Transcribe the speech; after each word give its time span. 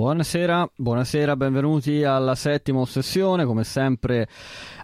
Buonasera, 0.00 0.66
buonasera, 0.76 1.36
benvenuti 1.36 2.04
alla 2.04 2.34
settima 2.34 2.78
ossessione, 2.78 3.44
come 3.44 3.64
sempre 3.64 4.26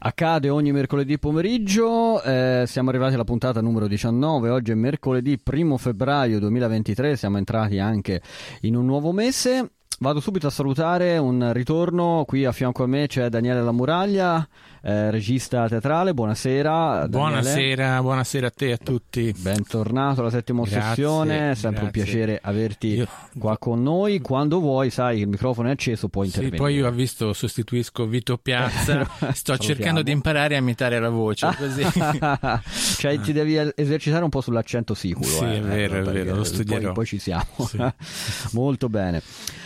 accade 0.00 0.50
ogni 0.50 0.72
mercoledì 0.72 1.18
pomeriggio, 1.18 2.22
eh, 2.22 2.64
siamo 2.66 2.90
arrivati 2.90 3.14
alla 3.14 3.24
puntata 3.24 3.62
numero 3.62 3.86
19, 3.86 4.50
oggi 4.50 4.72
è 4.72 4.74
mercoledì 4.74 5.40
1 5.42 5.78
febbraio 5.78 6.38
2023, 6.38 7.16
siamo 7.16 7.38
entrati 7.38 7.78
anche 7.78 8.20
in 8.60 8.76
un 8.76 8.84
nuovo 8.84 9.10
mese. 9.12 9.70
Vado 10.00 10.20
subito 10.20 10.48
a 10.48 10.50
salutare 10.50 11.16
un 11.16 11.50
ritorno, 11.54 12.24
qui 12.26 12.44
a 12.44 12.52
fianco 12.52 12.82
a 12.82 12.86
me 12.86 13.06
c'è 13.06 13.30
Daniele 13.30 13.62
Lamuraglia, 13.62 14.46
eh, 14.86 15.10
regista 15.10 15.66
teatrale, 15.66 16.14
buonasera. 16.14 17.08
Buonasera, 17.08 18.00
buonasera 18.00 18.46
a 18.46 18.50
te 18.50 18.68
e 18.68 18.72
a 18.72 18.76
tutti. 18.76 19.34
Bentornato 19.36 20.20
alla 20.20 20.30
settima 20.30 20.60
ossessione, 20.60 21.50
è 21.50 21.54
sempre 21.56 21.82
grazie. 21.82 21.82
un 21.82 21.90
piacere 21.90 22.40
averti 22.40 22.86
io... 22.94 23.08
qua 23.36 23.58
con 23.58 23.82
noi. 23.82 24.20
Quando 24.20 24.60
vuoi, 24.60 24.90
sai, 24.90 25.22
il 25.22 25.26
microfono 25.26 25.66
è 25.66 25.72
acceso, 25.72 26.08
puoi 26.08 26.26
intervenire. 26.26 26.56
Sì, 26.56 26.62
poi 26.62 26.74
io 26.76 26.86
ho 26.86 26.92
visto, 26.92 27.32
sostituisco 27.32 28.06
Vito 28.06 28.38
Piazza, 28.38 29.08
sto 29.34 29.58
cercando 29.58 30.02
di 30.02 30.12
imparare 30.12 30.54
a 30.54 30.58
imitare 30.58 31.00
la 31.00 31.10
voce, 31.10 31.48
così. 31.56 31.82
cioè 33.00 33.18
ti 33.18 33.32
devi 33.32 33.72
esercitare 33.74 34.22
un 34.22 34.30
po' 34.30 34.40
sull'accento 34.40 34.94
sicuro. 34.94 35.26
Sì, 35.26 35.44
eh, 35.46 35.56
è 35.56 35.62
vero, 35.62 35.96
è 35.96 36.02
vero, 36.02 36.36
lo 36.36 36.44
studierò. 36.44 36.84
Poi, 36.84 36.92
poi 36.92 37.06
ci 37.06 37.18
siamo. 37.18 37.44
Sì. 37.66 37.78
Molto 38.54 38.88
bene. 38.88 39.20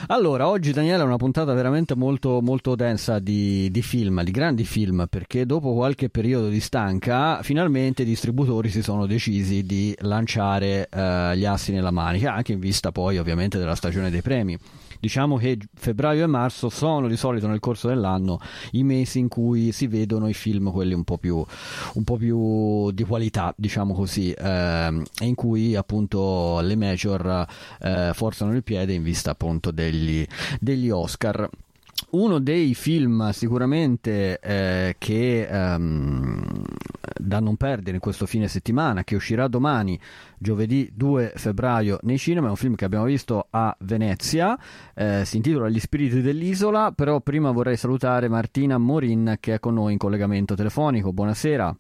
Allora, 0.07 0.49
oggi 0.49 0.73
Daniele 0.73 1.03
è 1.03 1.05
una 1.05 1.17
puntata 1.17 1.53
veramente 1.53 1.95
molto, 1.95 2.41
molto 2.41 2.75
densa 2.75 3.19
di, 3.19 3.71
di 3.71 3.83
film, 3.83 4.23
di 4.23 4.31
grandi 4.31 4.65
film 4.65 5.09
perché 5.11 5.45
dopo 5.45 5.75
qualche 5.75 6.09
periodo 6.09 6.49
di 6.49 6.61
stanca 6.61 7.43
finalmente 7.43 8.03
i 8.03 8.05
distributori 8.05 8.71
si 8.71 8.81
sono 8.81 9.07
decisi 9.07 9.65
di 9.65 9.95
lanciare 10.03 10.89
eh, 10.89 11.37
gli 11.37 11.45
assi 11.45 11.73
nella 11.73 11.91
manica, 11.91 12.33
anche 12.33 12.53
in 12.53 12.61
vista 12.61 12.93
poi 12.93 13.19
ovviamente 13.19 13.59
della 13.59 13.75
stagione 13.75 14.09
dei 14.09 14.23
premi. 14.23 14.57
Diciamo 15.01 15.37
che 15.37 15.59
febbraio 15.75 16.23
e 16.23 16.27
marzo 16.27 16.69
sono 16.69 17.09
di 17.09 17.17
solito 17.17 17.49
nel 17.49 17.59
corso 17.59 17.89
dell'anno 17.89 18.39
i 18.73 18.85
mesi 18.85 19.19
in 19.19 19.29
cui 19.29 19.73
si 19.73 19.87
vedono 19.87 20.29
i 20.29 20.35
film, 20.35 20.71
quelli 20.71 20.93
un 20.93 21.05
po' 21.05 21.19
più, 21.19 21.45
un 21.95 22.05
po 22.05 22.17
più 22.17 22.91
di 22.93 23.03
qualità, 23.03 23.53
diciamo 23.57 23.95
così, 23.95 24.31
eh, 24.31 25.03
e 25.21 25.25
in 25.25 25.35
cui 25.35 25.75
appunto 25.75 26.61
le 26.61 26.77
major 26.77 27.47
eh, 27.81 28.11
forzano 28.13 28.55
il 28.55 28.63
piede 28.63 28.93
in 28.93 29.03
vista 29.03 29.33
appunto 29.33 29.73
degli, 29.73 30.25
degli 30.61 30.91
Oscar 30.91 31.49
uno 32.13 32.39
dei 32.39 32.75
film 32.75 33.31
sicuramente 33.31 34.39
eh, 34.41 34.97
che 34.99 35.47
ehm, 35.49 36.65
da 37.17 37.41
non 37.41 37.57
perdere 37.57 37.97
in 37.97 38.01
questo 38.01 38.27
fine 38.27 38.49
settimana, 38.49 39.05
che 39.05 39.15
uscirà 39.15 39.47
domani, 39.49 39.99
giovedì 40.39 40.91
2 40.93 41.33
febbraio 41.37 41.99
nei 42.03 42.19
cinema, 42.19 42.47
è 42.47 42.51
un 42.51 42.57
film 42.57 42.75
che 42.75 42.85
abbiamo 42.85 43.05
visto 43.05 43.47
a 43.51 43.75
Venezia, 43.81 44.59
eh, 44.95 45.25
si 45.25 45.37
intitola 45.37 45.69
Gli 45.69 45.81
spiriti 45.81 46.21
dell'isola, 46.21 46.93
però 46.93 47.21
prima 47.21 47.51
vorrei 47.51 47.77
salutare 47.77 48.29
Martina 48.29 48.79
Morin 48.79 49.37
che 49.39 49.55
è 49.55 49.61
con 49.61 49.75
noi 49.75 49.93
in 49.93 49.99
collegamento 49.99 50.55
telefonico. 50.55 51.13
Buonasera. 51.13 51.75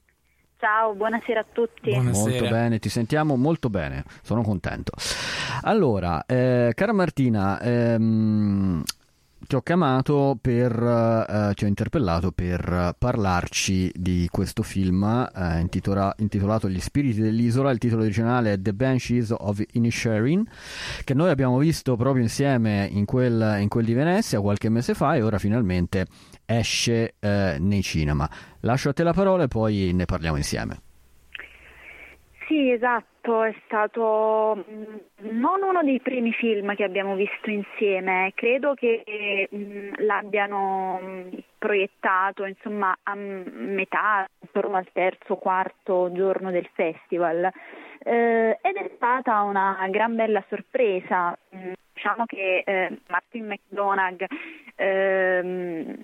Ciao, 0.58 0.92
buonasera 0.92 1.40
a 1.40 1.46
tutti. 1.50 1.90
Buonasera. 1.90 2.28
Molto 2.28 2.48
bene, 2.48 2.78
ti 2.78 2.90
sentiamo 2.90 3.36
molto 3.36 3.70
bene, 3.70 4.04
sono 4.20 4.42
contento. 4.42 4.92
Allora, 5.62 6.24
eh, 6.26 6.72
cara 6.74 6.92
Martina, 6.92 7.58
ehm, 7.60 8.82
ti 9.46 9.54
ho 9.54 9.62
chiamato 9.62 10.38
per, 10.40 10.72
eh, 10.72 11.54
ti 11.54 11.64
ho 11.64 11.66
interpellato 11.66 12.32
per 12.32 12.94
parlarci 12.98 13.90
di 13.94 14.28
questo 14.30 14.62
film 14.62 15.02
eh, 15.34 15.60
intitola, 15.60 16.14
intitolato 16.18 16.68
Gli 16.68 16.80
spiriti 16.80 17.20
dell'isola. 17.20 17.70
Il 17.70 17.78
titolo 17.78 18.02
originale 18.02 18.52
è 18.52 18.60
The 18.60 18.74
Banshees 18.74 19.34
of 19.36 19.62
Inisherin, 19.72 20.44
che 21.04 21.14
noi 21.14 21.30
abbiamo 21.30 21.58
visto 21.58 21.96
proprio 21.96 22.22
insieme 22.22 22.88
in 22.90 23.04
quel, 23.04 23.56
in 23.60 23.68
quel 23.68 23.84
di 23.84 23.94
Venezia 23.94 24.40
qualche 24.40 24.68
mese 24.68 24.94
fa 24.94 25.14
e 25.16 25.22
ora 25.22 25.38
finalmente 25.38 26.06
esce 26.44 27.14
eh, 27.18 27.56
nei 27.58 27.82
cinema. 27.82 28.28
Lascio 28.60 28.90
a 28.90 28.92
te 28.92 29.02
la 29.02 29.12
parola 29.12 29.44
e 29.44 29.48
poi 29.48 29.92
ne 29.94 30.04
parliamo 30.04 30.36
insieme. 30.36 30.89
Sì, 32.50 32.72
esatto, 32.72 33.44
è 33.44 33.54
stato 33.64 34.64
mm, 34.68 34.96
non 35.38 35.62
uno 35.62 35.84
dei 35.84 36.00
primi 36.00 36.32
film 36.32 36.74
che 36.74 36.82
abbiamo 36.82 37.14
visto 37.14 37.48
insieme, 37.48 38.32
credo 38.34 38.74
che 38.74 39.48
mm, 39.54 39.92
l'abbiano 39.98 40.98
mm, 41.00 41.28
proiettato 41.58 42.44
insomma 42.44 42.92
a 43.04 43.14
metà, 43.14 44.26
intorno 44.40 44.78
al 44.78 44.88
terzo, 44.92 45.36
quarto 45.36 46.10
giorno 46.12 46.50
del 46.50 46.68
festival 46.74 47.48
eh, 48.00 48.58
ed 48.60 48.74
è 48.74 48.90
stata 48.96 49.42
una 49.42 49.86
gran 49.88 50.16
bella 50.16 50.42
sorpresa. 50.48 51.38
Diciamo 51.92 52.24
che 52.26 52.64
eh, 52.66 52.98
Martin 53.06 53.46
McDonagh 53.46 54.24
eh, 54.74 55.96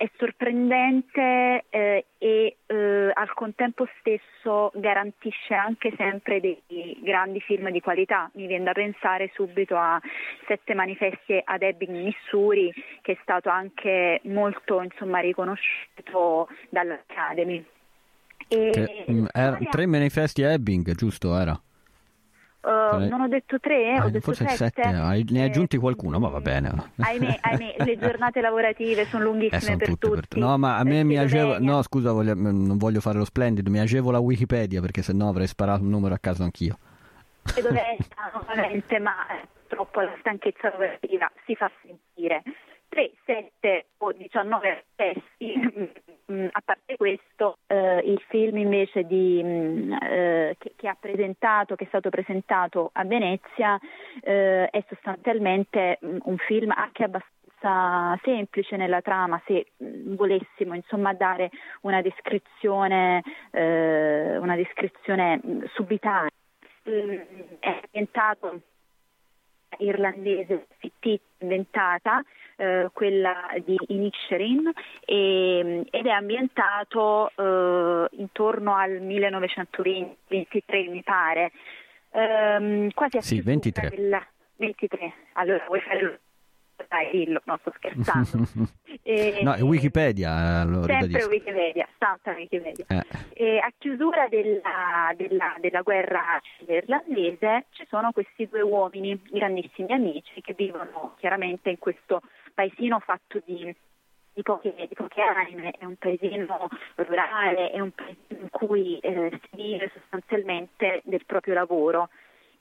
è 0.00 0.10
sorprendente 0.16 1.66
eh, 1.68 2.06
e 2.16 2.56
eh, 2.64 3.10
al 3.12 3.34
contempo 3.34 3.86
stesso 3.98 4.72
garantisce 4.76 5.52
anche 5.52 5.92
sempre 5.94 6.40
dei 6.40 6.98
grandi 7.02 7.38
film 7.40 7.70
di 7.70 7.82
qualità. 7.82 8.30
Mi 8.32 8.46
viene 8.46 8.64
da 8.64 8.72
pensare 8.72 9.30
subito 9.34 9.76
a 9.76 10.00
Sette 10.46 10.72
manifesti 10.72 11.38
ad 11.44 11.60
Ebbing, 11.60 11.90
Missouri, 11.90 12.72
che 13.02 13.12
è 13.12 13.18
stato 13.20 13.50
anche 13.50 14.22
molto 14.24 14.80
insomma, 14.80 15.18
riconosciuto 15.18 16.48
dall'Academy. 16.70 17.62
E, 18.48 18.70
che, 18.70 19.04
mh, 19.06 19.12
mm, 19.12 19.24
era, 19.30 19.58
tre 19.68 19.84
manifesti 19.84 20.42
a 20.44 20.52
Ebbing, 20.52 20.94
giusto? 20.94 21.38
Era? 21.38 21.60
Uh, 22.62 23.08
non 23.08 23.22
ho 23.22 23.28
detto 23.28 23.58
tre, 23.58 23.94
ah, 23.94 24.04
ho 24.04 24.10
detto 24.10 24.32
forse 24.32 24.46
sette. 24.48 24.82
sette. 24.82 24.90
ne 24.90 25.40
hai 25.40 25.48
aggiunti 25.48 25.78
qualcuno, 25.78 26.18
ma 26.18 26.28
va 26.28 26.40
bene. 26.40 26.70
Ahimè, 26.98 27.38
ahimè 27.40 27.76
le 27.78 27.96
giornate 27.96 28.42
lavorative 28.42 29.06
sono 29.06 29.24
lunghissime 29.24 29.56
eh, 29.56 29.60
sono 29.60 29.76
per 29.78 29.96
tutti. 29.96 30.26
Per 30.28 30.38
no, 30.38 30.58
ma 30.58 30.76
a 30.76 30.84
me 30.84 31.02
mi 31.02 31.16
agevola. 31.16 31.58
No, 31.58 31.80
scusa, 31.80 32.12
voglio, 32.12 32.34
non 32.34 32.76
voglio 32.76 33.00
fare 33.00 33.16
lo 33.16 33.24
splendido, 33.24 33.70
mi 33.70 33.80
agevola 33.80 34.18
Wikipedia 34.18 34.82
perché 34.82 35.00
sennò 35.00 35.30
avrei 35.30 35.46
sparato 35.46 35.82
un 35.82 35.88
numero 35.88 36.12
a 36.12 36.18
caso 36.18 36.42
anch'io. 36.42 36.78
E 37.56 37.62
dove 37.62 37.80
è 37.80 37.96
nuovamente, 38.34 38.98
ma 38.98 39.14
purtroppo 39.66 40.00
la 40.00 40.14
stanchezza 40.20 40.68
lavorativa 40.70 41.30
si 41.46 41.54
fa 41.54 41.70
sentire. 41.82 42.42
3, 42.90 43.12
7 43.24 43.86
o 43.98 44.12
19 44.12 44.84
testi. 44.96 45.98
Mm, 46.30 46.46
a 46.50 46.60
parte 46.64 46.96
questo, 46.96 47.58
eh, 47.66 47.98
il 48.04 48.22
film 48.28 48.58
invece 48.58 49.04
di, 49.04 49.40
mm, 49.42 49.92
eh, 49.92 50.56
che, 50.58 50.74
che, 50.76 50.88
che 51.00 51.84
è 51.84 51.88
stato 51.88 52.08
presentato 52.08 52.90
a 52.92 53.04
Venezia, 53.04 53.78
eh, 54.20 54.68
è 54.70 54.84
sostanzialmente 54.88 55.98
mm, 56.04 56.18
un 56.24 56.36
film 56.38 56.70
anche 56.70 57.04
abbastanza 57.04 58.18
semplice 58.22 58.76
nella 58.76 59.02
trama 59.02 59.42
se 59.44 59.66
volessimo 59.76 60.74
insomma 60.74 61.12
dare 61.12 61.50
una 61.82 62.00
descrizione, 62.00 63.22
eh, 63.50 64.38
una 64.38 64.56
descrizione 64.56 65.40
subitanea. 65.74 66.30
È 66.82 67.80
ambientato 67.82 68.60
irlandese 69.78 70.66
fittizia 70.78 71.28
inventata, 71.40 72.22
eh, 72.60 72.90
quella 72.92 73.48
di 73.64 73.74
Inisherin, 73.88 74.70
e, 75.06 75.86
ed 75.90 76.06
è 76.06 76.10
ambientato 76.10 77.30
eh, 77.34 78.06
intorno 78.18 78.76
al 78.76 79.00
1923 79.00 80.88
mi 80.88 81.02
pare. 81.02 81.52
Um, 82.12 82.90
quasi 82.90 83.16
a 83.18 83.20
sì, 83.22 83.40
23. 83.40 83.88
Del, 83.88 84.20
23. 84.56 85.12
Allora 85.34 85.64
vuoi 85.68 85.80
fare 85.80 86.20
dai, 86.88 87.10
dillo, 87.10 87.40
no, 87.44 87.58
sto 87.60 87.72
scherzando. 87.76 88.48
e, 89.02 89.40
no, 89.42 89.54
è 89.54 89.62
Wikipedia. 89.62 90.62
Eh, 90.62 90.64
lo 90.66 90.82
sempre 90.82 91.06
ribadisco. 91.06 91.28
Wikipedia, 91.28 91.88
stata 91.94 92.32
Wikipedia. 92.32 92.84
Eh. 92.88 93.04
E 93.32 93.58
a 93.58 93.72
chiusura 93.76 94.28
della, 94.28 95.12
della, 95.16 95.56
della 95.60 95.82
guerra 95.82 96.40
irlandese 96.66 97.66
ci 97.70 97.86
sono 97.88 98.12
questi 98.12 98.48
due 98.48 98.62
uomini, 98.62 99.20
grandissimi 99.30 99.92
amici, 99.92 100.40
che 100.40 100.54
vivono 100.54 101.14
chiaramente 101.18 101.70
in 101.70 101.78
questo 101.78 102.20
paesino 102.54 102.98
fatto 103.00 103.40
di 103.44 103.74
di 104.32 104.42
poche, 104.42 104.72
di 104.88 104.94
poche, 104.94 105.20
anime, 105.20 105.72
è 105.72 105.84
un 105.84 105.96
paesino 105.96 106.68
rurale, 106.94 107.70
è 107.70 107.80
un 107.80 107.90
paesino 107.90 108.40
in 108.40 108.50
cui 108.50 108.98
eh, 109.00 109.40
si 109.42 109.56
vive 109.56 109.90
sostanzialmente 109.92 111.02
del 111.04 111.24
proprio 111.26 111.54
lavoro 111.54 112.08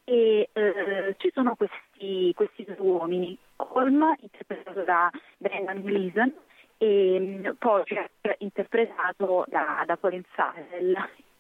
e 0.10 0.50
eh, 0.54 1.16
ci 1.20 1.30
sono 1.32 1.54
questi, 1.54 2.34
questi, 2.36 2.64
due 2.64 2.78
uomini, 2.80 3.38
Holm 3.58 4.16
interpretato 4.22 4.82
da 4.82 5.12
Brendan 5.38 5.84
Gleeson 5.84 6.34
e 6.80 7.18
mm, 7.20 7.50
Pojak 7.60 8.10
interpretato 8.40 9.46
da, 9.48 9.84
da 9.86 9.98
Colin 9.98 10.24
Farrell. 10.32 10.96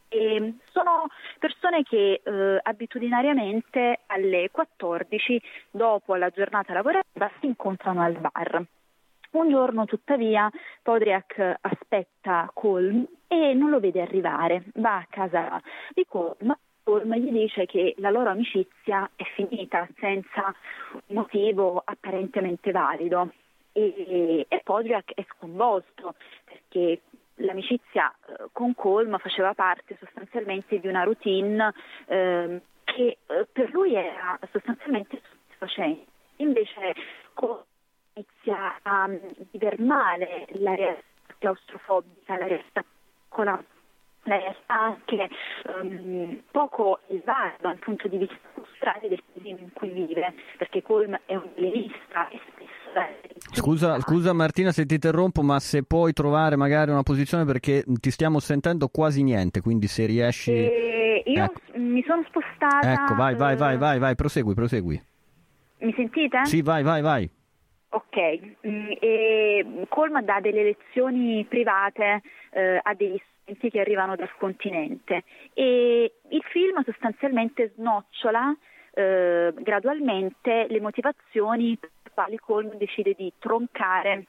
E 0.07 0.53
sono 0.71 1.07
persone 1.39 1.81
che 1.81 2.21
eh, 2.23 2.59
abitudinariamente 2.61 4.01
alle 4.05 4.49
14 4.51 5.41
dopo 5.71 6.13
la 6.13 6.29
giornata 6.29 6.71
lavorativa 6.71 7.29
si 7.39 7.47
incontrano 7.47 8.03
al 8.03 8.19
bar. 8.19 8.63
Un 9.31 9.49
giorno 9.49 9.85
tuttavia 9.85 10.47
Podriak 10.83 11.57
aspetta 11.61 12.51
Colm 12.53 13.03
e 13.27 13.53
non 13.55 13.71
lo 13.71 13.79
vede 13.79 14.01
arrivare, 14.01 14.65
va 14.75 14.97
a 14.97 15.07
casa 15.09 15.59
di 15.93 16.05
Colm 16.07 16.55
Colm 16.89 17.13
gli 17.17 17.29
dice 17.29 17.67
che 17.67 17.93
la 17.97 18.09
loro 18.09 18.31
amicizia 18.31 19.07
è 19.15 19.23
finita 19.35 19.87
senza 19.99 20.55
un 20.91 21.15
motivo 21.17 21.83
apparentemente 21.85 22.71
valido 22.71 23.31
e, 23.73 24.47
e 24.49 24.61
Podriak 24.63 25.13
è 25.13 25.23
sconvolto 25.35 26.15
perché 26.43 27.01
l'amicizia 27.35 28.11
eh, 28.11 28.47
con 28.51 28.73
Colm 28.73 29.19
faceva 29.19 29.53
parte 29.53 29.97
sostanzialmente 29.99 30.79
di 30.79 30.87
una 30.87 31.03
routine 31.03 31.71
eh, 32.07 32.59
che 32.85 33.17
per 33.51 33.69
lui 33.71 33.93
era 33.93 34.39
sostanzialmente 34.51 35.21
soddisfacente. 35.29 36.11
Invece 36.37 36.95
Colm 37.35 37.61
inizia 38.13 38.79
a 38.81 39.05
um, 39.05 39.19
viver 39.51 39.79
male 39.79 40.47
la 40.53 40.73
realtà 40.73 41.03
claustrofobica, 41.37 42.35
la 42.35 42.47
realtà 42.47 42.83
piccola 43.29 43.63
anche 44.67 45.29
um, 45.81 46.41
poco 46.51 46.99
elevata 47.07 47.55
dal 47.61 47.77
punto 47.77 48.07
di 48.07 48.17
vista 48.17 48.37
culturale 48.53 49.07
del 49.07 49.23
paese 49.33 49.47
in 49.47 49.69
cui 49.73 49.89
vive, 49.89 50.33
perché 50.57 50.81
Colm 50.81 51.19
è 51.25 51.35
un 51.35 51.49
violinista 51.55 52.27
e 52.29 52.39
spesso 52.51 52.79
Scusa, 53.51 53.99
scusa, 53.99 54.33
Martina 54.33 54.71
se 54.71 54.85
ti 54.85 54.95
interrompo, 54.95 55.41
ma 55.41 55.59
se 55.59 55.83
puoi 55.83 56.13
trovare 56.13 56.55
magari 56.55 56.91
una 56.91 57.03
posizione 57.03 57.45
perché 57.45 57.83
ti 57.85 58.11
stiamo 58.11 58.39
sentendo 58.39 58.87
quasi 58.87 59.23
niente, 59.23 59.61
quindi 59.61 59.87
se 59.87 60.05
riesci... 60.05 60.51
Eh, 60.51 61.23
io 61.25 61.43
ecco. 61.43 61.59
mi 61.75 62.03
sono 62.03 62.23
spostata... 62.27 62.91
Ecco, 62.91 63.15
vai, 63.15 63.35
vai, 63.35 63.55
vai, 63.55 63.77
vai, 63.77 63.99
vai, 63.99 64.15
prosegui, 64.15 64.53
prosegui. 64.53 65.01
Mi 65.79 65.93
sentite? 65.95 66.45
Sì, 66.45 66.61
vai, 66.61 66.83
vai, 66.83 67.01
vai. 67.01 67.29
Ok, 67.91 68.39
mm, 68.67 68.91
e 68.99 69.85
Colm 69.87 70.21
dà 70.21 70.39
delle 70.41 70.63
lezioni 70.63 71.45
private 71.47 72.21
eh, 72.51 72.79
a 72.81 72.93
degli 72.93 73.17
studenti 73.17 73.38
che 73.57 73.79
arrivano 73.79 74.15
dal 74.15 74.31
continente. 74.37 75.23
E 75.53 76.13
il 76.29 76.43
film 76.51 76.83
sostanzialmente 76.83 77.71
snocciola 77.75 78.55
eh, 78.93 79.53
gradualmente 79.57 80.67
le 80.69 80.81
motivazioni 80.81 81.77
per 81.77 81.89
le 82.03 82.11
quali 82.13 82.37
Colm 82.37 82.75
decide 82.75 83.13
di 83.17 83.31
troncare 83.39 84.25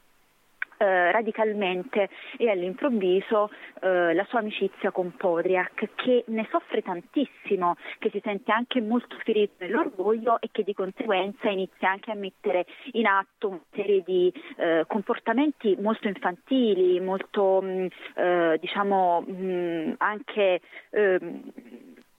eh, 0.81 1.12
radicalmente 1.12 2.09
e 2.38 2.49
all'improvviso 2.49 3.50
eh, 3.82 4.15
la 4.15 4.25
sua 4.31 4.38
amicizia 4.38 4.91
con 4.91 5.15
Podriak 5.15 5.91
che 5.94 6.25
ne 6.29 6.49
soffre 6.50 6.81
tantissimo, 6.81 7.77
che 7.99 8.09
si 8.11 8.21
sente 8.25 8.50
anche 8.50 8.81
molto 8.81 9.17
ferito 9.23 9.53
nell'orgoglio 9.59 10.41
e 10.41 10.49
che 10.50 10.62
di 10.62 10.73
conseguenza 10.73 11.50
inizia 11.50 11.91
anche 11.91 12.11
a 12.11 12.15
mettere 12.15 12.65
in 12.93 13.06
atto 13.06 13.49
una 13.49 13.61
serie 13.73 14.03
di 14.06 14.32
eh, 14.56 14.85
comportamenti 14.87 15.77
molto 15.79 16.09
infantili, 16.09 16.99
molto 16.99 17.61
mh, 17.61 17.69
mm, 17.69 17.87
eh, 18.15 18.59
diciamo 18.59 19.21
mh, 19.21 19.32
mm, 19.32 19.93
anche 19.99 20.61
ehm, 20.91 21.53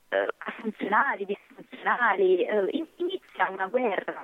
eh, 0.10 0.28
assunzionali, 0.38 1.26
disfunzionali, 1.26 2.44
eh, 2.44 2.86
inizia 2.98 3.50
una 3.50 3.66
guerra 3.68 4.24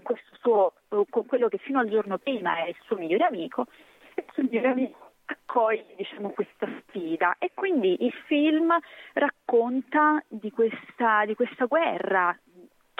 con, 0.00 0.16
suo, 0.40 0.72
con 0.88 1.26
quello 1.26 1.48
che 1.48 1.58
fino 1.58 1.78
al 1.78 1.88
giorno 1.88 2.18
prima 2.18 2.64
è 2.64 2.68
il 2.68 2.76
suo 2.84 2.96
migliore 2.96 3.24
amico, 3.24 3.66
e 4.14 4.24
il 4.26 4.32
suo 4.32 4.42
migliore 4.42 4.68
amico 4.68 5.10
accoglie 5.24 5.94
diciamo, 5.96 6.30
questa 6.30 6.66
sfida. 6.88 7.36
E 7.38 7.52
quindi 7.54 8.04
il 8.04 8.12
film 8.26 8.76
racconta 9.14 10.22
di 10.28 10.50
questa, 10.50 11.24
di 11.24 11.34
questa 11.34 11.66
guerra 11.66 12.36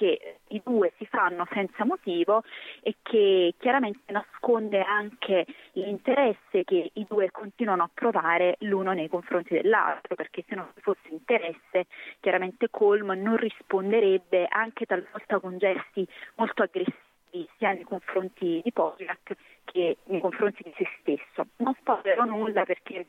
che 0.03 0.39
i 0.49 0.61
due 0.65 0.93
si 0.97 1.07
fanno 1.07 1.47
senza 1.53 1.85
motivo 1.85 2.43
e 2.83 2.97
che 3.03 3.55
chiaramente 3.57 4.11
nasconde 4.11 4.83
anche 4.83 5.47
l'interesse 5.75 6.65
che 6.65 6.91
i 6.93 7.07
due 7.09 7.31
continuano 7.31 7.85
a 7.85 7.91
provare 7.93 8.57
l'uno 8.61 8.93
nei 8.93 9.09
confronti 9.09 9.55
dell'altro, 9.55 10.17
perché 10.17 10.43
se 10.49 10.57
non 10.57 10.69
ci 10.75 10.81
fosse 10.81 11.09
interesse 11.09 11.87
chiaramente 12.19 12.69
Colm 12.69 13.13
non 13.13 13.37
risponderebbe 13.37 14.49
anche 14.49 14.87
talvolta 14.87 15.39
con 15.39 15.57
gesti 15.59 16.05
molto 16.35 16.65
aggressivi 16.65 17.49
sia 17.57 17.73
nei 17.73 17.85
confronti 17.85 18.61
di 18.65 18.73
Polak 18.73 19.37
che 19.65 19.99
nei 20.07 20.21
confronti 20.21 20.65
di 20.65 20.75
se 20.77 20.89
stesso. 21.01 21.47
Non 21.59 21.75
spoilerò 21.75 22.25
nulla 22.25 22.65
perché 22.65 23.07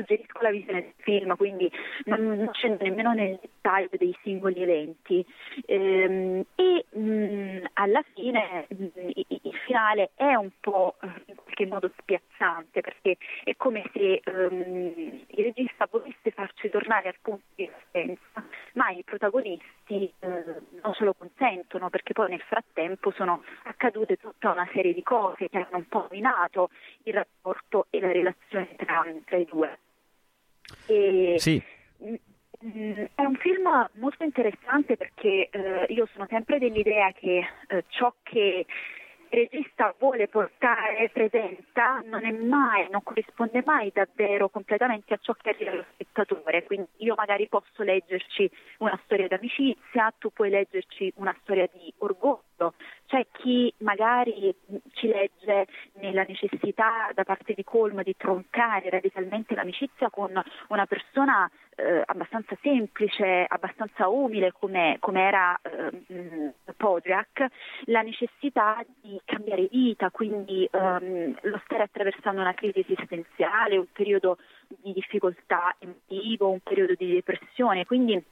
suggerisco 0.00 0.40
la 0.40 0.50
visione 0.50 0.82
del 0.82 0.92
film, 0.98 1.36
quindi 1.36 1.70
non, 2.04 2.48
scendo 2.52 2.84
nemmeno 2.84 3.12
nel 3.12 3.38
dettaglio 3.40 3.88
dei 3.92 4.16
singoli 4.22 4.62
eventi. 4.62 5.24
Ehm, 5.66 6.44
e 6.54 6.86
mh, 6.90 7.66
alla 7.74 8.02
fine 8.14 8.66
mh, 8.68 8.86
il 8.94 9.54
finale 9.66 10.10
è 10.14 10.34
un 10.34 10.50
po' 10.60 10.96
in 11.26 11.34
qualche 11.34 11.66
modo 11.66 11.90
spiazzante 11.98 12.80
perché 12.80 13.16
è 13.44 13.54
come 13.56 13.88
se 13.92 14.22
um, 14.26 15.22
il 15.26 15.44
regista 15.44 15.88
volesse 15.90 16.30
farci 16.30 16.70
tornare 16.70 17.08
al 17.08 17.16
punto 17.20 17.44
di 17.54 17.68
partenza, 17.70 18.44
ma 18.74 18.90
i 18.90 19.02
protagonisti 19.04 20.12
eh, 20.18 20.44
non 20.82 20.94
ce 20.94 21.04
lo 21.04 21.14
consentono 21.14 21.90
perché 21.90 22.12
poi 22.12 22.30
nel 22.30 22.40
frattempo 22.40 23.10
sono 23.12 23.42
accadute 23.64 24.16
tutta 24.16 24.50
una 24.52 24.68
serie 24.72 24.94
di 24.94 25.02
cose 25.02 25.48
che 25.48 25.58
hanno 25.58 25.78
un 25.78 25.88
po' 25.88 26.08
minato 26.10 26.70
il 27.04 27.14
rapporto 27.14 27.86
e 27.90 28.00
la 28.00 28.12
relazione 28.12 28.76
tra 28.76 29.36
i 29.36 29.44
due. 29.44 29.78
E, 30.86 31.36
sì. 31.38 31.62
Mm, 32.02 33.04
è 33.14 33.22
un 33.22 33.36
film 33.36 33.88
molto 33.94 34.22
interessante 34.22 34.96
perché 34.96 35.48
eh, 35.50 35.86
io 35.88 36.06
sono 36.12 36.26
sempre 36.28 36.58
dell'idea 36.58 37.10
che 37.12 37.46
eh, 37.68 37.84
ciò 37.88 38.12
che 38.22 38.66
regista 39.30 39.94
vuole 39.98 40.28
portare, 40.28 41.08
presenta, 41.10 42.02
non 42.04 42.24
è 42.24 42.32
mai, 42.32 42.88
non 42.90 43.02
corrisponde 43.02 43.62
mai 43.64 43.90
davvero 43.94 44.48
completamente 44.48 45.14
a 45.14 45.18
ciò 45.20 45.32
che 45.34 45.50
arriva 45.50 45.70
allo 45.70 45.84
spettatore. 45.92 46.64
Quindi 46.64 46.88
io 46.98 47.14
magari 47.16 47.48
posso 47.48 47.82
leggerci 47.82 48.50
una 48.78 48.98
storia 49.04 49.28
d'amicizia, 49.28 50.12
tu 50.18 50.30
puoi 50.30 50.50
leggerci 50.50 51.12
una 51.16 51.34
storia 51.42 51.68
di 51.72 51.92
orgoglio. 51.98 52.74
C'è 53.06 53.26
chi 53.32 53.72
magari 53.78 54.54
ci 54.92 55.06
legge 55.06 55.66
nella 55.94 56.24
necessità 56.26 57.10
da 57.14 57.24
parte 57.24 57.54
di 57.54 57.64
Colm 57.64 58.02
di 58.02 58.16
troncare 58.16 58.90
radicalmente 58.90 59.54
l'amicizia 59.54 60.10
con 60.10 60.30
una 60.68 60.86
persona 60.86 61.50
eh, 61.80 62.02
abbastanza 62.04 62.56
semplice, 62.62 63.44
abbastanza 63.48 64.08
umile 64.08 64.52
come, 64.52 64.96
come 65.00 65.22
era 65.22 65.58
eh, 65.62 66.52
Podriak, 66.76 67.46
la 67.86 68.02
necessità 68.02 68.84
di 69.00 69.20
cambiare 69.24 69.68
vita, 69.70 70.10
quindi 70.10 70.68
ehm, 70.70 71.36
lo 71.42 71.60
stare 71.64 71.84
attraversando 71.84 72.40
una 72.40 72.54
crisi 72.54 72.80
esistenziale, 72.80 73.76
un 73.76 73.86
periodo 73.92 74.38
di 74.66 74.92
difficoltà 74.92 75.74
emotivo, 75.78 76.50
un 76.50 76.60
periodo 76.60 76.94
di 76.96 77.14
depressione, 77.14 77.86
quindi 77.86 78.22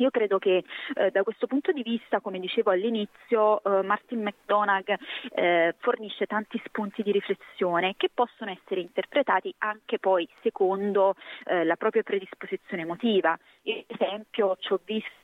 io 0.00 0.10
credo 0.10 0.38
che 0.38 0.64
eh, 0.94 1.10
da 1.10 1.22
questo 1.22 1.46
punto 1.46 1.72
di 1.72 1.82
vista, 1.82 2.20
come 2.20 2.40
dicevo 2.40 2.70
all'inizio, 2.70 3.62
eh, 3.62 3.82
Martin 3.82 4.22
McDonagh 4.22 4.94
eh, 5.34 5.74
fornisce 5.78 6.26
tanti 6.26 6.60
spunti 6.64 7.02
di 7.02 7.12
riflessione 7.12 7.94
che 7.96 8.10
possono 8.12 8.50
essere 8.50 8.80
interpretati 8.80 9.54
anche 9.58 9.98
poi 9.98 10.28
secondo 10.42 11.14
eh, 11.44 11.64
la 11.64 11.76
propria 11.76 12.02
predisposizione 12.02 12.82
emotiva. 12.82 13.38
Io, 13.62 13.84
ad 13.86 13.96
esempio, 14.00 14.56
ci 14.60 14.72
ho 14.72 14.80
visto 14.84 15.18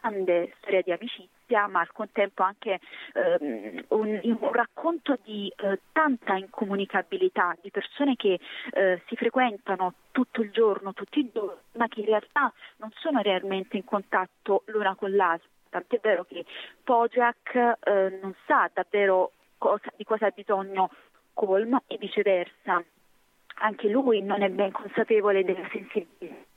grande 0.00 0.54
storia 0.58 0.82
di 0.82 0.92
amicizia, 0.92 1.39
ma 1.66 1.80
al 1.80 1.92
contempo 1.92 2.42
anche 2.42 2.80
ehm, 3.14 3.84
un, 3.88 4.20
un, 4.22 4.52
racconto 4.52 5.18
di 5.22 5.52
eh, 5.56 5.80
tanta 5.92 6.34
incomunicabilità, 6.34 7.56
di 7.60 7.70
persone 7.70 8.16
che 8.16 8.38
eh, 8.72 9.02
si 9.06 9.16
frequentano 9.16 9.94
tutto 10.12 10.42
il 10.42 10.50
giorno, 10.50 10.92
tutti 10.92 11.20
i 11.20 11.30
giorni, 11.32 11.60
ma 11.72 11.88
che 11.88 12.00
in 12.00 12.06
realtà 12.06 12.52
non 12.76 12.90
sono 12.94 13.20
realmente 13.20 13.76
in 13.76 13.84
contatto 13.84 14.62
l'una 14.66 14.94
con 14.94 15.14
l'altra. 15.14 15.48
Tant'è 15.70 16.00
vero 16.02 16.24
che 16.24 16.44
Pojak 16.82 17.54
eh, 17.54 18.18
non 18.20 18.34
sa 18.46 18.70
davvero 18.72 19.32
cosa, 19.56 19.92
di 19.96 20.04
cosa 20.04 20.26
ha 20.26 20.32
bisogno 20.34 20.90
Colm 21.32 21.80
e 21.86 21.96
viceversa. 21.96 22.82
Anche 23.62 23.88
lui 23.88 24.22
non 24.22 24.42
è 24.42 24.48
ben 24.48 24.72
consapevole 24.72 25.44
della 25.44 25.68
sensibilità 25.70 26.48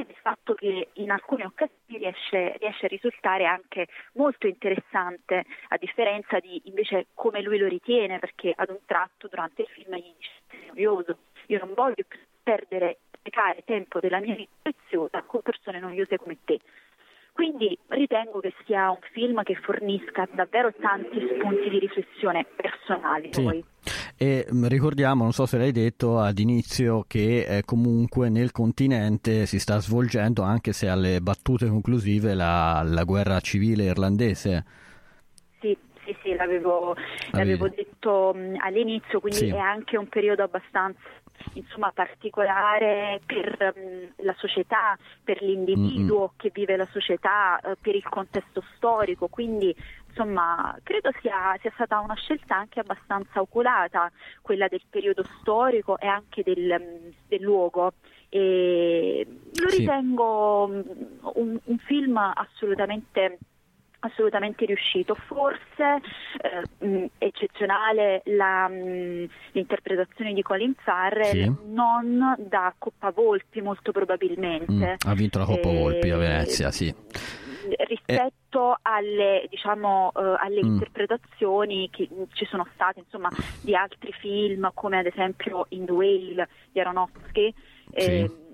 ed 0.00 0.10
il 0.10 0.16
fatto 0.16 0.54
che 0.54 0.88
in 0.94 1.10
alcune 1.10 1.44
occasioni 1.44 1.98
riesce, 1.98 2.56
riesce, 2.58 2.86
a 2.86 2.88
risultare 2.88 3.46
anche 3.46 3.86
molto 4.12 4.46
interessante, 4.46 5.44
a 5.68 5.76
differenza 5.78 6.38
di 6.38 6.60
invece 6.64 7.06
come 7.14 7.40
lui 7.40 7.58
lo 7.58 7.66
ritiene, 7.66 8.18
perché 8.18 8.52
ad 8.54 8.68
un 8.68 8.78
tratto 8.84 9.28
durante 9.28 9.62
il 9.62 9.68
film 9.68 9.96
gli 9.96 10.14
dice 10.16 10.30
è 10.48 10.56
noioso, 10.68 11.18
io 11.46 11.58
non 11.58 11.72
voglio 11.74 12.04
perdere, 12.42 12.98
sprecare 13.10 13.62
tempo 13.64 13.98
della 14.00 14.20
mia 14.20 14.34
vita 14.34 14.52
preziosa 14.62 15.22
con 15.22 15.40
persone 15.42 15.80
noiose 15.80 16.18
come 16.18 16.38
te. 16.44 16.60
Quindi 17.32 17.78
ritengo 17.88 18.40
che 18.40 18.54
sia 18.64 18.90
un 18.90 19.00
film 19.12 19.42
che 19.42 19.54
fornisca 19.56 20.26
davvero 20.32 20.72
tanti 20.72 21.20
spunti 21.34 21.68
di 21.68 21.78
riflessione 21.78 22.46
personali. 22.46 23.32
Sì. 23.32 23.64
E 24.18 24.46
mm, 24.50 24.66
ricordiamo, 24.66 25.24
non 25.24 25.32
so 25.32 25.44
se 25.44 25.58
l'hai 25.58 25.72
detto 25.72 26.18
ad 26.18 26.38
inizio, 26.38 27.04
che 27.06 27.44
eh, 27.46 27.62
comunque 27.64 28.30
nel 28.30 28.50
continente 28.50 29.44
si 29.44 29.58
sta 29.58 29.78
svolgendo, 29.78 30.42
anche 30.42 30.72
se 30.72 30.88
alle 30.88 31.20
battute 31.20 31.68
conclusive, 31.68 32.34
la, 32.34 32.82
la 32.82 33.04
guerra 33.04 33.40
civile 33.40 33.84
irlandese. 33.84 34.64
Sì, 35.60 35.76
sì, 36.04 36.16
sì, 36.22 36.34
l'avevo, 36.34 36.96
l'avevo 37.32 37.68
detto 37.68 38.32
mh, 38.34 38.38
mm, 38.38 38.54
all'inizio, 38.60 39.20
quindi 39.20 39.38
sì. 39.38 39.48
è 39.48 39.58
anche 39.58 39.98
un 39.98 40.08
periodo 40.08 40.42
abbastanza 40.44 40.98
insomma, 41.52 41.92
particolare 41.92 43.20
per 43.24 43.74
um, 43.76 44.24
la 44.24 44.34
società, 44.38 44.96
per 45.22 45.42
l'individuo 45.42 46.18
mm-hmm. 46.18 46.36
che 46.36 46.50
vive 46.52 46.76
la 46.76 46.86
società, 46.86 47.60
uh, 47.62 47.72
per 47.80 47.94
il 47.94 48.08
contesto 48.08 48.62
storico, 48.76 49.28
quindi 49.28 49.74
insomma, 50.16 50.76
credo 50.82 51.10
sia, 51.20 51.56
sia, 51.60 51.70
stata 51.74 52.00
una 52.00 52.14
scelta 52.14 52.56
anche 52.56 52.80
abbastanza 52.80 53.40
oculata, 53.40 54.10
quella 54.40 54.66
del 54.66 54.82
periodo 54.88 55.22
storico 55.40 55.98
e 55.98 56.06
anche 56.06 56.42
del, 56.42 57.12
del 57.28 57.42
luogo. 57.42 57.92
E 58.28 59.26
lo 59.54 59.68
sì. 59.68 59.78
ritengo 59.78 60.64
un, 60.64 61.60
un 61.62 61.78
film 61.78 62.16
assolutamente 62.16 63.38
assolutamente 63.98 64.64
riuscito, 64.66 65.14
forse 65.14 66.00
eh, 66.38 66.86
mh, 66.86 67.06
eccezionale 67.18 68.22
la, 68.26 68.68
mh, 68.68 69.28
l'interpretazione 69.52 70.32
di 70.32 70.42
Colin 70.42 70.74
Farrell, 70.76 71.30
sì. 71.30 71.52
non 71.72 72.36
da 72.38 72.72
Coppa 72.78 73.10
Volpi 73.10 73.60
molto 73.62 73.90
probabilmente. 73.90 74.72
Mm, 74.72 75.10
ha 75.10 75.14
vinto 75.14 75.38
la 75.38 75.44
Coppa 75.44 75.70
e... 75.70 75.78
Volpi 75.78 76.10
a 76.10 76.16
Venezia, 76.16 76.70
sì. 76.70 76.94
Rispetto 77.68 78.74
eh. 78.74 78.78
alle, 78.82 79.46
diciamo, 79.48 80.12
uh, 80.14 80.20
alle 80.38 80.62
mm. 80.62 80.66
interpretazioni 80.66 81.88
che 81.90 82.08
ci 82.32 82.44
sono 82.46 82.66
state 82.74 83.00
insomma, 83.00 83.28
di 83.60 83.74
altri 83.74 84.12
film, 84.12 84.70
come 84.74 84.98
ad 84.98 85.06
esempio 85.06 85.66
In 85.70 85.86
the 85.86 85.92
Whale 85.92 86.48
di 86.72 86.80
Aronofsky, 86.80 87.54
sì. 87.94 88.44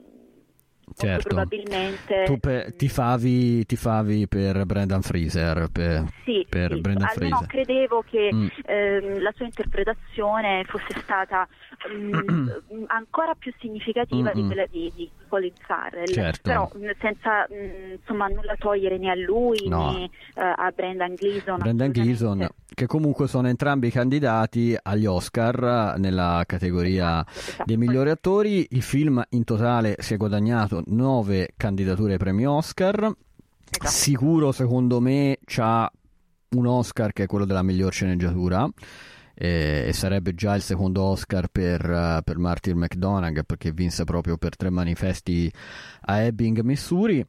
Certo. 0.97 1.29
probabilmente 1.29 2.25
tu 2.25 2.39
pe- 2.39 2.75
tifavi, 2.77 3.65
tifavi 3.67 4.29
per 4.29 4.65
Brendan 4.65 5.03
Fraser 5.03 5.69
per, 5.71 6.05
sì, 6.25 6.47
per 6.49 6.73
sì. 6.73 6.81
Brendan 6.81 7.09
Almeno 7.09 7.37
Fraser. 7.39 7.49
credevo 7.49 8.05
che 8.09 8.31
mm. 8.33 8.47
ehm, 8.65 9.23
la 9.23 9.33
sua 9.35 9.45
interpretazione 9.45 10.65
fosse 10.65 11.01
stata 11.03 11.47
mm, 11.91 12.49
ancora 12.89 13.35
più 13.35 13.53
significativa 13.59 14.31
Mm-mm. 14.31 14.41
di 14.41 14.47
quella 14.47 14.67
di, 14.71 14.93
di 14.95 15.11
Colin 15.29 15.53
Farrell 15.61 16.07
certo. 16.07 16.41
però 16.43 16.71
senza 17.01 17.47
mh, 17.49 17.93
insomma 18.01 18.27
nulla 18.27 18.55
togliere 18.59 18.99
né 18.99 19.11
a 19.11 19.15
lui 19.15 19.67
no. 19.67 19.93
né 19.93 20.05
uh, 20.35 20.41
a 20.57 20.71
Brendan 20.75 21.15
Gleeson 21.15 21.59
Brendan 21.59 21.91
Gleeson 21.91 22.49
che 22.75 22.87
comunque 22.87 23.29
sono 23.29 23.49
entrambi 23.49 23.91
candidati 23.91 24.77
agli 24.81 25.07
Oscar 25.07 25.95
nella 25.99 26.45
categoria 26.47 27.25
esatto, 27.27 27.51
esatto. 27.51 27.65
dei 27.65 27.77
migliori 27.77 28.11
attori 28.11 28.67
il 28.71 28.83
film 28.83 29.23
in 29.31 29.45
totale 29.45 29.97
si 29.99 30.15
è 30.15 30.17
guadagnato 30.17 30.82
nove 30.87 31.51
candidature 31.57 32.13
ai 32.13 32.19
premi 32.19 32.47
Oscar 32.47 32.97
esatto. 32.99 33.89
sicuro 33.89 34.53
secondo 34.53 35.01
me 35.01 35.39
c'ha 35.45 35.91
un 36.51 36.67
Oscar 36.67 37.13
che 37.13 37.25
è 37.25 37.27
quello 37.27 37.45
della 37.45 37.63
miglior 37.63 37.93
sceneggiatura 37.93 38.69
e, 39.35 39.85
e 39.89 39.93
sarebbe 39.93 40.35
già 40.35 40.55
il 40.55 40.63
secondo 40.63 41.03
Oscar 41.03 41.49
per, 41.49 41.89
uh, 41.89 42.23
per 42.23 42.39
Martin 42.39 42.79
McDonagh 42.79 43.43
perché 43.45 43.73
vinse 43.73 44.05
proprio 44.05 44.37
per 44.37 44.57
tre 44.57 44.71
manifesti 44.71 45.51
a 46.03 46.21
Ebbing, 46.21 46.61
Missouri. 46.61 47.25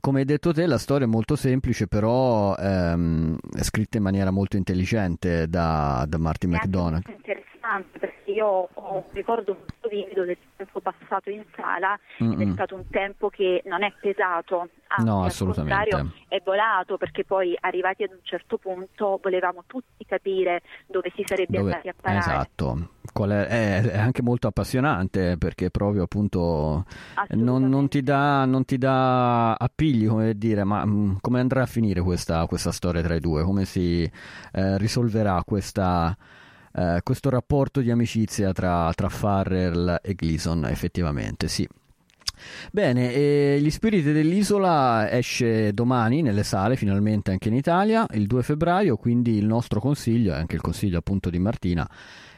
Come 0.00 0.20
hai 0.20 0.24
detto 0.24 0.52
te, 0.52 0.66
la 0.66 0.78
storia 0.78 1.06
è 1.06 1.08
molto 1.08 1.36
semplice, 1.36 1.86
però 1.86 2.54
ehm, 2.56 3.36
è 3.56 3.62
scritta 3.62 3.96
in 3.96 4.02
maniera 4.02 4.30
molto 4.30 4.56
intelligente 4.56 5.48
da, 5.48 6.04
da 6.06 6.18
Martin 6.18 6.50
McDonagh. 6.50 7.08
Interessante 7.08 8.13
io 8.34 8.68
ho 8.72 8.94
un 8.96 9.02
ricordo 9.12 9.54
molto 9.54 9.88
vivido 9.88 10.24
del 10.24 10.36
tempo 10.56 10.80
passato 10.80 11.30
in 11.30 11.44
sala 11.54 11.98
Mm-mm. 12.22 12.40
ed 12.40 12.48
è 12.48 12.52
stato 12.52 12.74
un 12.74 12.88
tempo 12.90 13.28
che 13.28 13.62
non 13.64 13.82
è 13.82 13.92
pesato 14.00 14.68
Anzi, 14.96 15.10
no, 15.10 15.24
assolutamente. 15.24 16.06
è 16.28 16.40
volato 16.44 16.96
perché 16.96 17.24
poi 17.24 17.56
arrivati 17.60 18.04
ad 18.04 18.10
un 18.10 18.20
certo 18.22 18.58
punto 18.58 19.18
volevamo 19.22 19.64
tutti 19.66 20.04
capire 20.04 20.62
dove 20.86 21.12
si 21.16 21.24
sarebbe 21.26 21.58
dove... 21.58 21.70
andati 21.70 21.88
a 21.88 21.94
parare. 22.00 22.18
Esatto, 22.20 22.88
è... 23.12 23.22
È, 23.24 23.82
è, 23.82 23.98
anche 23.98 24.22
molto 24.22 24.46
appassionante 24.46 25.36
perché 25.38 25.70
proprio 25.70 26.04
appunto 26.04 26.84
non, 27.30 27.68
non, 27.68 27.88
ti 27.88 28.02
dà, 28.02 28.44
non, 28.44 28.64
ti 28.64 28.78
dà, 28.78 29.54
appigli 29.54 30.06
come 30.06 30.34
dire 30.36 30.64
ma 30.64 30.84
mh, 30.84 30.90
mm, 30.90 31.16
come 31.20 31.40
andrà 31.40 31.62
a 31.62 31.66
finire 31.66 32.00
questa, 32.00 32.46
questa, 32.46 32.72
storia 32.72 33.02
tra 33.02 33.14
i 33.14 33.20
due, 33.20 33.42
come 33.42 33.64
si 33.64 34.02
eh, 34.02 34.78
risolverà 34.78 35.42
questa... 35.44 36.16
Uh, 36.74 36.98
questo 37.04 37.30
rapporto 37.30 37.80
di 37.80 37.90
amicizia 37.90 38.52
tra, 38.52 38.90
tra 38.94 39.08
Farrell 39.08 40.00
e 40.02 40.14
Gleason 40.14 40.64
effettivamente 40.64 41.46
sì 41.46 41.68
Bene, 42.70 43.60
Gli 43.60 43.70
Spiriti 43.70 44.12
dell'Isola 44.12 45.10
esce 45.10 45.72
domani 45.72 46.22
nelle 46.22 46.42
sale, 46.42 46.76
finalmente 46.76 47.30
anche 47.30 47.48
in 47.48 47.54
Italia, 47.54 48.06
il 48.10 48.26
2 48.26 48.42
febbraio, 48.42 48.96
quindi 48.96 49.36
il 49.36 49.46
nostro 49.46 49.80
consiglio, 49.80 50.32
e 50.32 50.36
anche 50.36 50.56
il 50.56 50.60
consiglio 50.60 50.98
appunto 50.98 51.30
di 51.30 51.38
Martina, 51.38 51.88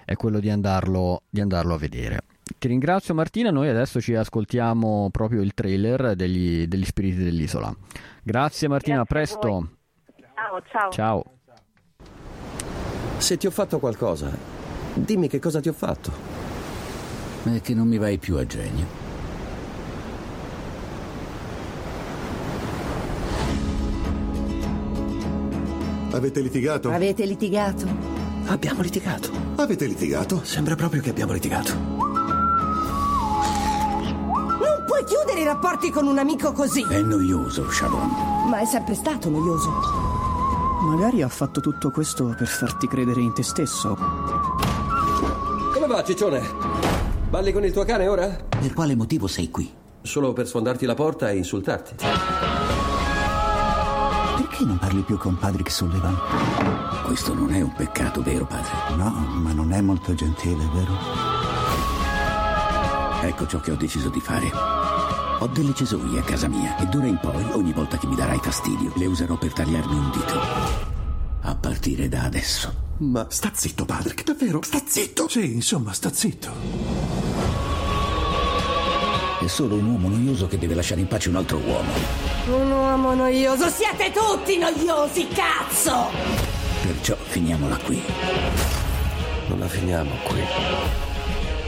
è 0.04 0.14
quello 0.14 0.38
di 0.38 0.50
andarlo, 0.50 1.22
di 1.28 1.40
andarlo 1.40 1.74
a 1.74 1.78
vedere. 1.78 2.20
Ti 2.58 2.68
ringrazio 2.68 3.12
Martina, 3.14 3.50
noi 3.50 3.68
adesso 3.68 4.00
ci 4.00 4.14
ascoltiamo 4.14 5.08
proprio 5.10 5.42
il 5.42 5.52
trailer 5.52 6.14
degli, 6.14 6.66
degli 6.66 6.84
Spiriti 6.84 7.22
dell'Isola. 7.22 7.74
Grazie 8.22 8.68
Martina, 8.68 9.02
Grazie 9.02 9.18
a 9.18 9.38
presto. 9.38 9.70
Ciao, 10.34 10.62
ciao. 10.70 10.90
Ciao. 10.90 11.35
Se 13.18 13.36
ti 13.36 13.46
ho 13.46 13.50
fatto 13.50 13.78
qualcosa, 13.78 14.30
dimmi 14.94 15.28
che 15.28 15.38
cosa 15.38 15.60
ti 15.60 15.68
ho 15.68 15.72
fatto. 15.72 16.12
È 17.42 17.60
che 17.60 17.74
non 17.74 17.88
mi 17.88 17.98
vai 17.98 18.18
più 18.18 18.36
a 18.36 18.46
genio. 18.46 18.86
Avete 26.12 26.40
litigato? 26.40 26.90
Avete 26.90 27.24
litigato? 27.26 27.86
Abbiamo 28.46 28.80
litigato. 28.80 29.30
Avete 29.56 29.86
litigato? 29.86 30.44
Sembra 30.44 30.76
proprio 30.76 31.02
che 31.02 31.10
abbiamo 31.10 31.32
litigato. 31.32 31.74
Non 31.74 32.14
puoi 34.86 35.04
chiudere 35.04 35.40
i 35.40 35.44
rapporti 35.44 35.90
con 35.90 36.06
un 36.06 36.18
amico 36.18 36.52
così. 36.52 36.86
È 36.88 37.00
noioso, 37.02 37.70
Shalom. 37.70 38.48
Ma 38.48 38.60
è 38.60 38.64
sempre 38.64 38.94
stato 38.94 39.28
noioso. 39.28 40.05
Magari 40.86 41.20
ha 41.20 41.28
fatto 41.28 41.60
tutto 41.60 41.90
questo 41.90 42.32
per 42.38 42.46
farti 42.46 42.86
credere 42.86 43.20
in 43.20 43.34
te 43.34 43.42
stesso. 43.42 43.96
Come 45.74 45.86
va, 45.88 46.04
ciccione? 46.04 46.40
Balli 47.28 47.52
con 47.52 47.64
il 47.64 47.72
tuo 47.72 47.84
cane 47.84 48.06
ora? 48.06 48.28
Per 48.48 48.72
quale 48.72 48.94
motivo 48.94 49.26
sei 49.26 49.50
qui? 49.50 49.68
Solo 50.02 50.32
per 50.32 50.46
sfondarti 50.46 50.86
la 50.86 50.94
porta 50.94 51.28
e 51.28 51.38
insultarti. 51.38 51.96
Perché 54.36 54.64
non 54.64 54.78
parli 54.78 55.02
più 55.02 55.18
con 55.18 55.36
Patrick 55.36 55.72
Sullivan? 55.72 56.16
Questo 57.04 57.34
non 57.34 57.52
è 57.52 57.60
un 57.60 57.72
peccato, 57.74 58.22
vero 58.22 58.46
padre? 58.46 58.70
No, 58.96 59.10
ma 59.10 59.52
non 59.52 59.72
è 59.72 59.80
molto 59.80 60.14
gentile, 60.14 60.64
vero? 60.72 60.92
Ecco 63.22 63.46
ciò 63.48 63.58
che 63.58 63.72
ho 63.72 63.76
deciso 63.76 64.08
di 64.08 64.20
fare. 64.20 64.50
Ho 65.38 65.46
delle 65.48 65.74
cesoie 65.74 66.18
a 66.18 66.22
casa 66.22 66.48
mia 66.48 66.76
e 66.78 66.86
d'ora 66.86 67.06
in 67.06 67.18
poi, 67.18 67.44
ogni 67.52 67.72
volta 67.72 67.98
che 67.98 68.06
mi 68.06 68.14
darai 68.14 68.38
fastidio, 68.40 68.92
le 68.96 69.04
userò 69.06 69.36
per 69.36 69.52
tagliarmi 69.52 69.94
un 69.94 70.10
dito. 70.10 70.40
A 71.42 71.54
partire 71.54 72.08
da 72.08 72.22
adesso. 72.22 72.84
Ma 72.98 73.26
sta 73.28 73.50
zitto, 73.52 73.84
Patrick, 73.84 74.24
davvero? 74.24 74.62
Sta 74.62 74.80
zitto! 74.86 75.28
Sì, 75.28 75.52
insomma, 75.52 75.92
sta 75.92 76.10
zitto. 76.10 76.50
È 79.38 79.46
solo 79.46 79.74
un 79.74 79.84
uomo 79.84 80.08
noioso 80.08 80.46
che 80.46 80.58
deve 80.58 80.74
lasciare 80.74 81.02
in 81.02 81.06
pace 81.06 81.28
un 81.28 81.36
altro 81.36 81.58
uomo. 81.58 81.92
Un 82.46 82.70
uomo 82.70 83.14
noioso? 83.14 83.68
Siete 83.68 84.10
tutti 84.12 84.56
noiosi, 84.56 85.28
cazzo! 85.28 86.08
Perciò 86.82 87.14
finiamola 87.26 87.76
qui. 87.76 88.02
Non 89.48 89.58
la 89.58 89.68
finiamo 89.68 90.12
qui. 90.24 90.40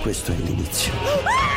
Questo 0.01 0.33
è 0.33 0.37
l'inizio. 0.37 0.93
Ah! 0.95 1.48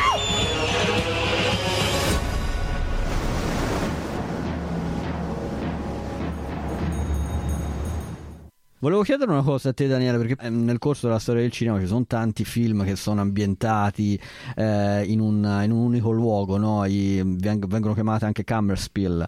Volevo 8.82 9.02
chiedere 9.02 9.30
una 9.30 9.44
cosa 9.44 9.68
a 9.68 9.72
te, 9.72 9.86
Daniele, 9.86 10.18
perché 10.18 10.36
ehm, 10.44 10.64
nel 10.64 10.80
corso 10.80 11.06
della 11.06 11.20
storia 11.20 11.42
del 11.42 11.52
cinema 11.52 11.78
ci 11.78 11.86
sono 11.86 12.04
tanti 12.04 12.44
film 12.44 12.84
che 12.84 12.96
sono 12.96 13.20
ambientati 13.20 14.20
eh, 14.56 15.04
in, 15.06 15.20
un, 15.20 15.60
in, 15.62 15.70
un, 15.70 15.84
unico 15.84 16.10
luogo, 16.10 16.56
no? 16.56 16.84
I, 16.84 17.22
vengono 17.24 17.94
chiamati 17.94 18.24
anche 18.24 18.42
Kammerspiel. 18.42 19.24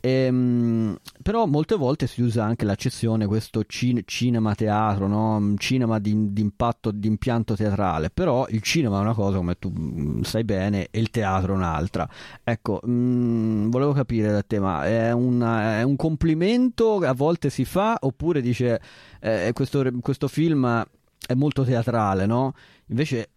E, 0.00 0.10
ehm, 0.10 0.96
però 1.22 1.46
molte 1.46 1.76
volte 1.76 2.08
si 2.08 2.20
usa 2.20 2.42
anche 2.42 2.64
l'accezione 2.64 3.26
questo 3.26 3.62
cin- 3.64 4.02
cinema-teatro, 4.04 5.06
no? 5.06 5.54
cinema 5.56 6.00
di, 6.00 6.32
di, 6.32 6.40
impatto, 6.40 6.90
di 6.90 7.06
impianto 7.06 7.54
teatrale. 7.54 8.10
Però 8.10 8.48
il 8.48 8.60
cinema 8.60 8.98
è 8.98 9.02
una 9.02 9.14
cosa, 9.14 9.36
come 9.36 9.56
tu 9.56 9.72
mm, 9.72 10.22
sai 10.22 10.42
bene, 10.42 10.88
e 10.90 10.98
il 10.98 11.10
teatro 11.10 11.52
è 11.52 11.56
un'altra. 11.56 12.08
Ecco, 12.42 12.80
mh, 12.82 12.90
mm, 12.90 13.70
volevo 13.70 13.92
capire 13.92 14.32
da 14.32 14.42
te, 14.42 14.58
ma 14.58 14.84
è, 14.84 15.12
una, 15.12 15.78
è 15.78 15.82
un 15.82 15.94
complimento 15.94 16.98
che 16.98 17.06
a 17.06 17.14
volte 17.14 17.50
si 17.50 17.64
fa 17.64 17.96
oppure 18.00 18.40
dice 18.40 18.80
eh, 19.20 19.50
questo, 19.52 19.84
questo 20.00 20.28
film 20.28 20.84
è 21.26 21.34
molto 21.34 21.64
teatrale, 21.64 22.26
no? 22.26 22.54
Invece 22.86 23.30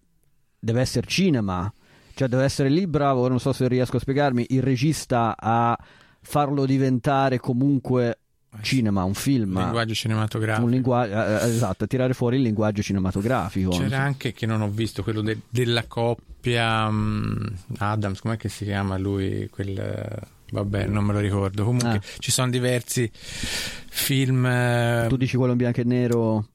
deve 0.59 0.81
essere 0.81 1.07
cinema, 1.07 1.71
cioè 2.13 2.27
deve 2.27 2.43
essere 2.43 2.69
lì 2.69 2.85
bravo, 2.87 3.27
non 3.27 3.39
so 3.39 3.53
se 3.53 3.67
riesco 3.67 3.97
a 3.97 3.99
spiegarmi, 3.99 4.47
il 4.49 4.61
regista 4.61 5.35
a 5.37 5.77
farlo 6.21 6.65
diventare 6.65 7.39
comunque 7.39 8.19
cinema, 8.61 9.03
un 9.03 9.13
film. 9.13 9.55
Un 9.55 9.63
linguaggio 9.63 9.93
cinematografico. 9.93 10.65
Un 10.65 10.71
linguaggio, 10.71 11.13
eh, 11.13 11.33
eh, 11.33 11.49
esatto, 11.49 11.87
tirare 11.87 12.13
fuori 12.13 12.37
il 12.37 12.43
linguaggio 12.43 12.81
cinematografico. 12.81 13.69
C'era 13.69 13.99
anche 13.99 14.33
che 14.33 14.45
non 14.45 14.61
ho 14.61 14.69
visto 14.69 15.03
quello 15.03 15.21
de- 15.21 15.39
della 15.49 15.85
coppia 15.85 16.87
um, 16.87 17.37
Adams, 17.77 18.19
com'è 18.21 18.37
che 18.37 18.49
si 18.49 18.65
chiama 18.65 18.97
lui? 18.97 19.47
Quel, 19.49 20.27
vabbè, 20.51 20.85
non 20.85 21.03
me 21.03 21.13
lo 21.13 21.19
ricordo. 21.19 21.63
Comunque 21.63 21.89
ah. 21.89 22.01
ci 22.19 22.31
sono 22.31 22.49
diversi 22.49 23.09
film. 23.89 24.45
Eh, 24.45 25.05
tu 25.09 25.17
dici 25.17 25.35
quello 25.35 25.51
in 25.51 25.57
bianco 25.57 25.81
e 25.81 25.83
nero? 25.83 26.47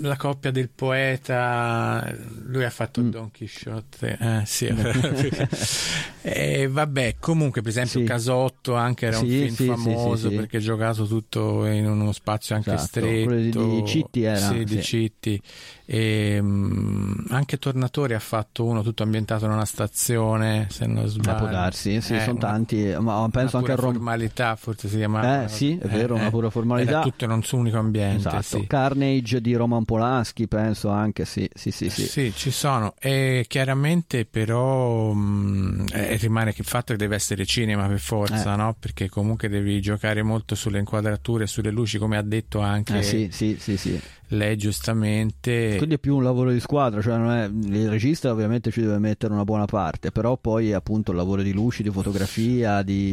La 0.00 0.16
coppia 0.16 0.50
del 0.50 0.68
poeta, 0.68 2.14
lui 2.46 2.64
ha 2.64 2.70
fatto 2.70 3.00
mm. 3.00 3.10
Don 3.10 3.30
Quixote. 3.30 4.18
Eh, 4.20 4.42
sì, 4.44 4.66
e 6.22 6.68
vabbè, 6.68 7.16
comunque, 7.18 7.62
per 7.62 7.70
esempio, 7.70 8.00
sì. 8.00 8.06
Casotto 8.06 8.74
anche 8.74 9.06
era 9.06 9.16
sì, 9.18 9.24
un 9.24 9.30
film 9.30 9.54
sì, 9.54 9.66
famoso 9.66 10.30
perché 10.30 10.58
giocato 10.60 11.06
tutto 11.06 11.66
in 11.66 11.86
uno 11.86 12.12
spazio 12.12 12.54
anche 12.54 12.72
esatto. 12.72 12.86
stretto. 12.86 13.24
Quello 13.24 13.80
di, 13.80 13.86
Citti 13.86 14.22
era. 14.22 14.38
Sì, 14.38 14.64
di 14.64 14.82
Citti. 14.82 15.42
E, 15.90 16.38
um, 16.38 17.24
anche 17.30 17.58
Tornatori 17.58 18.12
ha 18.12 18.18
fatto 18.18 18.64
uno 18.64 18.82
tutto 18.82 19.02
ambientato 19.02 19.46
in 19.46 19.52
una 19.52 19.64
stazione, 19.64 20.66
se 20.70 20.86
non 20.86 21.06
sbaglio. 21.06 21.38
può 21.38 21.48
darsi, 21.48 22.00
sì, 22.02 22.14
eh, 22.14 22.20
sono 22.20 22.38
tanti, 22.38 22.94
ma 22.98 23.17
penso 23.30 23.56
anche 23.56 23.72
a 23.72 23.74
Roma. 23.74 23.92
formalità, 23.92 24.56
forse 24.56 24.88
si 24.88 24.96
chiama. 24.96 25.44
Eh, 25.44 25.48
sì, 25.48 25.78
è 25.80 25.86
vero, 25.86 26.16
eh, 26.16 26.20
una 26.20 26.30
pura 26.30 26.50
formalità. 26.50 26.90
Era 26.90 27.02
tutto 27.02 27.24
in 27.24 27.30
un 27.30 27.42
unico 27.52 27.78
ambiente. 27.78 28.28
Esatto. 28.28 28.42
Sì. 28.42 28.66
Carnage 28.66 29.40
di 29.40 29.54
Roman 29.54 29.84
Polanski, 29.84 30.46
penso 30.48 30.88
anche, 30.90 31.24
sì, 31.24 31.48
sì, 31.54 31.70
sì. 31.70 31.90
Sì, 31.90 32.06
sì 32.06 32.32
ci 32.34 32.50
sono. 32.50 32.94
E 32.98 33.44
chiaramente 33.48 34.24
però 34.24 35.12
mh, 35.12 35.86
eh, 35.92 36.16
rimane 36.16 36.54
il 36.56 36.64
fatto 36.64 36.92
che 36.92 36.98
deve 36.98 37.16
essere 37.16 37.44
cinema 37.46 37.86
per 37.86 37.98
forza, 38.00 38.54
Eh. 38.54 38.56
no? 38.56 38.76
Perché 38.78 39.08
comunque 39.08 39.48
devi 39.48 39.80
giocare 39.80 40.22
molto 40.22 40.54
sulle 40.54 40.78
inquadrature, 40.78 41.46
sulle 41.46 41.70
luci, 41.70 41.98
come 41.98 42.16
ha 42.16 42.22
detto 42.22 42.60
anche 42.60 42.98
Eh, 42.98 43.02
sì, 43.02 43.28
sì, 43.30 43.56
sì, 43.58 43.76
sì. 43.76 44.00
lei 44.28 44.56
giustamente. 44.56 45.76
Quindi 45.76 45.94
è 45.96 45.98
più 45.98 46.16
un 46.16 46.22
lavoro 46.22 46.50
di 46.50 46.60
squadra, 46.60 47.00
cioè 47.00 47.16
non 47.16 47.30
è, 47.30 47.44
il 47.44 47.88
regista 47.88 48.30
ovviamente 48.30 48.70
ci 48.70 48.80
deve 48.80 48.98
mettere 48.98 49.32
una 49.32 49.44
buona 49.44 49.64
parte, 49.66 50.10
però 50.10 50.36
poi 50.36 50.72
appunto 50.72 51.10
il 51.12 51.16
lavoro 51.16 51.42
di 51.42 51.52
luci, 51.52 51.82
di 51.82 51.90
fotografia, 51.90 52.82
di... 52.82 53.07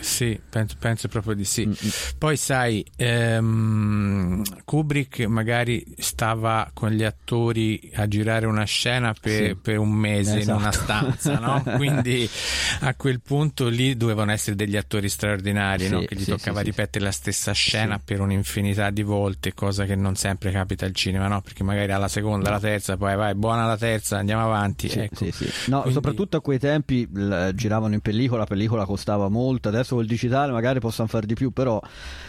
Sì, 0.00 0.38
penso, 0.48 0.76
penso 0.78 1.08
proprio 1.08 1.34
di 1.34 1.44
sì. 1.44 1.64
Mm-mm. 1.66 1.76
Poi 2.18 2.36
sai, 2.36 2.84
ehm, 2.96 4.42
Kubrick 4.64 5.20
magari 5.26 5.84
stava 5.98 6.70
con 6.72 6.90
gli 6.90 7.02
attori 7.02 7.90
a 7.94 8.06
girare 8.08 8.46
una 8.46 8.64
scena 8.64 9.14
per, 9.18 9.48
Sì. 9.48 9.54
per 9.54 9.78
un 9.78 9.90
mese 9.90 10.38
Esatto. 10.38 10.56
in 10.56 10.62
una 10.62 10.72
stanza, 10.72 11.38
no? 11.38 11.62
Quindi 11.76 12.28
a 12.80 12.94
quel 12.94 13.20
punto 13.20 13.68
lì 13.68 13.96
dovevano 13.96 14.32
essere 14.32 14.56
degli 14.56 14.76
attori 14.76 15.08
straordinari, 15.08 15.84
Sì, 15.84 15.90
no? 15.90 16.00
che 16.00 16.14
gli 16.16 16.22
sì, 16.24 16.30
toccava 16.30 16.60
ripetere 16.60 17.04
la 17.04 17.12
stessa 17.12 17.52
scena 17.52 17.98
per 18.02 18.20
un'infinità 18.20 18.90
di 18.90 19.02
volte, 19.02 19.54
cosa 19.54 19.84
che 19.84 19.94
non 19.94 20.14
sempre 20.16 20.50
capita 20.50 20.84
al 20.86 20.94
cinema, 20.94 21.28
no? 21.28 21.40
Perché 21.40 21.62
magari 21.62 21.92
alla 21.92 22.08
seconda, 22.08 22.48
alla 22.48 22.60
terza, 22.60 22.96
poi 22.96 23.14
vai, 23.16 23.34
buona 23.34 23.66
la 23.66 23.76
terza, 23.76 24.18
andiamo 24.18 24.44
avanti. 24.44 24.88
Ecco. 24.88 25.24
No, 25.66 25.80
Quindi- 25.80 25.92
soprattutto 25.92 26.36
a 26.36 26.40
quei 26.40 26.58
tempi 26.58 27.08
giravano 27.54 27.94
in 27.94 28.00
pellicola, 28.00 28.40
la 28.40 28.46
pellicola 28.46 28.84
costava 28.84 29.28
molto, 29.28 29.35
adesso 29.68 29.94
col 29.94 30.06
digitale 30.06 30.52
magari 30.52 30.80
possono 30.80 31.08
fare 31.08 31.26
di 31.26 31.34
più, 31.34 31.50
però 31.50 31.80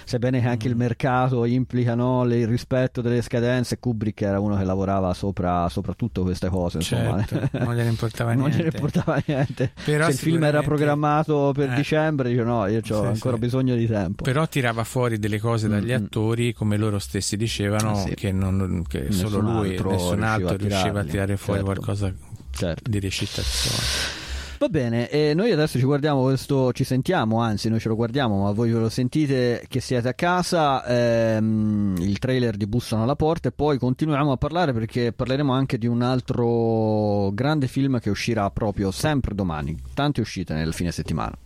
sebbene 0.04 0.42
che 0.42 0.48
anche 0.48 0.68
il 0.68 0.76
Mm. 0.76 0.80
mercato 0.80 1.46
implica 1.46 1.96
no, 1.96 2.24
il 2.26 2.48
rispetto 2.48 3.02
delle 3.02 3.22
scadenze, 3.22 3.80
Kubrick 3.80 4.22
era 4.22 4.40
uno 4.40 4.58
che 4.58 4.64
lavorava 4.64 5.14
sopra 5.14 5.68
soprattutto 5.70 6.24
queste 6.24 6.50
cose, 6.50 6.78
insomma. 6.78 7.24
Certo, 7.26 7.58
non 7.60 7.76
gliene 7.76 7.90
importava 7.90 8.34
Non 8.36 8.50
niente. 8.50 8.58
gliene 8.64 8.72
importava 8.74 9.22
niente. 9.26 9.72
Se 9.76 9.92
il 9.92 10.14
film 10.14 10.44
era 10.44 10.62
programmato 10.62 11.52
per 11.54 11.72
Eh. 11.72 11.76
dicembre, 11.76 12.30
dice 12.30 12.44
no, 12.44 12.66
io 12.68 12.80
ho 12.80 12.84
Sì, 12.84 12.94
ancora 12.94 13.36
sì. 13.36 13.40
bisogno 13.42 13.76
di 13.76 13.88
tempo. 13.88 14.24
Però 14.24 14.48
tirava 14.48 14.84
fuori 14.84 15.18
delle 15.20 15.40
cose 15.40 15.68
dagli 15.68 15.92
Mm, 15.92 16.02
mm. 16.02 16.04
attori, 16.06 16.54
come 16.54 16.78
loro 16.78 17.00
stessi 17.00 17.38
dicevano, 17.38 17.92
Ah, 17.92 17.96
sì. 17.96 18.14
che, 18.16 18.32
non, 18.32 18.84
che 18.88 19.12
solo 19.12 19.40
lui, 19.40 19.72
altro 19.72 19.92
nessun 19.92 20.24
altro 20.24 20.56
riusciva 20.56 20.56
a 20.56 20.58
riusciva 20.58 20.78
a 20.78 20.92
tirarli, 21.04 21.10
tirare 21.12 21.38
fuori 21.38 21.60
certo. 21.60 21.74
qualcosa 21.82 22.14
Certo. 22.52 22.90
di 22.90 23.00
recitazione. 23.00 24.17
Va 24.60 24.70
bene, 24.70 25.08
e 25.10 25.36
noi 25.36 25.52
adesso 25.52 25.78
ci 25.78 25.86
guardiamo 25.86 26.24
questo, 26.24 26.74
ci 26.74 26.84
sentiamo, 26.84 27.42
anzi 27.42 27.70
noi 27.70 27.80
ce 27.80 27.90
lo 27.90 27.96
guardiamo, 27.96 28.42
ma 28.42 28.52
voi 28.52 28.72
ve 28.72 28.80
lo 28.80 28.90
sentite 28.90 29.64
che 29.68 29.80
siete 29.80 30.08
a 30.08 30.16
casa, 30.16 30.84
ehm, 30.84 31.98
il 32.00 32.18
trailer 32.18 32.58
di 32.58 32.66
Bussano 32.66 33.04
alla 33.04 33.16
porta 33.16 33.50
e 33.50 33.52
poi 33.52 33.78
continuiamo 33.78 34.32
a 34.32 34.38
parlare 34.38 34.74
perché 34.74 35.14
parleremo 35.14 35.54
anche 35.54 35.78
di 35.78 35.86
un 35.86 36.02
altro 36.02 37.30
grande 37.34 37.68
film 37.68 38.00
che 38.00 38.10
uscirà 38.10 38.50
proprio 38.50 38.90
sempre 38.90 39.36
domani, 39.36 39.78
tante 39.94 40.22
uscite 40.22 40.56
nel 40.56 40.74
fine 40.74 40.92
settimana. 40.92 41.38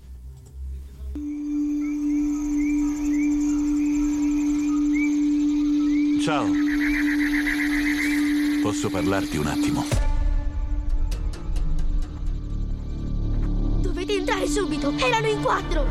Ciao. 6.24 6.46
Posso 8.62 8.90
parlarti 8.90 9.36
un 9.36 9.48
attimo? 9.48 10.21
Dovete 14.02 14.18
entrare 14.18 14.48
subito! 14.48 14.92
Erano 14.98 15.28
in 15.28 15.42
quattro! 15.44 15.86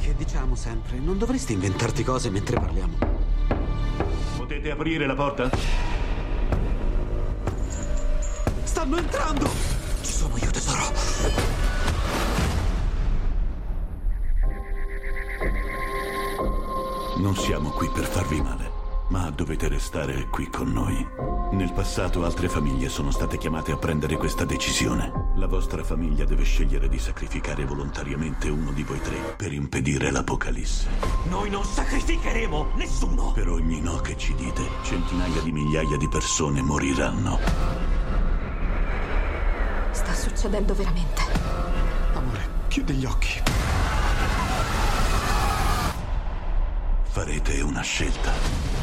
Che 0.00 0.14
diciamo 0.14 0.54
sempre, 0.54 1.00
non 1.00 1.18
dovresti 1.18 1.54
inventarti 1.54 2.04
cose 2.04 2.30
mentre 2.30 2.56
parliamo. 2.56 2.96
Potete 4.36 4.70
aprire 4.70 5.06
la 5.06 5.16
porta? 5.16 5.50
Stanno 8.62 8.98
entrando! 8.98 9.50
Ci 10.02 10.12
sono 10.12 10.36
io, 10.36 10.50
tesoro. 10.52 10.82
Non 17.16 17.34
siamo 17.34 17.70
qui 17.70 17.90
per 17.92 18.04
farvi 18.04 18.40
male, 18.40 18.67
ma 19.08 19.30
dovete 19.30 19.68
restare 19.68 20.28
qui 20.28 20.48
con 20.50 20.72
noi. 20.72 21.06
Nel 21.52 21.72
passato 21.72 22.24
altre 22.24 22.48
famiglie 22.48 22.88
sono 22.88 23.10
state 23.10 23.38
chiamate 23.38 23.72
a 23.72 23.76
prendere 23.76 24.16
questa 24.16 24.44
decisione. 24.44 25.30
La 25.36 25.46
vostra 25.46 25.82
famiglia 25.82 26.24
deve 26.24 26.44
scegliere 26.44 26.88
di 26.88 26.98
sacrificare 26.98 27.64
volontariamente 27.64 28.48
uno 28.50 28.70
di 28.72 28.82
voi 28.82 29.00
tre 29.00 29.16
per 29.36 29.52
impedire 29.52 30.10
l'apocalisse. 30.10 30.88
Noi 31.30 31.48
non 31.48 31.64
sacrificheremo 31.64 32.72
nessuno! 32.74 33.32
Per 33.32 33.48
ogni 33.48 33.80
no 33.80 33.96
che 33.96 34.16
ci 34.16 34.34
dite, 34.34 34.62
centinaia 34.82 35.40
di 35.40 35.52
migliaia 35.52 35.96
di 35.96 36.08
persone 36.08 36.60
moriranno. 36.60 37.38
Sta 39.90 40.12
succedendo 40.14 40.74
veramente. 40.74 41.22
Amore, 42.12 42.48
chiudi 42.68 42.92
gli 42.94 43.04
occhi. 43.06 43.42
Farete 47.04 47.60
una 47.62 47.80
scelta. 47.80 48.77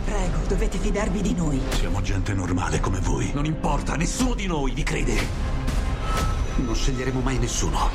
Vi 0.00 0.10
prego, 0.10 0.38
dovete 0.48 0.78
fidarvi 0.78 1.20
di 1.20 1.34
noi. 1.34 1.60
Siamo 1.72 2.00
gente 2.00 2.32
normale 2.32 2.80
come 2.80 3.00
voi. 3.00 3.30
Non 3.34 3.44
importa, 3.44 3.96
nessuno 3.96 4.34
di 4.34 4.46
noi 4.46 4.72
vi 4.72 4.82
crede. 4.82 5.14
Non 6.56 6.74
sceglieremo 6.74 7.20
mai 7.20 7.38
nessuno. 7.38 7.90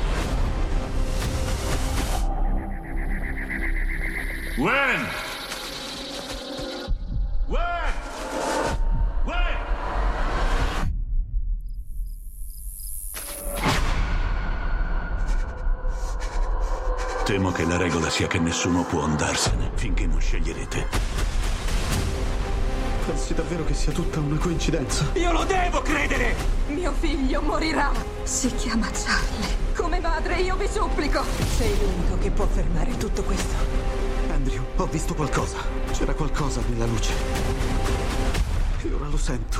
Gwen! 4.56 5.06
Gwen! 7.46 7.92
Gwen! 9.24 9.56
Temo 17.24 17.50
che 17.50 17.64
la 17.64 17.76
regola 17.76 18.08
sia 18.08 18.28
che 18.28 18.38
nessuno 18.38 18.84
può 18.84 19.02
andarsene 19.02 19.72
finché 19.74 20.06
non 20.06 20.20
sceglierete. 20.20 21.35
Pensi 23.06 23.34
davvero 23.34 23.64
che 23.64 23.72
sia 23.72 23.92
tutta 23.92 24.18
una 24.18 24.36
coincidenza? 24.36 25.04
Io 25.12 25.30
lo 25.30 25.44
devo 25.44 25.80
credere! 25.80 26.34
Mio 26.66 26.92
figlio 26.98 27.40
morirà. 27.40 27.92
Si 28.24 28.52
chiama 28.56 28.90
Charlie. 28.90 29.56
Come 29.76 30.00
madre 30.00 30.40
io 30.40 30.56
vi 30.56 30.66
supplico. 30.66 31.22
Sei 31.56 31.72
l'unico 31.78 32.18
che 32.18 32.30
può 32.32 32.46
fermare 32.46 32.96
tutto 32.96 33.22
questo. 33.22 33.54
Andrew, 34.32 34.60
ho 34.74 34.86
visto 34.86 35.14
qualcosa. 35.14 35.58
C'era 35.92 36.14
qualcosa 36.14 36.60
nella 36.68 36.86
luce. 36.86 37.12
E 38.82 38.92
ora 38.92 39.06
lo 39.06 39.16
sento. 39.16 39.58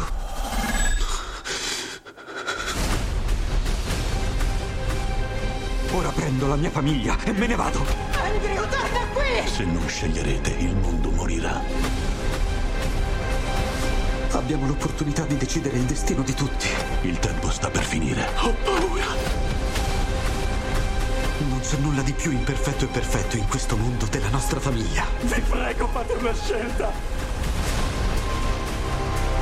Ora 5.92 6.08
prendo 6.08 6.48
la 6.48 6.56
mia 6.56 6.70
famiglia 6.70 7.16
e 7.22 7.30
me 7.30 7.46
ne 7.46 7.54
vado. 7.54 7.78
Andrew, 7.78 8.68
torna 8.68 9.06
qui! 9.14 9.48
Se 9.48 9.62
non 9.62 9.86
sceglierete, 9.86 10.50
il 10.50 10.76
mondo 10.76 11.10
morirà. 11.10 11.55
Abbiamo 14.46 14.68
l'opportunità 14.68 15.24
di 15.24 15.36
decidere 15.36 15.76
il 15.76 15.82
destino 15.86 16.22
di 16.22 16.32
tutti. 16.32 16.68
Il 17.02 17.18
tempo 17.18 17.50
sta 17.50 17.68
per 17.68 17.82
finire. 17.82 18.28
Ho 18.42 18.54
paura. 18.62 19.06
Non 21.48 21.58
c'è 21.58 21.76
nulla 21.78 22.02
di 22.02 22.12
più 22.12 22.30
imperfetto 22.30 22.84
e 22.84 22.86
perfetto 22.86 23.36
in 23.36 23.48
questo 23.48 23.76
mondo 23.76 24.06
della 24.06 24.28
nostra 24.28 24.60
famiglia. 24.60 25.04
Vi 25.22 25.40
prego, 25.40 25.88
fate 25.88 26.12
una 26.12 26.32
scelta. 26.32 26.92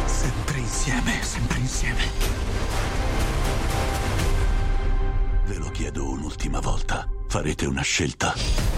Sempre 0.06 0.58
insieme, 0.60 1.22
sempre 1.22 1.58
insieme. 1.58 2.02
Ve 5.44 5.54
lo 5.56 5.68
chiedo 5.68 6.08
un'ultima 6.08 6.60
volta. 6.60 7.06
Farete 7.28 7.66
una 7.66 7.82
scelta? 7.82 8.73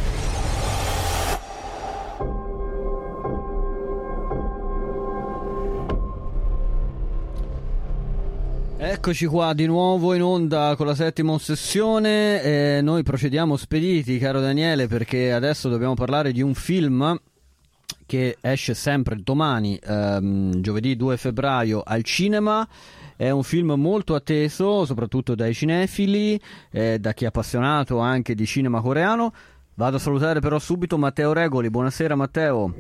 Eccoci 9.07 9.27
qua 9.27 9.53
di 9.53 9.67
nuovo 9.67 10.15
in 10.15 10.23
onda 10.25 10.75
con 10.77 10.85
la 10.85 10.95
settima 10.97 11.31
ossessione. 11.31 12.43
Eh, 12.43 12.81
noi 12.83 13.05
procediamo 13.05 13.57
spediti, 13.57 14.19
caro 14.19 14.41
Daniele, 14.41 14.89
perché 14.89 15.33
adesso 15.33 15.69
dobbiamo 15.69 15.95
parlare 15.95 16.33
di 16.33 16.43
un 16.43 16.55
film 16.55 17.17
che 18.05 18.37
esce 18.41 18.75
sempre 18.75 19.15
domani, 19.23 19.79
ehm, 19.81 20.61
giovedì 20.61 20.97
2 20.97 21.17
febbraio, 21.19 21.83
al 21.87 22.03
cinema. 22.03 22.67
È 23.15 23.31
un 23.31 23.45
film 23.45 23.75
molto 23.75 24.17
atteso, 24.17 24.85
soprattutto 24.85 25.37
dai 25.37 25.55
cinefili, 25.55 26.41
eh, 26.73 26.99
da 26.99 27.13
chi 27.13 27.23
è 27.23 27.29
appassionato 27.29 27.99
anche 27.99 28.35
di 28.35 28.45
cinema 28.45 28.81
coreano. 28.81 29.33
Vado 29.75 29.99
a 29.99 30.01
salutare 30.01 30.41
però 30.41 30.59
subito 30.59 30.99
Matteo 30.99 31.33
Regoli. 31.33 31.71
Buonasera 31.71 32.17
Matteo. 32.17 32.75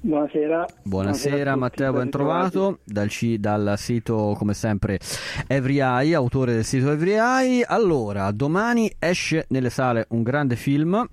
Buonasera. 0.00 0.64
Buonasera, 0.84 1.56
Matteo, 1.56 1.92
ben 1.92 2.08
trovato 2.08 2.78
dal, 2.84 3.10
dal, 3.38 3.74
sito 3.76 4.34
come 4.38 4.54
sempre 4.54 5.00
Every 5.48 5.80
Eye, 5.80 6.14
autore 6.14 6.52
del 6.52 6.64
sito 6.64 6.92
Every 6.92 7.14
Eye. 7.14 7.64
Allora, 7.64 8.30
domani 8.30 8.88
esce 9.00 9.46
nelle 9.48 9.70
sale 9.70 10.06
un 10.10 10.22
grande 10.22 10.54
film 10.54 11.04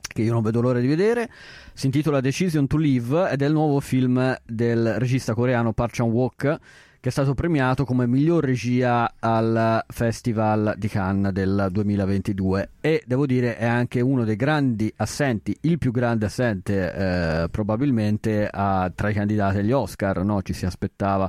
che 0.00 0.22
io 0.22 0.32
non 0.32 0.42
vedo 0.42 0.62
l'ora 0.62 0.80
di 0.80 0.86
vedere, 0.86 1.30
si 1.74 1.86
intitola 1.86 2.20
Decision 2.20 2.66
to 2.66 2.78
Live 2.78 3.30
ed 3.30 3.42
è 3.42 3.46
il 3.46 3.52
nuovo 3.52 3.80
film 3.80 4.34
del 4.44 4.98
regista 4.98 5.34
coreano 5.34 5.74
Park 5.74 5.94
Chan-wook 5.96 6.58
che 7.02 7.08
è 7.08 7.10
stato 7.10 7.34
premiato 7.34 7.84
come 7.84 8.06
miglior 8.06 8.44
regia 8.44 9.14
al 9.18 9.84
Festival 9.88 10.74
di 10.78 10.86
Cannes 10.86 11.32
del 11.32 11.66
2022 11.68 12.70
e 12.80 13.02
devo 13.04 13.26
dire 13.26 13.56
è 13.56 13.66
anche 13.66 14.00
uno 14.00 14.22
dei 14.22 14.36
grandi 14.36 14.92
assenti, 14.98 15.58
il 15.62 15.78
più 15.78 15.90
grande 15.90 16.26
assente 16.26 16.94
eh, 16.94 17.48
probabilmente 17.50 18.48
a, 18.48 18.88
tra 18.94 19.08
i 19.08 19.14
candidati 19.14 19.58
agli 19.58 19.72
Oscar, 19.72 20.22
no? 20.22 20.42
ci 20.42 20.52
si 20.52 20.64
aspettava 20.64 21.28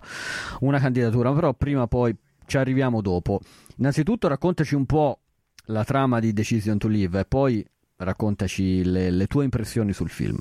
una 0.60 0.78
candidatura, 0.78 1.34
però 1.34 1.56
prima 1.56 1.88
poi 1.88 2.16
ci 2.46 2.58
arriviamo 2.58 3.02
dopo. 3.02 3.40
Innanzitutto 3.78 4.28
raccontaci 4.28 4.76
un 4.76 4.86
po' 4.86 5.22
la 5.66 5.84
trama 5.84 6.20
di 6.20 6.34
Decision 6.34 6.78
to 6.78 6.88
Live 6.88 7.22
e 7.22 7.26
poi 7.26 7.66
raccontaci 7.96 8.84
le, 8.84 9.10
le 9.10 9.26
tue 9.26 9.44
impressioni 9.44 9.92
sul 9.92 10.10
film. 10.10 10.40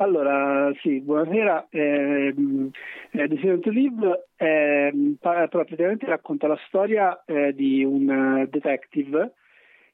Allora, 0.00 0.72
sì, 0.80 0.98
buonasera. 1.02 1.66
Eh, 1.68 2.34
eh, 3.10 3.28
Decision 3.28 3.60
to 3.60 3.68
Live 3.68 4.28
eh, 4.36 4.90
praticamente 5.20 6.06
racconta 6.06 6.46
la 6.46 6.58
storia 6.68 7.22
eh, 7.26 7.52
di 7.52 7.84
un 7.84 8.08
uh, 8.08 8.48
detective 8.48 9.34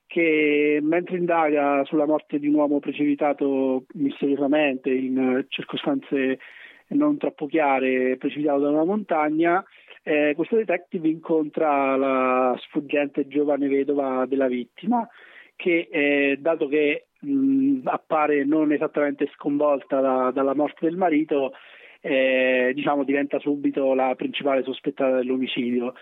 che 0.07 0.79
mentre 0.81 1.17
indaga 1.17 1.85
sulla 1.87 2.07
morte 2.07 2.39
di 2.39 2.47
un 2.47 2.55
uomo 2.55 2.79
precipitato 2.79 3.87
misteriosamente 3.95 4.91
in 4.91 5.19
uh, 5.19 5.45
circostanze 5.49 6.39
non 6.91 7.17
troppo 7.17 7.47
chiare, 7.47 8.17
precipitato 8.17 8.61
da 8.61 8.69
una 8.69 8.85
montagna, 8.85 9.65
eh, 10.05 10.35
questo 10.37 10.55
detective 10.55 11.09
incontra 11.09 11.97
la 11.97 12.57
sfuggente 12.61 13.27
giovane 13.27 13.67
vedova 13.67 14.25
della 14.25 14.47
vittima 14.47 15.05
che, 15.57 15.89
eh, 15.91 16.37
dato 16.39 16.69
che 16.69 17.07
mh, 17.21 17.81
appare 17.85 18.45
non 18.45 18.73
esattamente 18.73 19.29
sconvolta 19.35 20.01
da, 20.01 20.31
dalla 20.31 20.55
morte 20.55 20.87
del 20.87 20.97
marito, 20.97 21.53
eh, 22.01 22.73
diciamo, 22.75 23.05
diventa 23.05 23.39
subito 23.41 23.95
la 23.95 24.15
principale 24.15 24.63
sospettata 24.63 25.17
dell'omicidio. 25.17 25.95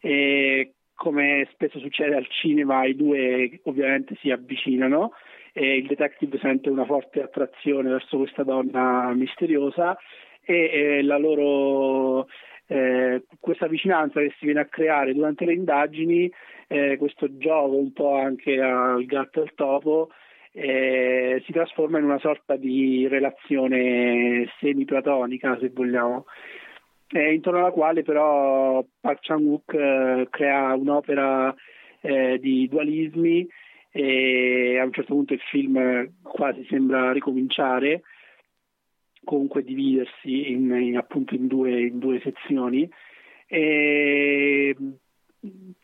E, 0.00 0.72
come 0.94 1.48
spesso 1.52 1.78
succede 1.78 2.14
al 2.14 2.26
cinema, 2.28 2.84
i 2.84 2.94
due 2.94 3.60
ovviamente 3.64 4.16
si 4.20 4.30
avvicinano 4.30 5.12
e 5.52 5.78
il 5.78 5.86
detective 5.86 6.38
sente 6.38 6.68
una 6.68 6.84
forte 6.84 7.22
attrazione 7.22 7.90
verso 7.90 8.18
questa 8.18 8.42
donna 8.42 9.10
misteriosa 9.14 9.96
e, 10.42 10.98
e 10.98 11.02
la 11.02 11.16
loro 11.16 12.28
eh, 12.70 13.24
questa 13.40 13.66
vicinanza 13.66 14.20
che 14.20 14.32
si 14.38 14.44
viene 14.44 14.60
a 14.60 14.66
creare 14.66 15.12
durante 15.12 15.44
le 15.44 15.54
indagini, 15.54 16.32
eh, 16.68 16.96
questo 16.98 17.36
gioco 17.36 17.74
un 17.74 17.92
po' 17.92 18.16
anche 18.16 18.60
al 18.60 19.04
gatto 19.06 19.40
e 19.40 19.42
al 19.42 19.54
topo, 19.56 20.10
eh, 20.52 21.42
si 21.44 21.50
trasforma 21.50 21.98
in 21.98 22.04
una 22.04 22.20
sorta 22.20 22.54
di 22.54 23.08
relazione 23.08 24.48
semi-platonica, 24.60 25.58
se 25.58 25.70
vogliamo, 25.70 26.26
eh, 27.08 27.34
intorno 27.34 27.58
alla 27.58 27.72
quale 27.72 28.04
però 28.04 28.84
Park 29.00 29.18
Chan-wook 29.22 29.74
eh, 29.74 30.28
crea 30.30 30.72
un'opera 30.74 31.52
eh, 32.02 32.38
di 32.38 32.68
dualismi 32.68 33.48
e 33.90 34.78
a 34.78 34.84
un 34.84 34.92
certo 34.92 35.14
punto 35.14 35.32
il 35.32 35.40
film 35.40 36.08
quasi 36.22 36.64
sembra 36.68 37.10
ricominciare, 37.10 38.02
comunque 39.24 39.62
dividersi 39.62 40.50
in, 40.50 40.70
in, 40.72 40.96
appunto 40.96 41.34
in 41.34 41.46
due, 41.46 41.80
in 41.86 41.98
due 41.98 42.20
sezioni. 42.20 42.88
E, 43.46 44.76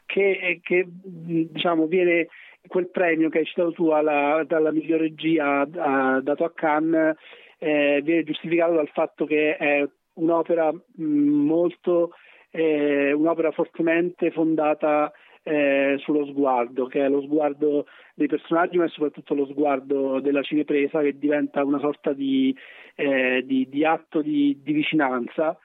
che, 0.04 0.60
che 0.62 0.86
diciamo, 0.86 1.86
viene 1.86 2.28
quel 2.66 2.90
premio 2.90 3.28
che 3.28 3.38
hai 3.38 3.44
citato 3.44 3.72
tu 3.72 3.88
alla, 3.88 4.44
dalla 4.46 4.72
miglior 4.72 5.00
regia 5.00 5.62
uh, 5.62 6.20
dato 6.20 6.44
a 6.44 6.52
Cannes 6.52 7.16
eh, 7.58 8.00
viene 8.02 8.24
giustificato 8.24 8.74
dal 8.74 8.88
fatto 8.88 9.24
che 9.24 9.56
è 9.56 9.88
un'opera 10.14 10.72
mh, 10.72 11.04
molto 11.04 12.12
eh, 12.50 13.12
un'opera 13.12 13.50
fortemente 13.52 14.30
fondata 14.30 15.12
eh, 15.48 15.94
sullo 16.00 16.26
sguardo, 16.26 16.86
che 16.86 17.04
è 17.04 17.08
lo 17.08 17.22
sguardo 17.22 17.86
dei 18.14 18.26
personaggi, 18.26 18.78
ma 18.78 18.88
soprattutto 18.88 19.32
lo 19.32 19.46
sguardo 19.46 20.18
della 20.18 20.42
cinepresa 20.42 21.00
che 21.02 21.16
diventa 21.16 21.62
una 21.62 21.78
sorta 21.78 22.12
di, 22.12 22.52
eh, 22.96 23.44
di, 23.46 23.68
di 23.68 23.84
atto 23.84 24.22
di, 24.22 24.58
di 24.60 24.72
vicinanza 24.72 25.56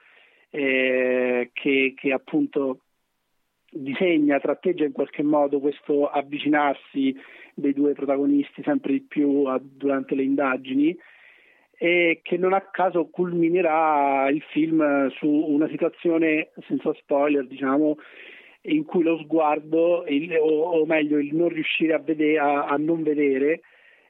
eh, 0.51 1.49
che, 1.51 1.93
che 1.97 2.13
appunto 2.13 2.81
disegna, 3.71 4.39
tratteggia 4.39 4.85
in 4.85 4.91
qualche 4.91 5.23
modo 5.23 5.59
questo 5.59 6.07
avvicinarsi 6.07 7.15
dei 7.55 7.73
due 7.73 7.93
protagonisti 7.93 8.61
sempre 8.61 8.91
di 8.91 9.01
più 9.01 9.45
a, 9.45 9.59
durante 9.59 10.13
le 10.13 10.23
indagini 10.23 10.95
e 11.75 12.19
che 12.21 12.37
non 12.37 12.53
a 12.53 12.61
caso 12.61 13.07
culminerà 13.07 14.29
il 14.29 14.43
film 14.51 15.09
su 15.09 15.27
una 15.27 15.67
situazione 15.69 16.51
senza 16.67 16.93
spoiler, 16.93 17.47
diciamo, 17.47 17.97
in 18.63 18.85
cui 18.85 19.03
lo 19.03 19.17
sguardo, 19.17 20.05
il, 20.07 20.35
o, 20.37 20.79
o, 20.79 20.85
meglio 20.85 21.17
il 21.17 21.35
non 21.35 21.49
riuscire 21.49 21.93
a, 21.93 21.99
vedere, 21.99 22.39
a, 22.39 22.65
a 22.65 22.75
non 22.77 23.01
vedere, 23.03 23.61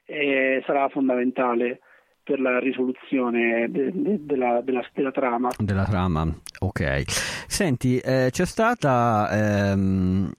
eh, 0.04 0.62
sarà 0.66 0.88
fondamentale 0.88 1.80
per 2.22 2.40
la 2.40 2.58
risoluzione 2.58 3.68
de, 3.70 3.90
de, 3.92 4.24
della, 4.24 4.60
della, 4.60 4.84
della, 4.92 5.10
trama. 5.10 5.48
Della 5.58 5.84
trama, 5.84 6.28
ok. 6.62 7.02
Senti, 7.46 7.98
eh, 7.98 8.28
c'è 8.30 8.46
stata 8.46 9.28
ehm, 9.72 10.30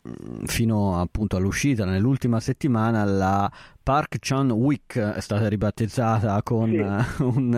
fino 0.45 0.99
appunto 0.99 1.35
all'uscita 1.37 1.85
nell'ultima 1.85 2.39
settimana 2.39 3.03
la 3.03 3.51
Park 3.83 4.17
Chan 4.19 4.49
Week 4.51 4.97
è 4.97 5.19
stata 5.19 5.49
ribattezzata 5.49 6.41
con 6.41 6.69
sì. 6.69 6.77
un 7.23 7.53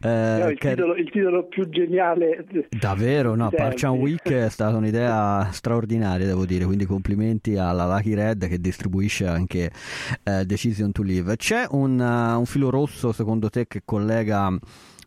eh, 0.00 0.38
no, 0.38 0.48
il, 0.48 0.58
che... 0.58 0.68
titolo, 0.70 0.94
il, 0.94 1.10
titolo, 1.10 1.46
più 1.46 1.68
geniale 1.68 2.46
davvero? 2.68 3.34
No 3.34 3.50
Park 3.50 3.74
Chan 3.74 3.98
Week 3.98 4.30
è 4.30 4.48
stata 4.50 4.76
un'idea 4.76 5.48
straordinaria 5.50 6.24
devo 6.26 6.46
dire. 6.46 6.64
Quindi 6.64 6.84
complimenti 6.84 7.56
alla 7.56 7.84
Lucky 7.86 8.14
Red 8.14 8.46
che 8.46 8.60
distribuisce 8.60 9.26
anche 9.26 9.72
eh, 10.22 10.44
Decision 10.44 10.92
to 10.92 11.02
Live. 11.02 11.36
C'è 11.36 11.66
un, 11.70 11.98
uh, 11.98 12.38
un 12.38 12.46
filo 12.46 12.70
rosso 12.70 13.10
secondo 13.10 13.50
te 13.50 13.66
che 13.66 13.82
collega 13.84 14.56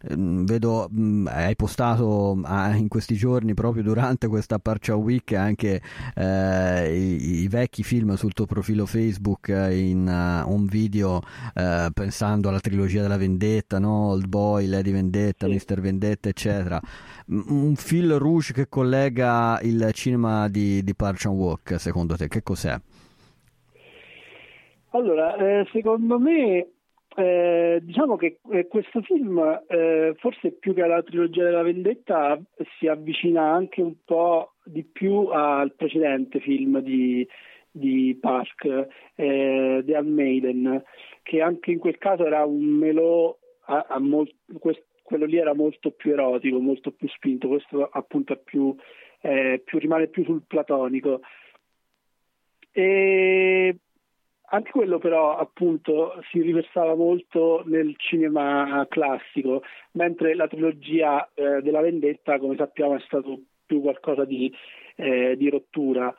vedo 0.01 0.87
mh, 0.89 1.27
hai 1.27 1.55
postato 1.55 2.39
ah, 2.43 2.75
in 2.75 2.87
questi 2.87 3.15
giorni 3.15 3.53
proprio 3.53 3.83
durante 3.83 4.27
questa 4.27 4.59
Parcia 4.59 4.95
Week 4.95 5.33
anche 5.33 5.81
eh, 6.15 6.95
i, 6.95 7.41
i, 7.41 7.47
vecchi 7.47 7.83
film 7.83 8.15
sul 8.15 8.33
tuo 8.33 8.45
profilo 8.45 8.85
Facebook 8.85 9.49
in 9.49 10.07
uh, 10.07 10.49
un 10.49 10.65
video 10.65 11.17
uh, 11.17 11.91
pensando 11.93 12.49
alla 12.49 12.59
trilogia 12.59 13.01
della 13.01 13.17
vendetta 13.17 13.79
no? 13.79 14.09
Old 14.09 14.27
Boy, 14.27 14.67
Lady 14.67 14.91
Vendetta, 14.91 15.45
sì. 15.45 15.51
Mister 15.51 15.81
Vendetta 15.81 16.29
eccetera 16.29 16.79
un 17.27 17.75
fil 17.75 18.17
rouge 18.17 18.53
che 18.53 18.69
collega 18.69 19.59
il 19.61 19.89
cinema 19.93 20.47
di, 20.47 20.83
di 20.83 20.95
Park 20.95 21.19
Chan-wook 21.19 21.75
secondo 21.77 22.15
te 22.15 22.27
che 22.27 22.41
cos'è? 22.41 22.79
Allora, 24.91 25.35
eh, 25.35 25.67
secondo 25.71 26.17
me 26.17 26.67
eh, 27.19 27.79
diciamo 27.81 28.15
che 28.15 28.39
eh, 28.49 28.67
questo 28.67 29.01
film, 29.01 29.39
eh, 29.67 30.15
forse 30.19 30.51
più 30.53 30.73
che 30.73 30.83
alla 30.83 31.03
trilogia 31.03 31.43
della 31.43 31.63
vendetta, 31.63 32.39
si 32.77 32.87
avvicina 32.87 33.51
anche 33.51 33.81
un 33.81 33.95
po' 34.05 34.53
di 34.63 34.85
più 34.85 35.27
al 35.27 35.73
precedente 35.73 36.39
film 36.39 36.79
di, 36.79 37.27
di 37.69 38.17
Park, 38.21 38.87
eh, 39.15 39.83
The 39.85 40.01
Maiden, 40.01 40.81
che 41.21 41.41
anche 41.41 41.71
in 41.71 41.79
quel 41.79 41.97
caso 41.97 42.25
era 42.25 42.45
un 42.45 42.63
melò, 42.63 43.37
quello 45.03 45.25
lì 45.25 45.37
era 45.37 45.53
molto 45.53 45.91
più 45.91 46.13
erotico, 46.13 46.59
molto 46.59 46.91
più 46.91 47.09
spinto, 47.09 47.49
questo 47.49 47.89
appunto 47.91 48.37
più, 48.37 48.73
eh, 49.19 49.61
più, 49.65 49.77
rimane 49.77 50.07
più 50.07 50.23
sul 50.23 50.43
platonico. 50.47 51.19
E 52.71 53.75
anche 54.49 54.71
quello 54.71 54.97
però 54.97 55.37
appunto 55.37 56.21
si 56.29 56.41
riversava 56.41 56.95
molto 56.95 57.63
nel 57.65 57.95
cinema 57.97 58.85
classico, 58.89 59.63
mentre 59.91 60.35
la 60.35 60.47
trilogia 60.47 61.29
eh, 61.33 61.61
della 61.61 61.81
vendetta, 61.81 62.39
come 62.39 62.55
sappiamo, 62.55 62.95
è 62.95 63.01
stato 63.05 63.39
più 63.65 63.81
qualcosa 63.81 64.25
di, 64.25 64.51
eh, 64.95 65.35
di 65.37 65.49
rottura 65.49 66.13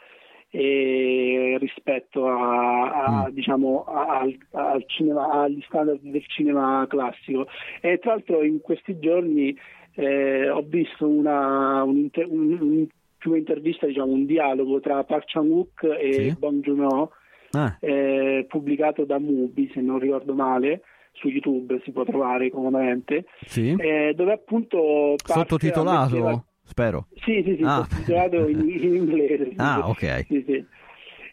eh, 0.50 1.56
rispetto 1.60 2.26
a, 2.28 3.04
a, 3.04 3.28
mm. 3.28 3.32
diciamo, 3.32 3.84
al, 3.84 4.36
al 4.52 4.84
cinema, 4.86 5.42
agli 5.42 5.62
standard 5.62 6.00
del 6.00 6.24
cinema 6.26 6.86
classico. 6.88 7.46
E 7.80 7.98
tra 7.98 8.12
l'altro 8.12 8.42
in 8.42 8.60
questi 8.60 8.98
giorni 8.98 9.56
eh, 9.94 10.48
ho 10.48 10.62
visto 10.62 11.06
una, 11.08 11.82
un, 11.82 12.08
un, 12.26 12.58
un, 12.60 12.86
più 13.18 13.34
intervista, 13.34 13.86
diciamo, 13.86 14.12
un 14.12 14.24
dialogo 14.24 14.80
tra 14.80 15.04
Park 15.04 15.24
Chan-wook 15.26 15.82
e 15.98 16.12
sì. 16.12 16.36
Bong 16.38 16.62
Joon-ho 16.62 17.12
ah. 17.52 17.76
eh, 17.80 18.46
pubblicato 18.48 19.04
da 19.04 19.18
Mubi, 19.18 19.70
se 19.72 19.80
non 19.80 19.98
ricordo 19.98 20.34
male 20.34 20.82
su 21.12 21.28
YouTube 21.28 21.80
si 21.84 21.90
può 21.90 22.04
trovare 22.04 22.50
comodamente, 22.50 23.26
sì. 23.44 23.74
eh, 23.76 24.12
dove 24.14 24.32
appunto 24.32 25.14
sottotitolato, 25.22 26.16
ammetteva... 26.16 26.44
spero. 26.62 27.06
Sì, 27.24 27.42
sì, 27.44 27.56
sì, 27.56 27.62
ah. 27.64 27.84
sottotitolato 27.84 28.48
in, 28.48 28.60
in 28.68 28.94
inglese. 28.94 29.52
Ah, 29.56 29.88
ok. 29.88 30.24
Sì, 30.26 30.44
sì. 30.46 30.64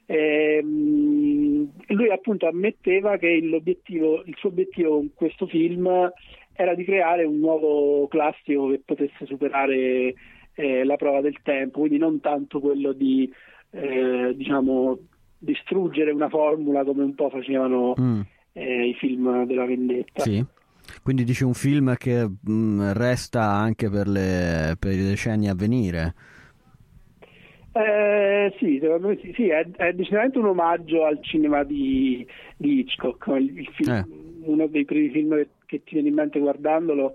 Eh, 0.09 0.61
lui 0.63 2.09
appunto 2.11 2.47
ammetteva 2.47 3.17
che 3.17 3.27
il 3.27 3.61
suo 4.37 4.49
obiettivo 4.49 4.95
con 4.95 5.11
questo 5.13 5.47
film 5.47 5.89
era 6.53 6.73
di 6.73 6.85
creare 6.85 7.25
un 7.25 7.39
nuovo 7.39 8.07
classico 8.07 8.69
che 8.69 8.81
potesse 8.83 9.25
superare 9.25 10.13
eh, 10.53 10.83
la 10.83 10.95
prova 10.95 11.21
del 11.21 11.37
tempo, 11.43 11.79
quindi 11.79 11.97
non 11.97 12.19
tanto 12.19 12.59
quello 12.59 12.93
di 12.93 13.31
eh, 13.71 14.33
diciamo 14.33 14.97
distruggere 15.37 16.11
una 16.11 16.29
formula 16.29 16.83
come 16.83 17.03
un 17.03 17.15
po' 17.15 17.29
facevano 17.29 17.93
mm. 17.99 18.21
eh, 18.53 18.87
i 18.87 18.93
film 18.95 19.45
della 19.45 19.65
vendetta. 19.65 20.21
Sì. 20.21 20.45
Quindi 21.03 21.23
dici 21.23 21.43
un 21.43 21.53
film 21.53 21.95
che 21.95 22.25
mh, 22.25 22.51
mm, 22.51 22.91
resta 22.91 23.43
anche 23.43 23.89
per, 23.89 24.07
le, 24.07 24.75
per, 24.79 24.93
i 24.93 25.03
decenni 25.03 25.49
a 25.49 25.55
venire. 25.55 26.13
Eh, 27.73 28.55
sì, 28.57 28.79
secondo 28.81 29.09
me 29.09 29.19
sì, 29.21 29.31
sì 29.35 29.49
è, 29.49 29.67
è, 29.75 29.93
decisamente 29.93 30.39
un 30.39 30.47
omaggio 30.47 31.05
al 31.05 31.19
cinema 31.21 31.63
di, 31.63 32.25
di 32.55 32.79
Hitchcock. 32.79 33.27
Il, 33.37 33.59
il 33.59 33.69
film, 33.73 33.91
eh. 33.91 34.05
Uno 34.41 34.67
dei 34.67 34.85
primi 34.85 35.09
film 35.09 35.35
che, 35.35 35.47
che, 35.65 35.83
ti 35.83 35.93
viene 35.93 36.07
in 36.07 36.15
mente 36.15 36.39
guardandolo 36.39 37.13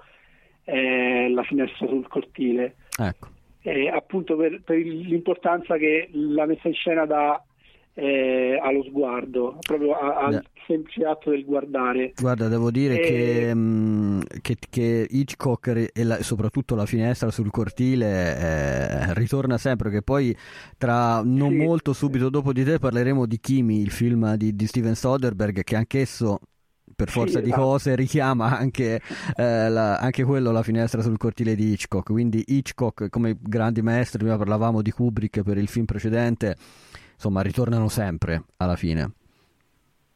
è 0.64 1.28
La 1.28 1.42
finestra 1.42 1.86
sul 1.86 2.06
cortile. 2.08 2.76
Ecco. 2.98 3.28
Eh, 3.62 3.88
appunto 3.88 4.36
per, 4.36 4.60
per, 4.62 4.76
l'importanza 4.76 5.76
che 5.76 6.08
la 6.12 6.46
messa 6.46 6.68
in 6.68 6.74
scena 6.74 7.06
dà 7.06 7.42
eh, 7.94 8.58
allo 8.62 8.82
sguardo, 8.84 9.58
proprio 9.60 9.92
a, 9.92 10.24
al 10.24 10.32
yeah. 10.32 10.42
semplice 10.66 11.04
atto 11.04 11.30
del 11.30 11.44
guardare. 11.44 12.12
Guarda, 12.18 12.48
devo 12.48 12.70
dire 12.70 13.00
e... 13.00 13.06
che, 13.06 13.54
mh, 13.54 13.58
mm, 13.58 14.20
che, 14.40 14.56
che, 14.70 15.06
Hitchcock 15.10 15.90
e 15.92 16.04
la, 16.04 16.22
soprattutto 16.22 16.74
la 16.74 16.86
finestra 16.86 17.30
sul 17.30 17.50
cortile 17.50 18.38
eh, 18.38 19.14
ritorna 19.14 19.58
sempre, 19.58 19.90
che 19.90 20.02
poi 20.02 20.34
tra 20.78 21.22
non 21.22 21.50
sì. 21.50 21.56
molto 21.56 21.92
subito 21.92 22.30
dopo 22.30 22.52
di 22.52 22.64
te 22.64 22.78
parleremo 22.78 23.26
di 23.26 23.38
Kimi, 23.38 23.80
il 23.80 23.90
film 23.90 24.34
di, 24.36 24.56
di 24.56 24.66
Steven 24.66 24.94
Soderbergh, 24.94 25.62
che 25.62 25.76
anch'esso 25.76 26.38
per 26.94 27.08
forza 27.08 27.38
sì, 27.38 27.44
di 27.44 27.50
esatto. 27.50 27.62
cose 27.62 27.96
richiama 27.96 28.58
anche, 28.58 29.00
eh, 29.36 29.68
la, 29.68 29.96
anche, 29.96 30.24
quello 30.24 30.50
la 30.50 30.62
finestra 30.62 31.00
sul 31.00 31.16
cortile 31.16 31.54
di 31.54 31.72
Hitchcock 31.72 32.10
quindi 32.10 32.44
Hitchcock 32.46 33.08
come 33.08 33.36
grandi 33.40 33.80
maestri 33.80 34.18
prima 34.18 34.36
parlavamo 34.36 34.82
di 34.82 34.90
Kubrick 34.90 35.42
per 35.42 35.56
il 35.56 35.68
film 35.68 35.86
precedente 35.86 36.56
insomma 37.22 37.42
ritornano 37.42 37.88
sempre 37.88 38.42
alla 38.56 38.74
fine. 38.74 39.12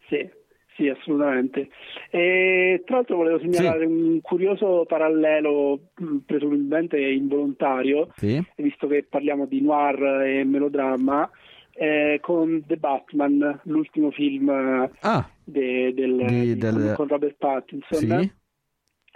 Sì, 0.09 0.29
sì, 0.75 0.89
assolutamente. 0.89 1.69
E, 2.11 2.83
tra 2.85 2.97
l'altro 2.97 3.17
volevo 3.17 3.39
segnalare 3.39 3.87
sì. 3.87 3.93
un 3.93 4.21
curioso 4.21 4.85
parallelo, 4.89 5.91
presumibilmente 6.27 6.99
involontario, 6.99 8.09
sì. 8.17 8.43
visto 8.57 8.89
che 8.89 9.07
parliamo 9.09 9.47
di 9.47 9.61
noir 9.61 10.23
e 10.25 10.45
melodramma, 10.45 11.31
eh, 11.75 12.19
con 12.21 12.65
The 12.67 12.77
Batman, 12.77 13.61
l'ultimo 13.65 14.11
film 14.11 14.49
ah, 14.49 15.31
de, 15.45 15.95
del, 15.95 16.25
di, 16.27 16.57
del... 16.57 16.95
con 16.97 17.07
Robert 17.07 17.37
Pattinson. 17.39 18.21
Sì. 18.21 18.33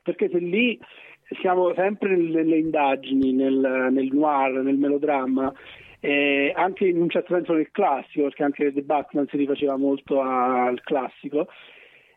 Perché 0.03 0.29
se 0.31 0.39
lì 0.39 0.79
siamo 1.41 1.73
sempre 1.75 2.17
nelle 2.17 2.59
indagini, 2.59 3.33
nel, 3.33 3.89
nel 3.91 4.09
noir, 4.13 4.63
nel 4.63 4.77
melodramma, 4.77 5.53
eh, 6.01 6.53
anche 6.55 6.87
in 6.87 7.01
un 7.01 7.11
certo 7.11 7.35
senso 7.35 7.53
nel 7.53 7.71
classico, 7.71 8.25
perché 8.25 8.43
anche 8.43 8.73
The 8.73 8.83
Batman 8.83 9.27
si 9.29 9.37
rifaceva 9.37 9.77
molto 9.77 10.21
al 10.21 10.81
classico, 10.83 11.49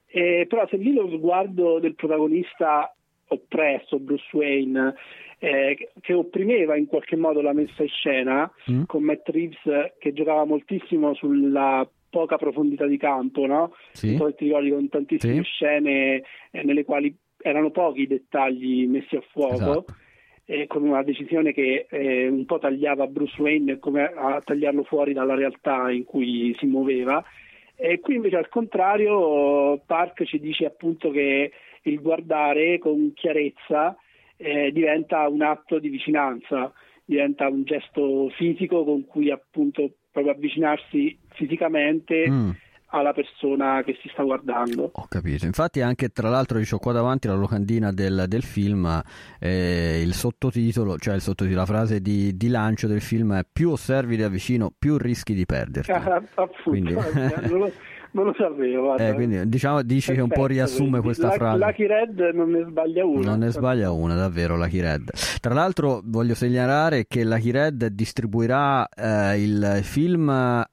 eh, 0.08 0.46
però 0.48 0.68
se 0.68 0.78
lì 0.78 0.94
lo 0.94 1.10
sguardo 1.10 1.80
del 1.80 1.96
protagonista 1.96 2.94
oppresso, 3.28 4.00
Bruce 4.00 4.26
Wayne, 4.32 4.96
eh, 5.40 5.90
che 6.00 6.14
opprimeva 6.14 6.78
in 6.78 6.86
qualche 6.86 7.16
modo 7.16 7.42
la 7.42 7.54
messa 7.54 7.84
in 7.84 7.90
scena, 7.90 8.52
mm. 8.72 8.84
con 8.86 9.04
Matt 9.04 9.28
Reeves 9.30 9.94
che 10.00 10.14
giocava 10.14 10.46
moltissimo 10.46 11.14
sulla 11.16 11.88
poca 12.10 12.38
profondità 12.38 12.86
di 12.86 12.98
campo, 12.98 13.46
no? 13.48 13.74
Sì. 13.92 14.16
ti 14.16 14.46
ricordi 14.46 14.70
con 14.70 14.88
tantissime 14.88 15.44
sì. 15.44 15.44
scene 15.44 16.24
eh, 16.52 16.64
nelle 16.64 16.86
quali 16.86 17.14
erano 17.42 17.72
pochi 17.72 18.02
i 18.02 18.08
dettagli 18.08 18.86
messi 18.88 19.16
a 19.16 19.24
fuoco. 19.32 19.54
Esatto 19.56 19.86
eh, 20.46 20.68
con 20.68 20.84
una 20.84 21.04
decisione 21.04 21.54
che 21.54 21.88
eh, 21.90 22.28
un 22.28 22.46
po' 22.46 22.60
tagliava 22.60 23.08
Bruce 23.08 23.42
Wayne 23.42 23.80
come 23.80 24.04
a 24.04 24.42
tagliarlo 24.44 24.84
fuori 24.84 25.14
dalla 25.14 25.36
realtà 25.36 25.90
in 25.92 26.04
cui 26.04 26.56
si 26.60 26.66
muoveva. 26.66 27.24
E 27.76 28.00
qui 28.00 28.16
invece 28.16 28.38
al 28.38 28.50
contrario 28.50 29.82
Park 29.86 30.24
ci 30.26 30.40
dice 30.40 30.66
appunto 30.66 31.10
che 31.12 31.52
il 31.84 32.02
guardare 32.02 32.78
con 32.78 33.14
chiarezza 33.14 33.98
eh, 34.38 34.72
diventa 34.72 35.28
un 35.28 35.42
atto 35.42 35.80
di 35.80 35.90
vicinanza, 35.90 36.72
diventa 37.04 37.48
un 37.48 37.64
gesto 37.64 38.30
fisico 38.30 38.84
con 38.84 39.06
cui 39.06 39.32
appunto 39.32 39.92
proprio 40.12 40.34
avvicinarsi 40.34 41.18
fisicamente 41.34 42.30
mm 42.30 42.50
alla 42.94 43.12
persona 43.12 43.82
che 43.84 43.98
si 44.02 44.10
sta 44.10 44.24
guardando. 44.24 44.92
Ho 44.94 45.06
capito, 45.10 45.46
infatti 45.46 45.82
anche 45.82 46.10
tra 46.10 46.30
l'altro 46.30 46.60
ho 46.60 46.78
qua 46.78 46.92
davanti 46.92 47.28
la 47.28 47.34
locandina 47.34 47.92
del, 47.92 48.26
del 48.28 48.44
film, 48.44 49.02
eh, 49.40 50.02
il 50.02 50.14
sottotitolo, 50.14 50.98
cioè 50.98 51.16
il 51.16 51.22
sottotitolo, 51.22 51.62
la 51.62 51.66
frase 51.66 52.02
di, 52.02 52.38
di, 52.38 52.48
lancio 52.50 52.88
del 52.88 53.02
film 53.02 53.36
è 53.36 53.46
più 53.52 53.72
osservi 53.72 54.16
da 54.16 54.30
vicino, 54.30 54.72
più 54.78 54.98
rischi 54.98 55.34
di 55.34 55.46
perderti. 55.46 55.92
Ah, 55.92 56.22
appunto, 56.36 56.70
quindi... 56.70 56.94
non, 57.50 57.58
lo, 57.58 57.72
non 58.12 58.26
lo 58.26 58.36
sapevo. 58.38 58.96
Eh, 59.04 59.14
quindi, 59.14 59.50
diciamo, 59.50 59.82
dici 59.82 60.08
Perfetto, 60.08 60.14
che 60.14 60.22
un 60.22 60.42
po' 60.42 60.46
riassume 60.46 61.02
questa 61.02 61.28
la, 61.30 61.34
frase. 61.34 61.58
Lucky 61.58 61.88
Red 61.88 62.20
non 62.36 62.52
ne 62.52 62.64
sbaglia 62.64 63.06
una. 63.06 63.30
Non 63.32 63.40
ne 63.40 63.50
sbaglia 63.50 63.92
una, 63.92 64.14
davvero, 64.14 64.56
Lucky 64.56 64.80
Red. 64.80 65.10
Tra 65.42 65.54
l'altro 65.56 66.02
voglio 66.04 66.36
segnalare 66.36 67.06
che 67.08 67.24
Lucky 67.26 67.50
Red 67.50 67.88
distribuirà 67.88 68.88
eh, 68.88 69.42
il 69.42 69.80
film 69.82 70.64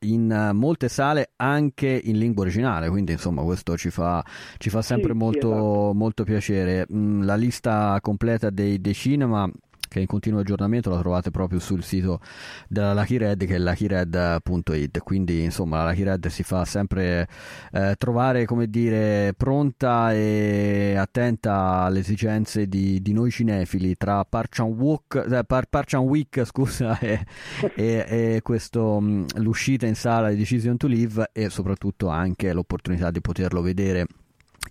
in 0.00 0.30
eh, 0.30 0.52
molte 0.52 0.88
sale 0.88 1.30
anche 1.36 2.00
in 2.04 2.18
lingua 2.18 2.42
originale, 2.42 2.88
quindi 2.88 3.12
insomma 3.12 3.42
questo 3.42 3.76
ci 3.76 3.90
fa, 3.90 4.24
ci 4.58 4.70
fa 4.70 4.82
sempre 4.82 5.12
sì, 5.12 5.18
molto, 5.18 5.40
sì, 5.40 5.54
esatto. 5.54 5.92
molto, 5.94 6.24
piacere. 6.24 6.86
Mm, 6.92 7.22
la 7.22 7.36
lista 7.36 7.98
completa 8.00 8.50
dei, 8.50 8.80
dei 8.80 8.94
cinema 8.94 9.50
che 9.96 9.98
è 9.98 10.00
in 10.00 10.06
continuo 10.06 10.40
aggiornamento 10.40 10.90
la 10.90 10.98
trovate 10.98 11.30
proprio 11.30 11.58
sul 11.58 11.82
sito 11.82 12.20
della 12.68 12.92
Lucky 12.92 13.16
Red 13.16 13.46
che 13.46 13.54
è 13.54 13.58
luckyred.it 13.58 14.98
quindi 15.02 15.42
insomma 15.42 15.82
la 15.82 15.90
Lucky 15.90 16.02
Red 16.02 16.26
si 16.26 16.42
fa 16.42 16.64
sempre 16.66 17.26
eh, 17.72 17.94
trovare 17.96 18.44
come 18.44 18.68
dire 18.68 19.32
pronta 19.34 20.12
e 20.12 20.94
attenta 20.98 21.84
alle 21.84 22.00
esigenze 22.00 22.66
di, 22.66 23.00
di 23.00 23.12
noi 23.12 23.30
cinefili 23.30 23.96
tra 23.96 24.24
Parchan, 24.24 24.66
Walk, 24.66 25.26
eh, 25.30 25.44
Par, 25.44 25.66
Parchan 25.66 26.02
Week 26.02 26.42
scusa, 26.44 26.98
e, 26.98 27.24
e, 27.74 28.04
e 28.08 28.40
questo, 28.42 29.00
mm, 29.00 29.24
l'uscita 29.36 29.86
in 29.86 29.94
sala 29.94 30.28
di 30.28 30.36
Decision 30.36 30.76
to 30.76 30.86
Live 30.86 31.30
e 31.32 31.48
soprattutto 31.48 32.08
anche 32.08 32.52
l'opportunità 32.52 33.10
di 33.10 33.20
poterlo 33.20 33.62
vedere 33.62 34.06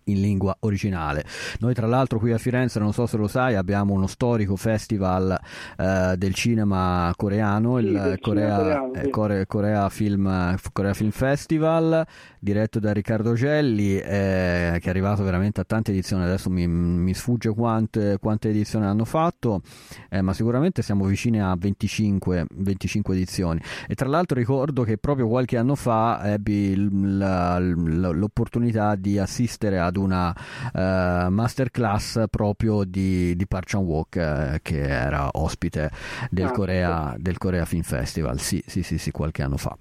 in 0.05 0.21
lingua 0.21 0.55
originale. 0.62 1.23
Noi 1.60 1.73
tra 1.73 1.88
l'altro 1.88 2.19
qui 2.19 2.31
a 2.31 2.38
Firenze, 2.38 2.79
non 2.79 2.93
so 2.93 3.05
se 3.05 3.17
lo 3.17 3.27
sai, 3.27 3.55
abbiamo 3.55 3.93
uno 3.93 4.08
storico 4.08 4.55
festival 4.55 5.38
eh, 5.77 6.15
del 6.17 6.34
cinema 6.34 7.12
coreano, 7.15 7.77
sì, 7.77 7.86
il 7.86 8.17
Corea, 8.21 8.55
coreano, 8.55 8.91
sì. 8.93 8.99
eh, 8.99 9.10
Corea, 9.47 9.89
Film, 9.89 10.58
Corea, 10.71 10.93
Film, 10.93 11.10
Festival, 11.12 12.05
diretto 12.45 12.79
da 12.79 12.93
Riccardo 12.93 13.34
Gelli, 13.34 13.97
eh, 13.97 14.77
che 14.79 14.86
è 14.86 14.89
arrivato 14.89 15.23
veramente 15.23 15.62
a 15.62 15.63
tante 15.63 15.89
edizioni, 15.91 16.23
adesso 16.23 16.51
mi, 16.51 16.67
mi 16.67 17.12
sfugge 17.15 17.49
quante, 17.49 18.19
quante, 18.21 18.49
edizioni 18.49 18.86
hanno 18.86 19.03
fatto, 19.03 19.62
eh, 20.10 20.21
ma 20.21 20.31
sicuramente 20.31 20.84
siamo 20.84 21.05
vicini 21.05 21.41
a 21.41 21.55
25, 21.58 22.45
25, 22.53 23.15
edizioni. 23.15 23.60
E 23.88 23.95
tra 23.95 24.08
l'altro 24.08 24.38
ricordo 24.38 24.84
che 24.84 24.99
proprio 24.99 25.27
qualche 25.27 25.58
anno 25.58 25.73
fa 25.73 26.34
ebbi 26.34 26.75
l'opportunità 26.75 28.93
di 28.93 29.17
assistere 29.17 29.79
ad 29.79 29.97
una 29.97 30.29
uh, 30.29 31.31
masterclass 31.31 32.25
proprio 32.29 32.84
di, 32.84 33.36
di 33.36 33.47
Park 33.47 33.69
Chan-wook 33.69 34.15
uh, 34.15 34.58
che 34.62 34.81
era 34.81 35.29
ospite 35.31 35.89
del, 36.29 36.45
ah, 36.45 36.51
Corea, 36.51 37.15
del 37.17 37.39
Corea 37.39 37.65
Film 37.65 37.81
Festival, 37.81 38.39
sì, 38.39 38.63
sì, 38.67 38.84
sì, 38.84 38.99
sì, 38.99 39.10
qualche 39.10 39.41
anno 39.41 39.58
fa. 39.58 39.75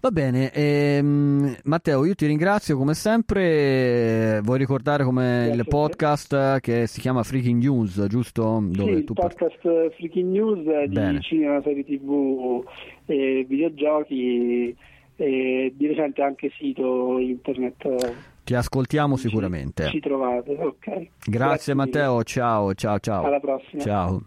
Va 0.00 0.10
bene, 0.10 0.50
ehm, 0.52 1.56
Matteo, 1.64 2.04
io 2.04 2.14
ti 2.14 2.26
ringrazio 2.26 2.76
come 2.76 2.94
sempre. 2.94 4.40
Vuoi 4.42 4.58
ricordare 4.58 5.04
come 5.04 5.44
Grazie 5.46 5.60
il 5.60 5.68
podcast 5.68 6.60
che 6.60 6.86
si 6.86 7.00
chiama 7.00 7.22
Freaking 7.22 7.62
News, 7.62 8.04
giusto? 8.08 8.60
Dove 8.62 8.96
sì, 8.96 9.04
tu 9.04 9.12
il 9.12 9.18
podcast 9.20 9.60
par- 9.62 9.92
Freaking 9.96 10.30
News 10.30 10.64
di 10.88 10.94
bene. 10.94 11.20
cinema, 11.20 11.60
serie 11.62 11.84
tv 11.84 12.64
e 13.06 13.46
videogiochi 13.48 14.76
e 15.16 15.72
di 15.76 15.86
recente 15.86 16.22
anche 16.22 16.50
sito 16.58 17.18
internet. 17.18 18.14
Ti 18.44 18.54
ascoltiamo 18.54 19.16
sicuramente. 19.16 19.84
Ci, 19.84 19.90
ci 19.92 20.00
trovate, 20.00 20.50
ok. 20.52 20.84
Grazie, 20.84 21.08
Grazie 21.24 21.74
Matteo, 21.74 22.22
ciao, 22.24 22.74
ciao, 22.74 22.98
ciao. 22.98 23.24
Alla 23.24 23.40
prossima. 23.40 23.82
Ciao. 23.82 24.22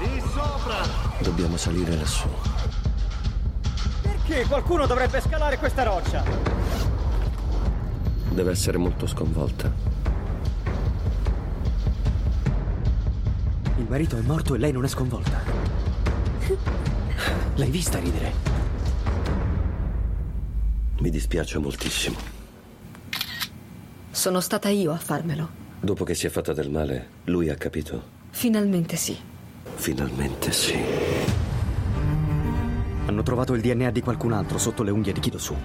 Lì 0.00 0.20
sopra! 0.20 1.22
Dobbiamo 1.22 1.56
salire 1.56 1.94
lassù. 1.94 2.28
Perché 4.26 4.46
qualcuno 4.46 4.86
dovrebbe 4.86 5.20
scalare 5.20 5.58
questa 5.58 5.82
roccia? 5.82 6.24
Deve 8.30 8.52
essere 8.52 8.78
molto 8.78 9.06
sconvolta. 9.06 9.70
Il 13.76 13.86
marito 13.86 14.16
è 14.16 14.20
morto 14.22 14.54
e 14.54 14.58
lei 14.58 14.72
non 14.72 14.84
è 14.84 14.88
sconvolta. 14.88 15.42
L'hai 17.56 17.70
vista 17.70 17.98
ridere? 17.98 18.32
Mi 21.00 21.10
dispiace 21.10 21.58
moltissimo. 21.58 22.16
Sono 24.10 24.40
stata 24.40 24.70
io 24.70 24.90
a 24.90 24.96
farmelo. 24.96 25.62
Dopo 25.80 26.04
che 26.04 26.14
si 26.14 26.26
è 26.26 26.30
fatta 26.30 26.54
del 26.54 26.70
male, 26.70 27.08
lui 27.24 27.50
ha 27.50 27.56
capito? 27.56 28.02
Finalmente 28.30 28.96
sì. 28.96 29.18
Finalmente 29.74 30.50
sì. 30.50 31.43
Hanno 33.14 33.22
trovato 33.22 33.54
il 33.54 33.60
DNA 33.60 33.92
di 33.92 34.00
qualcun 34.00 34.32
altro 34.32 34.58
sotto 34.58 34.82
le 34.82 34.90
unghie 34.90 35.12
di 35.12 35.20
Kidosu. 35.20 35.56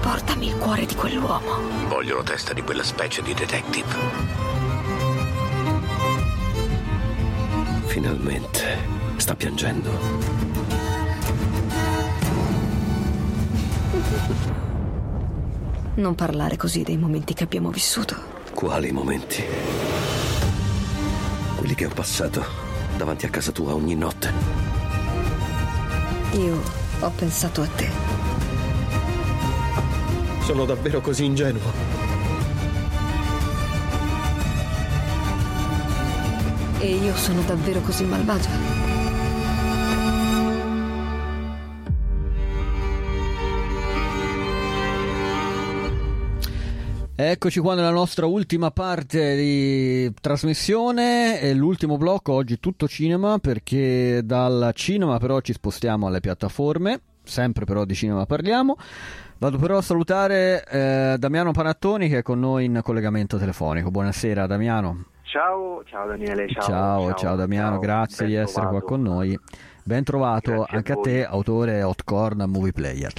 Portami 0.00 0.46
il 0.46 0.56
cuore 0.58 0.86
di 0.86 0.94
quell'uomo. 0.94 1.56
Voglio 1.88 2.18
la 2.18 2.22
testa 2.22 2.52
di 2.52 2.62
quella 2.62 2.84
specie 2.84 3.20
di 3.20 3.34
detective. 3.34 3.88
Finalmente 7.86 8.78
sta 9.16 9.34
piangendo. 9.34 9.90
Non 15.94 16.14
parlare 16.14 16.56
così 16.56 16.84
dei 16.84 16.96
momenti 16.96 17.34
che 17.34 17.42
abbiamo 17.42 17.70
vissuto. 17.70 18.14
Quali 18.54 18.92
momenti? 18.92 19.87
Quelli 21.68 21.82
che 21.82 21.92
ho 21.92 21.94
passato 21.94 22.42
davanti 22.96 23.26
a 23.26 23.28
casa 23.28 23.52
tua 23.52 23.74
ogni 23.74 23.94
notte. 23.94 24.32
Io 26.32 26.62
ho 26.98 27.10
pensato 27.10 27.60
a 27.60 27.66
te. 27.66 27.90
Sono 30.44 30.64
davvero 30.64 31.02
così 31.02 31.26
ingenuo. 31.26 31.70
E 36.78 36.94
io 36.94 37.14
sono 37.16 37.42
davvero 37.42 37.80
così 37.80 38.04
malvagia? 38.04 38.87
Eccoci 47.20 47.58
qua 47.58 47.74
nella 47.74 47.90
nostra 47.90 48.26
ultima 48.26 48.70
parte 48.70 49.34
di 49.34 50.14
trasmissione, 50.20 51.52
l'ultimo 51.52 51.96
blocco, 51.96 52.32
oggi 52.32 52.60
tutto 52.60 52.86
cinema 52.86 53.38
perché 53.38 54.20
dal 54.22 54.70
cinema 54.72 55.18
però 55.18 55.40
ci 55.40 55.52
spostiamo 55.52 56.06
alle 56.06 56.20
piattaforme, 56.20 57.00
sempre 57.24 57.64
però 57.64 57.84
di 57.84 57.94
cinema 57.94 58.24
parliamo. 58.24 58.76
Vado 59.38 59.58
però 59.58 59.78
a 59.78 59.82
salutare 59.82 60.64
eh, 60.64 61.16
Damiano 61.18 61.50
Panattoni 61.50 62.08
che 62.08 62.18
è 62.18 62.22
con 62.22 62.38
noi 62.38 62.66
in 62.66 62.78
collegamento 62.84 63.36
telefonico. 63.36 63.90
Buonasera 63.90 64.46
Damiano. 64.46 65.06
Ciao, 65.24 65.82
ciao 65.86 66.06
Daniele, 66.06 66.48
ciao. 66.48 66.62
Ciao, 66.62 67.00
ciao, 67.08 67.14
ciao 67.14 67.34
Damiano, 67.34 67.70
ciao, 67.72 67.78
grazie 67.80 68.26
di 68.26 68.34
essere 68.34 68.68
qua 68.68 68.80
con 68.80 69.02
noi. 69.02 69.36
Ben 69.88 70.04
trovato 70.04 70.50
grazie 70.50 70.76
anche 70.76 70.92
a, 70.92 70.96
a, 70.96 71.00
te, 71.00 71.24
autore 71.24 71.82
Hotcorn 71.82 72.44
Movie 72.46 72.72
Player. 72.72 73.10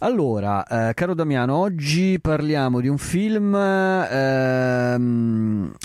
Allora, 0.00 0.90
eh, 0.90 0.92
caro 0.92 1.14
Damiano, 1.14 1.56
oggi 1.56 2.18
parliamo 2.20 2.80
di 2.80 2.88
un 2.88 2.98
film, 2.98 3.54
ehm, 3.54 4.92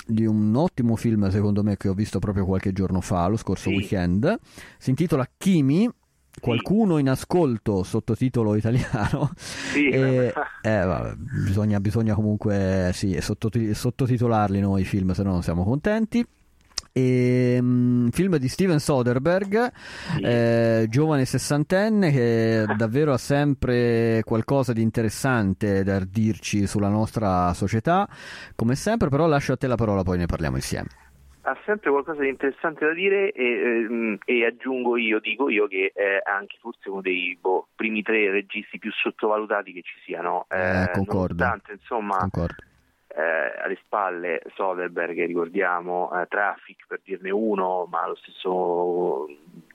di 0.06 0.26
un 0.26 0.54
ottimo 0.54 0.96
film 0.96 1.30
secondo 1.30 1.62
me 1.62 1.78
che 1.78 1.88
ho 1.88 1.94
visto 1.94 2.18
proprio 2.18 2.44
qualche 2.44 2.74
giorno 2.74 3.00
fa, 3.00 3.26
lo 3.26 3.38
scorso 3.38 3.70
sì. 3.70 3.76
weekend. 3.76 4.38
Si 4.76 4.90
intitola 4.90 5.26
Kimi 5.38 5.90
qualcuno 6.40 6.98
in 6.98 7.08
ascolto 7.08 7.82
sottotitolo 7.82 8.54
italiano 8.54 9.32
sì, 9.34 9.88
e, 9.88 10.32
eh, 10.60 10.80
vabbè, 10.84 11.14
bisogna, 11.16 11.80
bisogna, 11.80 12.14
comunque 12.14 12.90
sì, 12.92 13.18
sottotitolarli 13.20 14.60
noi 14.60 14.82
i 14.82 14.84
film 14.84 15.12
se 15.12 15.22
no 15.22 15.30
non 15.30 15.42
siamo 15.42 15.64
contenti 15.64 16.22
e, 16.98 17.58
um, 17.60 18.10
film 18.10 18.36
di 18.36 18.48
Steven 18.48 18.78
Soderbergh 18.78 19.72
sì. 19.72 20.20
eh, 20.22 20.86
giovane 20.88 21.24
sessantenne 21.24 22.10
che 22.10 22.64
davvero 22.76 23.12
ha 23.12 23.18
sempre 23.18 24.22
qualcosa 24.24 24.72
di 24.72 24.82
interessante 24.82 25.84
da 25.84 26.00
dirci 26.00 26.66
sulla 26.66 26.88
nostra 26.88 27.52
società 27.54 28.08
come 28.56 28.74
sempre 28.74 29.08
però 29.08 29.26
lascio 29.26 29.52
a 29.52 29.56
te 29.56 29.66
la 29.66 29.76
parola 29.76 30.02
poi 30.02 30.18
ne 30.18 30.26
parliamo 30.26 30.56
insieme 30.56 30.88
ha 31.42 31.56
sempre 31.64 31.90
qualcosa 31.90 32.20
di 32.20 32.28
interessante 32.28 32.84
da 32.84 32.92
dire 32.92 33.32
e, 33.32 33.44
ehm, 33.44 34.18
e 34.26 34.44
aggiungo 34.44 34.98
io, 34.98 35.18
dico 35.18 35.48
io, 35.48 35.66
che 35.66 35.92
è 35.94 36.20
anche 36.22 36.58
forse 36.60 36.90
uno 36.90 37.00
dei 37.00 37.38
boh, 37.40 37.68
primi 37.74 38.02
tre 38.02 38.30
registi 38.30 38.78
più 38.78 38.92
sottovalutati 38.92 39.72
che 39.72 39.80
ci 39.80 39.94
siano. 40.04 40.44
Eh, 40.50 40.82
eh, 40.82 40.90
concordo. 40.92 41.42
Nonostante, 41.42 41.72
insomma, 41.72 42.18
concordo. 42.18 42.67
Eh, 43.18 43.62
alle 43.64 43.76
spalle 43.82 44.40
Soderbergh, 44.54 45.26
ricordiamo, 45.26 46.08
eh, 46.12 46.26
Traffic 46.28 46.86
per 46.86 47.00
dirne 47.02 47.32
uno, 47.32 47.88
ma 47.90 48.06
lo 48.06 48.14
stesso 48.14 49.26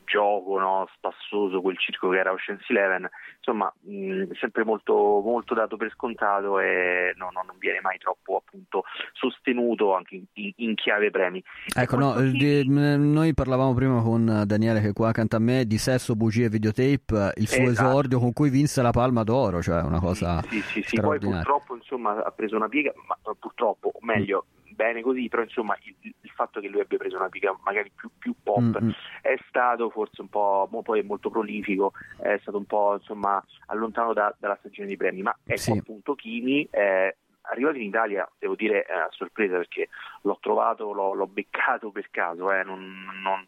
gioco 0.05 0.59
no, 0.59 0.87
spassoso, 0.95 1.61
quel 1.61 1.77
circo 1.77 2.09
che 2.09 2.17
era 2.17 2.31
Ocean's 2.31 2.69
Eleven, 2.69 3.09
insomma 3.37 3.71
mh, 3.81 4.33
sempre 4.39 4.63
molto, 4.63 5.21
molto, 5.23 5.53
dato 5.53 5.77
per 5.77 5.91
scontato 5.91 6.59
e 6.59 7.13
no, 7.15 7.29
no, 7.31 7.41
non 7.45 7.57
viene 7.57 7.81
mai 7.81 7.97
troppo 7.97 8.43
appunto 8.45 8.83
sostenuto 9.13 9.95
anche 9.95 10.21
in, 10.33 10.51
in 10.57 10.75
chiave 10.75 11.11
premi. 11.11 11.43
Ecco, 11.75 11.97
no, 11.97 12.19
di, 12.21 12.63
noi 12.67 13.33
parlavamo 13.33 13.73
prima 13.73 14.01
con 14.01 14.43
Daniele 14.45 14.81
che 14.81 14.93
qua 14.93 15.09
accanto 15.09 15.35
a 15.35 15.39
me 15.39 15.65
di 15.65 15.77
Sesso, 15.77 16.15
Bugie 16.15 16.45
e 16.45 16.49
Videotape, 16.49 17.33
il 17.35 17.47
suo 17.47 17.63
esatto. 17.63 17.89
esordio 17.89 18.19
con 18.19 18.33
cui 18.33 18.49
vinse 18.49 18.81
la 18.81 18.91
Palma 18.91 19.23
d'Oro, 19.23 19.61
cioè 19.61 19.81
una 19.81 19.99
cosa 19.99 20.41
sì, 20.43 20.61
sì, 20.61 20.81
sì, 20.81 20.83
sì. 20.83 21.01
poi 21.01 21.19
purtroppo 21.19 21.75
insomma 21.75 22.23
ha 22.23 22.31
preso 22.31 22.55
una 22.55 22.67
piega, 22.67 22.93
ma 23.07 23.17
purtroppo, 23.39 23.91
o 23.93 23.99
meglio, 24.01 24.45
bene 24.73 25.01
così, 25.01 25.27
però 25.29 25.43
insomma 25.43 25.77
il, 25.83 25.95
il, 26.01 26.31
fatto 26.31 26.59
che 26.59 26.67
lui 26.67 26.81
abbia 26.81 26.97
preso 26.97 27.15
una 27.15 27.29
piega 27.29 27.55
magari 27.63 27.91
più, 27.93 28.09
più 28.17 28.36
pop 28.41 28.62
mm-hmm. 28.62 28.91
è 29.21 29.38
stato 29.47 29.89
forse 29.89 30.21
un 30.21 30.29
po', 30.29 30.67
poi 30.83 30.99
è 30.99 31.03
molto 31.03 31.29
prolifico, 31.29 31.93
è 32.19 32.38
stato 32.41 32.57
un 32.57 32.65
po' 32.65 32.95
insomma 32.95 33.43
allontanato 33.67 34.13
da, 34.13 34.36
dalla 34.39 34.57
stagione 34.59 34.88
dei 34.88 34.97
premi, 34.97 35.21
ma 35.21 35.38
ecco 35.45 35.57
sì. 35.57 35.71
appunto 35.71 36.15
Kimi 36.15 36.67
è 36.69 37.15
arrivato 37.43 37.77
in 37.77 37.83
Italia, 37.83 38.29
devo 38.38 38.55
dire 38.55 38.83
a 38.83 39.07
sorpresa 39.12 39.57
perché 39.57 39.89
l'ho 40.21 40.38
trovato, 40.41 40.91
l'ho, 40.91 41.13
l'ho 41.13 41.27
beccato 41.27 41.91
per 41.91 42.09
caso, 42.09 42.51
eh, 42.51 42.63
non, 42.63 43.05
non, 43.21 43.45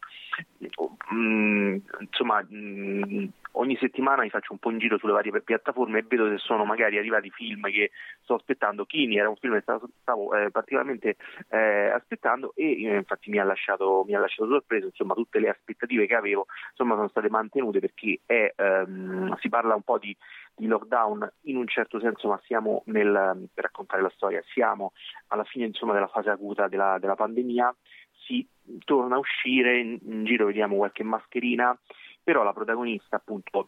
mm, 1.14 1.76
insomma 2.00 2.44
mh, 2.46 2.56
mm, 2.56 3.26
ogni 3.56 3.76
settimana 3.76 4.22
mi 4.22 4.30
faccio 4.30 4.52
un 4.52 4.58
po' 4.58 4.70
in 4.70 4.78
giro 4.78 4.98
sulle 4.98 5.12
varie 5.12 5.42
piattaforme 5.42 5.98
e 5.98 6.04
vedo 6.06 6.28
se 6.28 6.38
sono 6.38 6.64
magari 6.64 6.98
arrivati 6.98 7.30
film 7.30 7.62
che 7.70 7.90
sto 8.22 8.34
aspettando. 8.34 8.84
Kini 8.84 9.18
era 9.18 9.28
un 9.28 9.36
film 9.36 9.54
che 9.54 9.60
stavo, 9.62 9.88
stavo 10.00 10.34
eh, 10.34 10.50
particolarmente 10.50 11.16
eh, 11.48 11.90
aspettando 11.90 12.52
e 12.54 12.84
eh, 12.84 12.96
infatti 12.96 13.30
mi 13.30 13.38
ha, 13.38 13.44
lasciato, 13.44 14.04
mi 14.06 14.14
ha 14.14 14.20
lasciato 14.20 14.48
sorpreso, 14.48 14.86
insomma 14.86 15.14
tutte 15.14 15.38
le 15.38 15.48
aspettative 15.48 16.06
che 16.06 16.14
avevo 16.14 16.46
insomma, 16.70 16.94
sono 16.94 17.08
state 17.08 17.28
mantenute 17.28 17.80
perché 17.80 18.20
è, 18.24 18.52
ehm, 18.56 19.36
si 19.38 19.48
parla 19.48 19.74
un 19.74 19.82
po' 19.82 19.98
di, 19.98 20.16
di, 20.54 20.66
lockdown 20.66 21.30
in 21.42 21.56
un 21.56 21.66
certo 21.66 21.98
senso, 22.00 22.28
ma 22.28 22.40
siamo 22.44 22.82
nel, 22.86 23.48
per 23.52 23.64
raccontare 23.64 24.02
la 24.02 24.12
storia, 24.14 24.42
siamo 24.52 24.92
alla 25.28 25.44
fine 25.44 25.66
insomma, 25.66 25.92
della 25.92 26.08
fase 26.08 26.30
acuta 26.30 26.68
della, 26.68 26.98
della 26.98 27.14
pandemia, 27.14 27.74
si 28.26 28.46
torna 28.84 29.14
a 29.14 29.18
uscire, 29.18 29.78
in, 29.78 29.98
in 30.02 30.24
giro 30.24 30.46
vediamo 30.46 30.76
qualche 30.76 31.04
mascherina 31.04 31.76
però 32.26 32.42
la 32.42 32.52
protagonista 32.52 33.14
appunto 33.14 33.66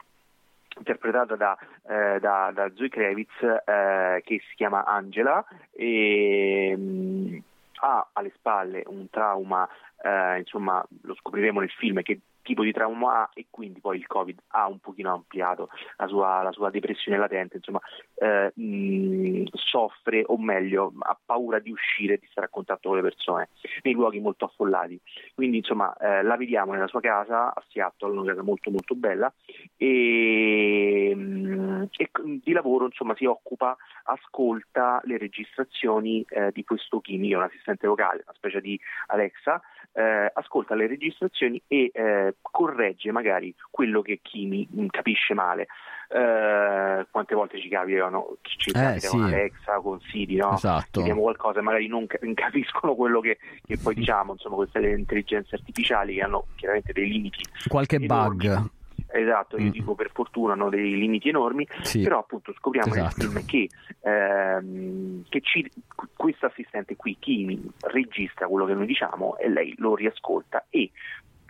interpretata 0.77 1.37
da, 1.37 1.57
eh, 1.87 2.19
da, 2.19 2.51
da 2.53 2.69
Zoe 2.75 2.89
Kravitz 2.89 3.41
eh, 3.41 4.21
che 4.25 4.43
si 4.49 4.57
chiama 4.57 4.85
Angela 4.85 5.45
e 5.71 6.75
mh, 6.77 6.83
mm, 6.83 7.39
ha 7.83 8.09
alle 8.15 8.33
spalle 8.35 8.83
un 8.87 9.09
trauma, 9.11 9.69
eh, 10.03 10.39
insomma 10.39 10.85
lo 11.03 11.15
scopriremo 11.15 11.61
nel 11.61 11.71
film, 11.71 12.03
che 12.03 12.21
tipo 12.49 12.63
di 12.63 12.73
trauma 12.73 13.21
ha 13.21 13.31
e 13.35 13.49
quindi 13.51 13.79
poi 13.79 13.99
il 13.99 14.07
Covid 14.07 14.39
ha 14.53 14.67
un 14.69 14.79
pochino 14.79 15.13
ampliato 15.13 15.69
la 15.99 16.07
sua, 16.07 16.41
la 16.41 16.53
sua 16.53 16.71
depressione 16.71 17.19
latente, 17.19 17.59
insomma 17.59 17.79
eh, 18.15 18.51
mh, 18.55 19.49
soffre 19.53 20.25
o 20.27 20.39
meglio 20.39 20.95
ha 21.01 21.19
paura 21.23 21.59
di 21.59 21.71
uscire 21.71 22.15
e 22.15 22.19
di 22.19 22.27
stare 22.31 22.47
a 22.47 22.51
contatto 22.51 22.89
con 22.89 22.97
le 22.97 23.03
persone 23.03 23.51
nei 23.83 23.93
luoghi 23.93 24.19
molto 24.19 24.47
affollati. 24.47 24.99
Quindi 25.35 25.59
insomma 25.59 25.95
eh, 25.97 26.23
la 26.23 26.37
vediamo 26.37 26.73
nella 26.73 26.87
sua 26.87 27.01
casa 27.01 27.55
a 27.55 27.63
Seattle, 27.69 28.13
una 28.13 28.25
casa 28.25 28.43
molto 28.43 28.71
molto 28.71 28.95
bella 28.95 29.31
e, 29.77 31.15
mh, 31.15 31.89
e 31.99 32.11
di 32.43 32.53
lavoro 32.53 32.87
insomma 32.87 33.15
si 33.15 33.27
occupa, 33.27 33.77
ascolta 34.05 35.03
le 35.05 35.19
registrazioni 35.19 36.25
eh, 36.27 36.51
di 36.53 36.65
questo 36.65 37.01
Kimi, 37.01 37.29
che 37.29 37.35
è 37.35 37.37
un 37.37 37.43
assistente 37.43 37.87
vocale, 37.87 38.23
una 38.25 38.35
specie 38.35 38.63
di 38.63 38.81
Alexa, 39.09 39.61
eh, 39.93 40.31
ascolta 40.33 40.75
le 40.75 40.87
registrazioni 40.87 41.61
e 41.67 41.91
eh, 41.93 42.35
corregge 42.41 43.11
magari 43.13 43.55
quello 43.71 44.03
che 44.03 44.21
Kimi 44.23 44.69
capisce 44.91 45.35
male. 45.35 45.67
Eh, 46.11 47.07
quante 47.11 47.35
volte 47.35 47.61
ci 47.61 47.69
capitano 47.69 48.37
ci 48.43 48.71
Eh, 48.71 48.99
sì. 48.99 49.09
con 49.09 49.25
Alexa, 49.25 49.75
con 49.81 50.01
Siri, 50.01 50.37
no? 50.37 50.55
Esatto. 50.55 50.87
Chiediamo 51.01 51.21
qualcosa 51.21 51.59
e 51.59 51.63
magari 51.63 51.87
non 51.87 52.07
capiscono 52.35 52.95
quello 52.95 53.21
che, 53.21 53.39
che 53.67 53.77
poi 53.77 53.95
diciamo, 53.97 54.33
insomma, 54.33 54.57
queste 54.57 54.79
intelligenze 54.89 55.57
artificiali 55.57 56.15
che 56.15 56.23
hanno 56.23 56.47
chiaramente 56.57 56.93
dei 56.93 57.09
limiti 57.09 57.43
Qualche 57.69 57.97
enormi. 57.97 58.37
bug. 58.37 58.71
Esatto, 59.11 59.57
io 59.57 59.69
Mm. 59.69 59.71
dico 59.71 59.95
per 59.95 60.11
fortuna 60.13 60.53
hanno 60.53 60.69
dei 60.69 60.97
limiti 60.97 61.29
enormi, 61.31 61.67
Sì. 61.83 62.03
però 62.03 62.19
appunto 62.19 62.53
scopriamo 62.53 62.93
nel 62.93 63.05
Esatto. 63.07 63.15
film 63.23 63.45
che, 63.45 63.69
ehm, 64.03 65.23
che 65.29 65.41
ci, 65.41 65.71
questo 66.15 66.47
assistente 66.47 66.95
qui, 66.97 67.17
Kimi, 67.19 67.61
registra 67.83 68.47
quello 68.47 68.67
che 68.67 68.75
noi 68.75 68.87
diciamo 68.87 69.37
e 69.39 69.49
lei 69.49 69.75
lo 69.79 69.95
riascolta 69.95 70.67
e 70.69 70.91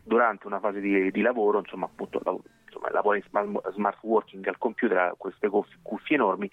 durante 0.03 0.47
una 0.47 0.61
fase 0.61 0.81
di, 0.81 1.11
di 1.11 1.21
lavoro, 1.21 1.59
insomma 1.59 1.85
appunto 1.87 2.23
insomma, 2.65 2.91
lavora 2.91 3.17
in 3.17 3.23
smart, 3.25 3.73
smart 3.73 3.99
working 4.03 4.47
al 4.47 4.57
computer, 4.59 4.97
ha 4.97 5.15
queste 5.17 5.49
cuff- 5.49 5.77
cuffie 5.83 6.17
enormi, 6.17 6.51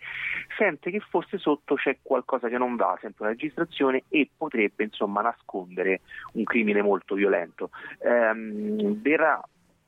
sente 0.58 0.90
che 0.92 1.00
forse 1.00 1.38
sotto 1.38 1.76
c'è 1.76 2.00
qualcosa 2.02 2.50
che 2.50 2.58
non 2.58 2.76
va, 2.76 2.98
sente 3.00 3.18
una 3.22 3.30
registrazione 3.32 4.04
e 4.10 4.30
potrebbe 4.36 4.84
insomma 4.84 5.22
nascondere 5.22 6.02
un 6.34 6.44
crimine 6.44 6.82
molto 6.82 7.16
violento. 7.16 7.70
Ehm, 8.00 9.02
verrà 9.02 9.42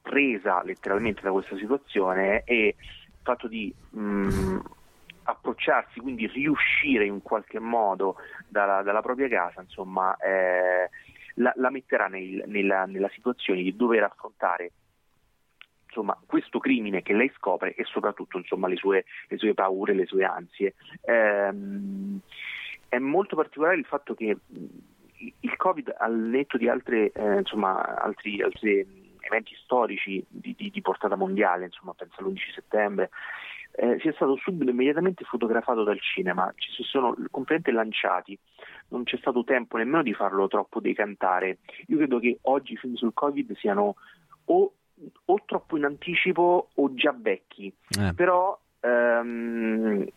presa 0.08 0.64
letteralmente 0.64 1.22
da 1.22 1.32
questa 1.32 1.58
situazione 1.58 2.44
e 2.46 2.76
il 2.78 3.22
fatto 3.22 3.48
di 3.48 3.74
mh, 3.90 4.60
approcciarsi, 5.24 6.00
quindi 6.00 6.28
riuscire 6.28 7.06
in 7.06 7.22
qualche 7.22 7.60
modo 7.60 8.16
dalla, 8.48 8.82
dalla 8.84 9.02
propria 9.02 9.28
casa, 9.28 9.62
insomma, 9.62 10.16
eh, 10.18 10.90
la, 11.36 11.52
la 11.56 11.70
metterà 11.70 12.08
nel- 12.08 12.44
nella, 12.48 12.86
nella 12.86 13.10
situazione 13.10 13.62
di 13.62 13.76
dover 13.76 14.04
affrontare 14.04 14.72
insomma, 15.88 16.18
questo 16.26 16.60
crimine 16.60 17.02
che 17.02 17.14
lei 17.14 17.32
scopre 17.36 17.74
e 17.76 17.84
soprattutto 17.84 18.38
insomma, 18.38 18.68
le, 18.68 18.78
sue, 18.78 19.04
le 19.28 19.38
sue 19.38 19.54
paure, 19.54 19.94
le 19.94 20.06
sue 20.06 20.24
ansie. 20.24 20.76
Ehm, 21.02 22.20
è 22.88 22.98
molto 23.00 23.36
particolare 23.36 23.76
il 23.76 23.86
fatto 23.86 24.14
che 24.14 24.38
il 25.40 25.56
Covid, 25.58 25.96
al 25.98 26.16
netto 26.16 26.58
di 26.58 26.70
altre, 26.70 27.12
eh, 27.12 27.40
insomma, 27.40 27.96
altri, 27.98 28.42
altri 28.42 29.07
eventi 29.28 29.54
storici 29.64 30.24
di, 30.28 30.56
di- 30.58 30.70
di 30.70 30.82
portata 30.82 31.16
mondiale, 31.16 31.66
insomma, 31.66 31.94
penso 31.94 32.16
all'11 32.20 32.54
settembre, 32.54 33.10
eh, 33.80 34.00
sia 34.00 34.12
stato 34.14 34.36
subito 34.38 34.72
immediatamente 34.72 35.24
fotografato 35.24 35.84
dal 35.84 36.00
cinema, 36.02 36.52
ci 36.56 36.72
si 36.72 36.84
sono 36.84 37.14
completamente 37.30 37.72
lanciati, 37.72 38.38
non 38.90 39.04
c'è 39.04 39.18
stato 39.18 39.44
tempo 39.44 39.78
nemmeno 39.78 40.02
di 40.02 40.14
farlo 40.14 40.48
troppo 40.48 40.80
decantare. 40.80 41.60
Io 41.88 41.98
credo 41.98 42.20
che 42.20 42.40
oggi 42.44 42.74
i 42.74 42.78
film 42.78 42.96
sul 42.96 43.14
Covid 43.14 43.56
siano 43.58 43.96
o, 44.46 44.74
o 45.26 45.42
troppo 45.46 45.78
in 45.78 45.86
anticipo 45.86 46.70
o 46.74 46.94
già 46.96 47.14
vecchi, 47.16 47.72
Eh. 48.00 48.14
però 48.16 48.58
ehm, 48.80 50.08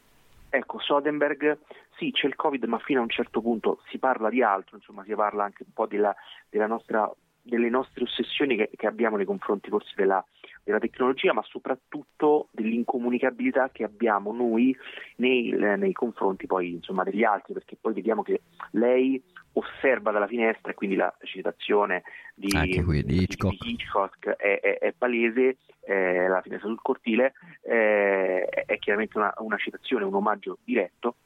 ecco, 0.48 0.78
Soderbergh 0.80 1.58
sì 1.96 2.10
c'è 2.12 2.26
il 2.26 2.36
Covid 2.36 2.64
ma 2.64 2.78
fino 2.78 3.00
a 3.00 3.02
un 3.02 3.10
certo 3.10 3.42
punto 3.42 3.82
si 3.90 3.98
parla 3.98 4.30
di 4.30 4.42
altro, 4.42 4.76
insomma 4.76 5.04
si 5.04 5.14
parla 5.14 5.44
anche 5.44 5.64
un 5.66 5.72
po' 5.74 5.86
della, 5.86 6.14
della 6.48 6.66
nostra, 6.66 7.10
delle 7.42 7.68
nostre 7.68 8.04
ossessioni 8.04 8.56
che, 8.56 8.70
che 8.74 8.86
abbiamo 8.86 9.16
nei 9.16 9.26
confronti 9.26 9.68
forse 9.70 9.92
della, 9.96 10.24
della 10.62 10.78
tecnologia, 10.78 11.32
ma 11.32 11.42
soprattutto 11.42 12.48
dell'incomunicabilità 12.52 13.70
che 13.70 13.84
abbiamo 13.84 14.32
noi 14.32 14.76
nei, 15.16 15.50
nei 15.50 15.92
confronti 15.92 16.46
poi 16.46 16.72
insomma 16.72 17.02
degli 17.04 17.24
altri, 17.24 17.54
perché 17.54 17.76
poi 17.80 17.94
vediamo 17.94 18.22
che 18.22 18.42
lei 18.72 19.22
osserva 19.52 20.12
dalla 20.12 20.28
finestra 20.28 20.70
e 20.70 20.74
quindi 20.74 20.96
la 20.96 21.12
citazione 21.22 22.02
di, 22.34 22.56
Anche 22.56 22.84
qui, 22.84 23.02
di 23.02 23.22
Hitchcock. 23.22 23.58
di 23.58 23.70
Hitchcock 23.70 24.28
è, 24.28 24.60
è- 24.60 24.78
è 24.78 24.92
palese, 24.96 25.56
eh, 25.82 26.28
la 26.28 26.40
finestra 26.40 26.68
sul 26.68 26.80
cortile 26.80 27.32
eh, 27.62 28.44
è, 28.44 28.64
è 28.66 28.78
chiaramente 28.78 29.18
una, 29.18 29.32
una 29.38 29.56
citazione, 29.56 30.04
un 30.04 30.14
omaggio 30.14 30.58
diretto. 30.62 31.16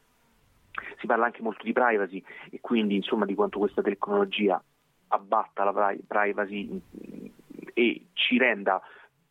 Si 0.99 1.07
parla 1.07 1.27
anche 1.27 1.43
molto 1.43 1.62
di 1.65 1.73
privacy 1.73 2.23
e 2.51 2.59
quindi 2.61 2.97
insomma 2.97 3.27
di 3.27 3.35
quanto 3.35 3.59
questa 3.59 3.83
tecnologia 3.83 4.61
abbatta 5.15 5.65
la 5.65 5.73
pri- 5.73 6.03
privacy 6.07 6.65
mh, 6.65 7.31
e 7.75 8.07
ci 8.12 8.39
renda 8.39 8.81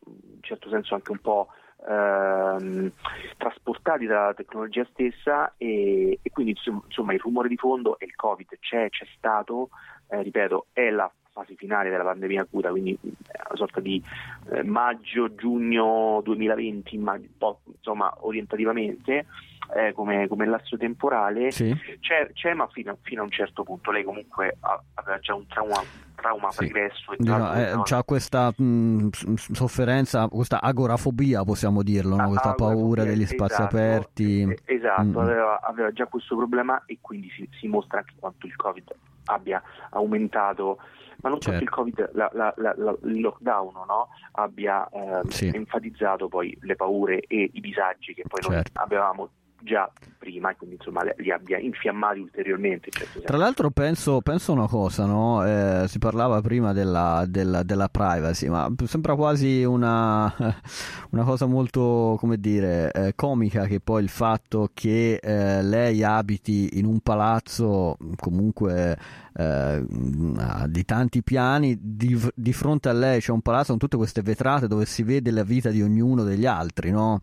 in 0.06 0.42
certo 0.42 0.70
senso 0.70 0.96
anche 0.96 1.12
un 1.12 1.20
po' 1.20 1.48
ehm, 1.88 2.92
trasportati 3.38 4.06
dalla 4.06 4.34
tecnologia 4.34 4.86
stessa 4.92 5.54
e, 5.58 6.20
e 6.22 6.30
quindi 6.32 6.58
insomma, 6.86 7.14
il 7.14 7.20
rumore 7.20 7.48
di 7.48 7.58
fondo 7.58 7.98
è 7.98 8.04
il 8.04 8.16
Covid, 8.16 8.58
c'è, 8.60 8.90
c'è 8.90 9.06
stato, 9.16 9.70
eh, 10.10 10.22
ripeto, 10.22 10.68
è 10.74 10.90
la 10.90 11.12
fase 11.34 11.56
finale 11.56 11.90
della 11.90 12.04
pandemia 12.04 12.44
acuta, 12.44 12.70
quindi 12.70 12.94
è 13.28 13.40
una 13.48 13.56
sorta 13.58 13.80
di 13.80 14.02
eh, 14.52 14.64
maggio-giugno 14.64 16.22
2020, 16.24 16.96
immag- 16.96 17.22
un 17.22 17.38
po', 17.38 17.60
insomma 17.76 18.14
orientativamente 18.22 19.26
eh, 19.76 19.94
come, 19.94 20.28
come 20.28 20.46
lasso 20.46 20.78
temporale, 20.78 21.52
Sì. 21.52 21.76
c'è, 22.00 22.30
c'è, 22.34 22.54
ma 22.54 22.68
fino, 22.68 22.98
fino 23.02 23.22
a 23.22 23.24
un 23.26 23.32
certo 23.32 23.64
punto 23.64 23.92
lei 23.92 24.04
comunque 24.04 24.58
aveva 24.94 25.20
già 25.20 25.34
un 25.34 25.48
trauma, 25.48 25.82
trauma 26.16 26.50
pregresso 26.56 27.14
e 27.14 27.18
tra 27.18 27.38
No, 27.38 27.54
eh, 27.54 27.74
no, 27.74 27.82
c'ha 27.84 28.04
questa 28.04 28.54
mh, 28.56 29.08
s- 29.12 29.52
sofferenza, 29.54 30.28
questa 30.28 30.62
agorafobia, 30.62 31.44
possiamo 31.44 31.82
dirlo, 31.82 32.16
no? 32.18 32.28
questa 32.28 32.54
paura 32.54 33.04
degli 33.04 33.26
spazi 33.26 33.54
esatto, 33.54 33.76
aperti. 33.76 34.42
eh, 34.44 34.60
Esatto, 34.66 35.02
Mm. 35.04 35.18
aveva, 35.18 35.60
aveva 35.62 35.92
già 35.92 36.06
questo 36.06 36.36
problema 36.36 36.84
e 36.86 36.98
quindi 37.02 37.30
si, 37.32 37.48
si 37.60 37.68
mostra 37.68 38.00
anche 38.00 38.14
quanto 38.20 38.46
il 38.46 38.56
Covid 38.56 38.92
abbia 39.26 39.62
aumentato, 39.92 40.78
ma 41.22 41.30
non 41.30 41.40
Certo. 41.40 41.64
il 41.64 41.70
Covid, 41.70 42.10
la- 42.14 42.30
la- 42.34 42.54
la- 42.58 42.74
la- 42.78 42.98
il 43.04 43.22
lockdown 43.22 43.74
no? 43.88 44.10
abbia 44.34 44.88
ehm, 44.90 45.28
Sì. 45.28 45.52
enfatizzato 45.54 46.28
poi 46.28 46.58
le 46.62 46.76
paure 46.76 47.20
e 47.22 47.50
i 47.54 47.60
disagi 47.62 48.14
che 48.14 48.24
poi 48.28 48.42
Certo. 48.42 48.54
noi 48.54 48.64
avevamo 48.86 49.30
già 49.64 49.90
prima 50.18 50.52
e 50.52 50.56
quindi 50.56 50.76
insomma 50.76 51.02
li 51.18 51.32
abbia 51.32 51.58
infiammati 51.58 52.20
ulteriormente. 52.20 52.90
certo. 52.92 53.22
Tra 53.22 53.38
l'altro 53.38 53.72
penso, 53.72 54.22
penso 54.22 54.52
una 54.52 54.68
cosa, 54.68 55.06
no? 55.06 55.46
Eh, 55.46 55.86
si 55.88 56.00
parlava 56.00 56.42
prima 56.42 56.74
della, 56.74 57.26
della- 57.28 57.64
della 57.64 57.90
privacy, 57.90 58.48
ma 58.50 58.72
sembra 58.86 59.16
quasi 59.16 59.64
una, 59.64 60.34
una 61.12 61.24
cosa 61.24 61.46
molto, 61.46 62.16
come 62.20 62.38
dire, 62.38 62.92
eh, 62.92 63.16
comica 63.16 63.66
che 63.66 63.80
poi 63.80 64.04
il 64.04 64.10
fatto 64.10 64.70
che 64.74 65.16
eh, 65.22 65.62
lei 65.62 66.04
abiti 66.04 66.78
in 66.78 66.86
un 66.86 67.00
palazzo 67.00 67.98
comunque 68.18 68.98
eh, 69.36 69.86
di 70.68 70.86
tanti 70.86 71.24
piani, 71.24 71.78
di, 71.82 72.18
di 72.34 72.54
fronte 72.54 72.90
a 72.90 72.94
lei 72.94 73.20
c'è 73.20 73.32
un 73.32 73.42
palazzo 73.42 73.72
con 73.72 73.80
tutte 73.80 73.98
queste 73.98 74.22
vetrate 74.22 74.68
dove 74.68 74.86
si 74.86 75.04
vede 75.04 75.32
la 75.32 75.44
vita 75.44 75.70
di 75.70 75.82
ognuno 75.82 76.24
degli 76.24 76.46
altri, 76.46 76.92
no? 76.92 77.22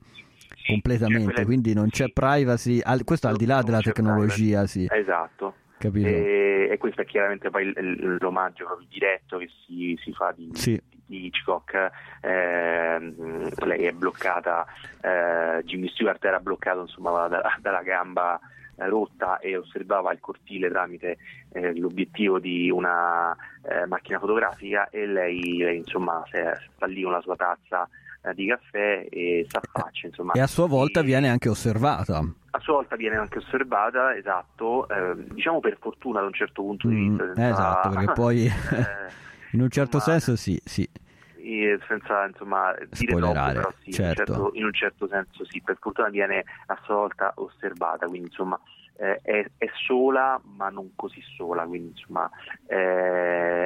Completamente, 0.66 1.24
quelle- 1.32 1.44
quindi 1.44 1.74
non 1.74 1.88
c'è 1.88 2.10
privacy, 2.12 2.80
al- 2.82 3.04
questo 3.04 3.28
al 3.28 3.36
di 3.36 3.46
là 3.46 3.62
della 3.62 3.80
tecnologia, 3.80 4.66
sì. 4.66 4.86
Esatto. 4.90 5.54
Capito? 5.78 6.06
E, 6.08 6.68
e 6.70 6.76
questo 6.78 7.00
è 7.00 7.04
chiaramente 7.06 7.48
poi 7.48 7.72
l'omaggio 8.18 8.66
proprio 8.66 8.86
diretto 8.90 9.38
che 9.38 9.48
si, 9.66 9.98
si 10.02 10.12
fa 10.12 10.32
di, 10.36 10.50
Sì. 10.52 10.78
Hitchcock. 11.06 11.90
Ehm, 12.20 13.48
lei 13.64 13.84
è 13.84 13.92
bloccata, 13.92 14.66
eh, 15.00 15.62
Jimmy 15.64 15.88
Stewart 15.88 16.22
era 16.24 16.38
bloccato 16.38 16.82
insomma, 16.82 17.26
da- 17.28 17.56
dalla 17.60 17.82
gamba 17.82 18.38
eh, 18.76 18.88
rotta 18.88 19.38
e 19.38 19.56
osservava 19.56 20.12
il 20.12 20.20
cortile 20.20 20.68
tramite 20.68 21.18
eh, 21.52 21.76
l'obiettivo 21.78 22.38
di 22.38 22.70
una 22.70 23.34
eh, 23.62 23.86
macchina 23.86 24.18
fotografica 24.18 24.88
e 24.90 25.06
lei, 25.06 25.56
lei, 25.58 25.76
insomma 25.78 26.22
sta 26.26 26.86
lì 26.86 27.02
con 27.02 27.12
la 27.12 27.20
sua 27.20 27.36
tazza 27.36 27.88
di 28.34 28.46
caffè 28.46 29.06
e 29.10 29.46
s'affaccia 29.48 30.06
insomma 30.06 30.32
E 30.34 30.40
a 30.40 30.46
sua 30.46 30.66
volta 30.66 31.02
viene 31.02 31.28
anche 31.28 31.48
osservata. 31.48 32.22
a 32.52 32.58
sua 32.60 32.74
volta 32.74 32.96
viene 32.96 33.16
anche 33.16 33.38
osservata, 33.38 34.14
esatto, 34.16 34.88
ehm, 34.88 35.28
diciamo 35.32 35.60
per 35.60 35.78
fortuna 35.80 36.20
da 36.20 36.26
un 36.26 36.32
certo 36.32 36.62
punto 36.62 36.88
di 36.88 36.94
Mm, 36.96 37.08
vista. 37.08 37.26
senza- 37.26 37.48
esatto, 37.48 37.88
perché 37.90 38.12
poi 38.14 38.44
eh, 38.46 38.50
in 39.52 39.60
un 39.62 39.70
certo 39.70 39.96
insomma, 39.96 40.18
senso 40.18 40.36
sì, 40.36 40.60
sì. 40.64 40.88
eh, 41.36 41.78
senza 41.88 42.26
insomma 42.26 42.74
dire 42.90 43.14
troppo, 43.16 43.52
però 43.52 43.72
sì, 43.82 43.92
certo. 43.92 44.32
in, 44.32 44.38
un 44.38 44.42
certo, 44.44 44.50
in 44.58 44.64
un 44.64 44.72
certo 44.72 45.08
senso 45.08 45.44
sì, 45.46 45.62
per 45.62 45.78
fortuna 45.80 46.08
viene 46.08 46.44
a 46.66 46.78
sua 46.84 46.94
volta 46.96 47.32
osservata, 47.36 48.06
quindi 48.06 48.26
insomma 48.28 48.60
eh, 48.98 49.20
è, 49.22 49.46
è 49.56 49.66
sola 49.86 50.40
ma 50.44 50.68
non 50.68 50.92
così 50.96 51.22
sola, 51.36 51.64
quindi 51.64 51.88
insomma 51.90 52.28
eh, 52.66 53.64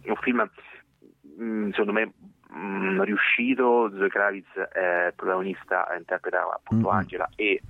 è 0.00 0.10
un 0.10 0.16
film 0.20 0.50
mh, 1.38 1.70
secondo 1.70 1.92
me 1.92 2.12
mh, 2.52 3.02
riuscito, 3.02 3.90
Zoe 3.96 4.08
Kravitz 4.08 4.52
è 4.54 5.12
protagonista, 5.14 5.86
interpreta 5.96 6.42
appunto 6.54 6.88
Mm-mm. 6.88 6.96
Angela 6.96 7.28
e 7.36 7.60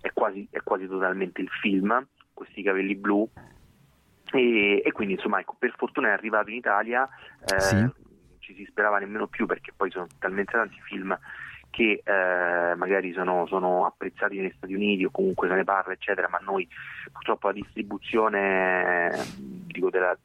è 0.00 0.10
quasi, 0.12 0.46
è 0.50 0.60
quasi 0.62 0.86
totalmente 0.86 1.40
il 1.40 1.48
film, 1.60 2.06
questi 2.32 2.62
capelli 2.62 2.94
blu. 2.94 3.28
E, 4.30 4.82
e 4.84 4.92
quindi 4.92 5.14
insomma 5.14 5.40
ecco, 5.40 5.56
per 5.58 5.74
fortuna 5.76 6.08
è 6.08 6.12
arrivato 6.12 6.50
in 6.50 6.56
Italia, 6.56 7.08
eh, 7.44 7.60
Sì. 7.60 7.90
ci 8.40 8.54
si 8.54 8.66
sperava 8.66 8.98
nemmeno 8.98 9.26
più 9.26 9.46
perché 9.46 9.72
poi 9.74 9.90
sono 9.90 10.06
talmente 10.18 10.52
tanti 10.52 10.78
film 10.82 11.18
che 11.70 12.02
eh, 12.04 12.74
magari 12.76 13.12
sono, 13.12 13.46
sono 13.46 13.86
apprezzati 13.86 14.36
negli 14.38 14.52
Stati 14.56 14.74
Uniti 14.74 15.04
o 15.04 15.10
comunque 15.10 15.48
se 15.48 15.54
ne 15.54 15.64
parla 15.64 15.92
eccetera, 15.92 16.28
ma 16.28 16.38
noi 16.42 16.68
purtroppo 17.12 17.48
la 17.48 17.52
distribuzione 17.54 19.12
eh, 19.12 19.22
dico 19.36 19.90
della 19.90 20.16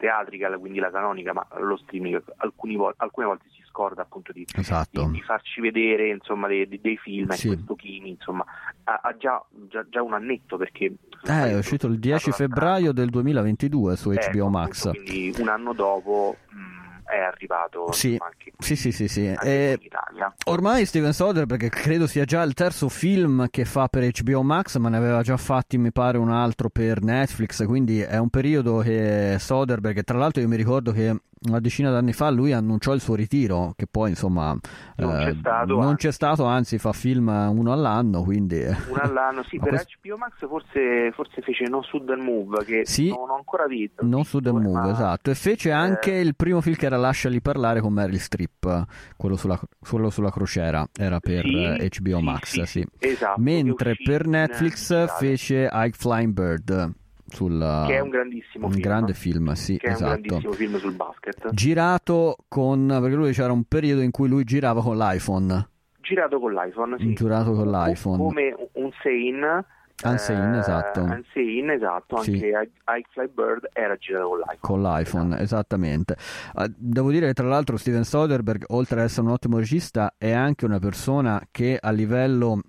teatrica, 0.00 0.56
quindi 0.58 0.78
la 0.78 0.90
canonica, 0.90 1.32
ma 1.32 1.46
lo 1.58 1.76
streaming 1.76 2.20
alcuni 2.38 2.74
vo- 2.76 2.92
alcune 2.96 3.26
volte 3.26 3.44
si 3.50 3.62
scorda 3.68 4.02
appunto 4.02 4.32
di, 4.32 4.44
Esatto. 4.56 5.04
di- 5.04 5.10
di 5.12 5.20
farci 5.22 5.60
vedere 5.60 6.08
insomma 6.08 6.48
dei, 6.48 6.66
dei- 6.66 6.96
film 6.96 7.28
Sì. 7.30 7.48
questo 7.48 7.74
Kimi 7.76 8.08
insomma 8.10 8.44
ha, 8.84 9.00
ha 9.02 9.16
già, 9.16 9.42
già, 9.68 9.86
già 9.88 10.02
un 10.02 10.14
annetto 10.14 10.56
perché 10.56 10.92
Eh, 11.26 11.50
è 11.50 11.56
uscito 11.56 11.86
il 11.86 11.98
10 11.98 12.32
febbraio 12.32 12.92
del 12.92 13.10
2022 13.10 13.94
su 13.96 14.10
Ecco, 14.10 14.30
HBO 14.38 14.48
Max. 14.48 14.86
appunto, 14.86 15.02
quindi 15.10 15.40
un 15.40 15.48
anno 15.48 15.72
dopo 15.74 16.36
mh, 16.48 16.79
è 17.10 17.18
arrivato 17.18 17.92
Sì, 17.92 18.16
anche 18.18 18.52
sì, 18.58 18.76
sì, 18.76 18.92
sì, 18.92 19.08
sì. 19.08 19.26
anche 19.26 19.48
E 19.48 19.76
in 19.80 19.86
Italia. 19.86 20.34
ormai 20.46 20.86
Steven 20.86 21.12
Soderbergh 21.12 21.68
credo 21.68 22.06
sia 22.06 22.24
già 22.24 22.42
il 22.42 22.54
terzo 22.54 22.88
film 22.88 23.48
che 23.50 23.64
fa 23.64 23.88
per 23.88 24.08
HBO 24.10 24.42
Max, 24.42 24.76
ma 24.76 24.88
ne 24.88 24.96
aveva 24.96 25.22
già 25.22 25.36
fatti, 25.36 25.76
mi 25.78 25.92
pare, 25.92 26.18
un 26.18 26.30
altro 26.30 26.68
per 26.70 27.02
Netflix, 27.02 27.64
quindi 27.66 28.00
è 28.00 28.18
un 28.18 28.30
periodo 28.30 28.78
che 28.78 29.36
Soderbergh, 29.38 30.02
tra 30.04 30.18
l'altro 30.18 30.40
io 30.42 30.48
mi 30.48 30.56
ricordo 30.56 30.92
che 30.92 31.14
una 31.42 31.58
decina 31.58 31.90
d'anni 31.90 32.12
fa 32.12 32.28
lui 32.30 32.52
annunciò 32.52 32.92
il 32.92 33.00
suo 33.00 33.14
ritiro, 33.14 33.72
che 33.76 33.86
poi 33.90 34.10
insomma 34.10 34.54
Non 34.96 35.16
c'è 35.18 35.28
eh, 35.30 35.36
stato, 35.38 35.74
non 35.74 35.82
anzi. 35.84 36.06
c'è 36.06 36.12
stato, 36.12 36.44
anzi 36.44 36.76
fa 36.78 36.92
film 36.92 37.28
uno 37.28 37.72
all'anno, 37.72 38.22
quindi... 38.22 38.58
un 38.62 38.98
all'anno 39.00 39.42
sì 39.44 39.56
per 39.60 39.70
questo- 39.70 39.88
HBO 40.02 40.16
Max 40.18 40.32
forse, 40.46 41.10
forse 41.14 41.40
fece 41.40 41.64
No 41.68 41.80
Sudden 41.82 42.22
Move 42.22 42.64
che 42.64 42.82
Sì. 42.84 43.08
non 43.08 43.30
ho 43.30 43.36
ancora 43.36 43.66
visto 43.66 44.04
Non 44.04 44.24
su 44.24 44.40
The 44.40 44.52
Move, 44.52 44.70
ma- 44.70 44.90
esatto. 44.90 45.30
E 45.30 45.34
fece 45.34 45.70
anche 45.70 46.12
eh, 46.12 46.20
il 46.20 46.36
primo 46.36 46.60
film 46.60 46.76
che 46.76 46.86
era 46.86 46.96
Lasciali 46.98 47.40
parlare 47.40 47.80
con 47.80 47.92
Meryl 47.94 48.18
Streep, 48.18 48.84
quello 49.16 49.36
sulla, 49.36 49.58
quello 49.88 50.10
sulla 50.10 50.30
crociera, 50.30 50.86
era 50.94 51.20
per 51.20 51.44
Sì, 51.46 51.62
eh, 51.64 51.88
HBO 52.00 52.18
sì, 52.18 52.22
Max, 52.24 52.62
sì, 52.64 52.86
esatto, 52.98 53.40
Mentre 53.40 53.94
per 54.04 54.26
Netflix 54.26 55.06
fece 55.18 55.68
Ike 55.72 55.96
Flying 55.96 56.32
Bird, 56.34 56.92
sul, 57.30 57.84
che 57.86 57.96
è 57.96 58.00
un 58.00 58.08
grandissimo 58.10 58.66
un 58.66 58.72
film 58.72 58.82
grande 58.82 59.14
film, 59.14 59.52
sì, 59.52 59.76
che 59.76 59.86
è 59.86 59.90
un 59.90 59.94
esatto. 59.94 60.20
grandissimo 60.20 60.52
film 60.52 60.78
sul 60.78 60.94
basket 60.94 61.50
Girato 61.52 62.36
con, 62.48 62.86
perché 63.00 63.16
lui 63.16 63.32
c'era 63.32 63.52
un 63.52 63.64
periodo 63.64 64.02
in 64.02 64.10
cui 64.10 64.28
lui 64.28 64.44
girava 64.44 64.82
con 64.82 64.96
l'iPhone, 64.96 65.68
girato 66.00 66.38
con 66.38 66.52
l'iPhone 66.52 66.96
sì. 66.98 67.14
girato 67.14 67.52
con 67.52 67.70
l'iPhone. 67.70 68.18
come 68.18 68.56
un 68.72 68.90
Sane 69.02 69.64
Unsane, 70.02 70.58
esatto. 70.58 71.00
Unsane, 71.02 71.74
esatto 71.74 72.22
Sì. 72.22 72.32
anche 72.32 72.46
Ike 72.86 73.08
Fly 73.10 73.28
Bird 73.32 73.68
era 73.72 73.96
girato 73.96 74.28
con 74.28 74.38
l'iPhone 74.38 74.58
con 74.60 74.82
l'iPhone, 74.82 75.40
esattamente. 75.40 76.16
Eh, 76.56 76.72
Devo 76.76 77.10
dire 77.10 77.26
che 77.26 77.32
tra 77.34 77.46
l'altro 77.46 77.76
Steven 77.76 78.04
Soderbergh, 78.04 78.64
oltre 78.68 79.00
ad 79.00 79.06
essere 79.06 79.26
un 79.26 79.32
ottimo 79.32 79.58
regista, 79.58 80.14
è 80.16 80.32
anche 80.32 80.64
una 80.64 80.78
persona 80.78 81.42
che 81.50 81.78
a 81.80 81.90
livello 81.90 82.60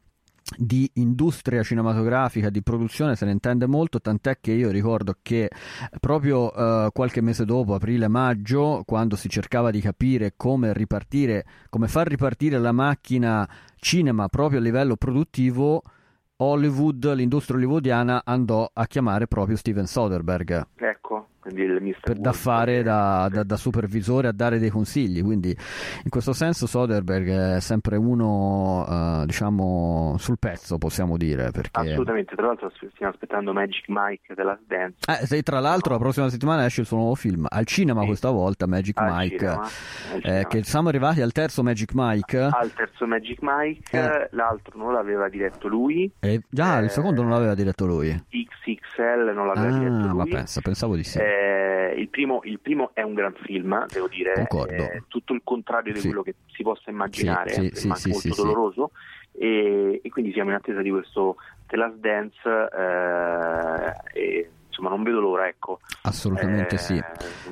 di 0.58 0.90
industria 0.96 1.64
cinematografica, 1.64 2.50
di 2.50 2.62
produzione 2.62 3.16
se 3.16 3.26
ne 3.26 3.32
intende 3.32 3.68
molto, 3.68 4.00
tant'è 4.00 4.40
che 4.40 4.52
io 4.52 4.70
ricordo 4.70 5.16
che 5.22 5.50
proprio 6.00 6.54
eh, 6.54 6.90
qualche 6.94 7.22
mese 7.22 7.46
dopo, 7.46 7.74
aprile-maggio, 7.74 8.84
quando 8.86 9.16
si 9.16 9.30
cercava 9.30 9.72
di 9.72 9.82
capire 9.82 10.34
come 10.36 10.74
ripartire, 10.74 11.46
come 11.70 11.88
far 11.88 12.08
ripartire 12.08 12.58
la 12.58 12.72
macchina 12.72 13.48
cinema 13.78 14.28
proprio 14.28 14.60
a 14.60 14.62
livello 14.62 14.96
produttivo, 14.96 15.82
Hollywood, 16.38 17.14
l'industria 17.14 17.58
hollywoodiana 17.58 18.24
andò 18.26 18.70
a 18.74 18.88
chiamare 18.88 19.28
proprio 19.28 19.56
Steven 19.56 19.86
Soderbergh. 19.86 20.68
Ecco 20.76 21.28
quindi 21.42 21.64
il 21.64 21.82
Mr. 21.82 22.00
per, 22.02 22.18
da 22.20 22.32
fare 22.34 22.78
eh, 22.80 22.84
da, 22.84 23.28
da- 23.32 23.44
da 23.44 23.58
supervisore 23.58 24.28
a 24.28 24.32
dare 24.32 24.60
dei 24.60 24.70
consigli. 24.70 25.22
Quindi, 25.22 25.50
in 25.50 26.10
questo 26.10 26.34
senso, 26.34 26.68
Soderbergh 26.68 27.56
è 27.56 27.60
sempre 27.60 27.98
uno, 27.98 28.86
eh, 28.88 29.26
diciamo, 29.26 30.16
sul 30.18 30.38
pezzo, 30.40 30.78
possiamo 30.78 31.18
dire. 31.18 31.52
Perché... 31.52 31.80
assolutamente 31.80 32.36
tra 32.36 32.46
l'altro 32.48 32.72
stiamo 32.94 33.12
aspettando 33.12 33.54
Magic 33.54 33.86
Mike 33.88 34.34
della 34.36 34.58
Dance 34.68 34.98
Eh, 35.08 35.26
se 35.26 35.42
tra 35.42 35.60
l'altro 35.60 35.94
la 35.94 36.00
prossima 36.00 36.30
settimana 36.30 36.66
esce 36.66 36.82
il 36.82 36.88
suo 36.88 36.98
nuovo 36.98 37.16
film 37.16 37.46
al 37.50 37.66
cinema 37.66 38.06
questa 38.06 38.30
volta 38.30 38.68
Magic 38.68 38.98
Al 39.00 39.14
Mike 39.16 39.38
cinema, 39.38 39.70
eh, 40.40 40.46
che 40.48 40.64
siamo 40.64 40.90
arrivati 40.90 41.22
al 41.22 41.32
terzo 41.32 41.64
Magic 41.64 41.92
Mike 41.94 42.38
al 42.40 42.74
terzo 42.74 43.06
Magic 43.08 43.40
Mike 43.42 43.98
Eh. 43.98 44.28
l'altro 44.32 44.78
non 44.78 44.94
l'aveva 44.94 45.30
diretto 45.30 45.68
lui 45.68 46.12
e 46.20 46.42
già 46.50 46.78
il 46.80 46.86
Eh, 46.86 46.90
secondo 46.90 47.22
non 47.22 47.32
l'aveva 47.32 47.56
diretto 47.56 47.86
lui 47.86 48.10
XXL 48.30 49.32
non 49.34 49.48
l'aveva 49.48 49.78
diretto 49.78 49.94
ah 50.10 50.14
ma 50.14 50.24
lui 50.24 50.32
pensa 50.32 50.62
pensavo 50.62 50.96
di 50.96 51.04
sì 51.04 51.18
Eh, 51.32 51.94
il, 51.98 52.10
primo, 52.10 52.42
il 52.44 52.60
primo 52.60 52.92
è 52.94 53.02
un 53.02 53.14
gran 53.14 53.34
film, 53.44 53.86
devo 53.88 54.08
dire, 54.08 54.34
è 54.34 55.02
tutto 55.08 55.34
il 55.34 55.42
contrario 55.44 55.94
di 55.94 56.00
Sì. 56.00 56.08
quello 56.08 56.24
che 56.24 56.36
si 56.54 56.64
possa 56.64 56.90
immaginare, 56.90 57.50
Sì, 57.52 57.70
sì, 57.74 57.88
film 57.88 57.94
sì, 57.94 58.10
molto 58.10 58.36
doloroso. 58.44 58.92
E, 59.34 60.02
e 60.04 60.10
quindi 60.10 60.34
siamo 60.34 60.50
in 60.50 60.58
attesa 60.58 60.82
di 60.82 60.90
questo 60.90 61.38
The 61.68 61.78
Last 61.78 61.96
Dance 61.96 62.40
eh, 62.46 64.20
e 64.20 64.50
insomma 64.82 64.90
non 64.90 65.04
vedo 65.04 65.20
l'ora, 65.20 65.48
ecco. 65.48 65.80
Assolutamente 66.04 66.76
Eh, 66.76 66.78
sì. 66.80 67.00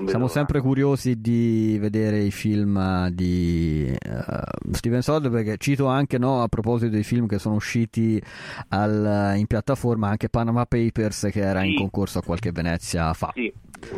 Siamo 0.05 0.07
l'ora. 0.25 0.27
sempre 0.27 0.61
curiosi 0.61 1.21
di 1.21 1.77
vedere 1.79 2.19
i 2.19 2.31
film 2.31 3.07
di 3.09 3.85
eh, 3.87 4.23
Steven 4.71 5.01
Soderbergh. 5.01 5.43
perché 5.45 5.57
Cito 5.57 5.85
anche 5.87 6.17
no, 6.17 6.41
a 6.41 6.47
proposito 6.47 6.91
dei 6.91 7.03
film 7.03 7.27
che 7.27 7.37
sono 7.37 7.55
usciti 7.55 8.21
al- 8.69 9.33
in 9.37 9.45
piattaforma 9.45 10.09
anche 10.09 10.29
Panama 10.29 10.65
Papers 10.65 11.27
che 11.31 11.39
era 11.41 11.61
in 11.63 11.71
Sì. 11.73 11.77
concorso 11.77 12.19
a 12.19 12.23
qualche 12.23 12.51
Venezia 12.51 13.13
fa. 13.13 13.31
Sì, 13.35 13.53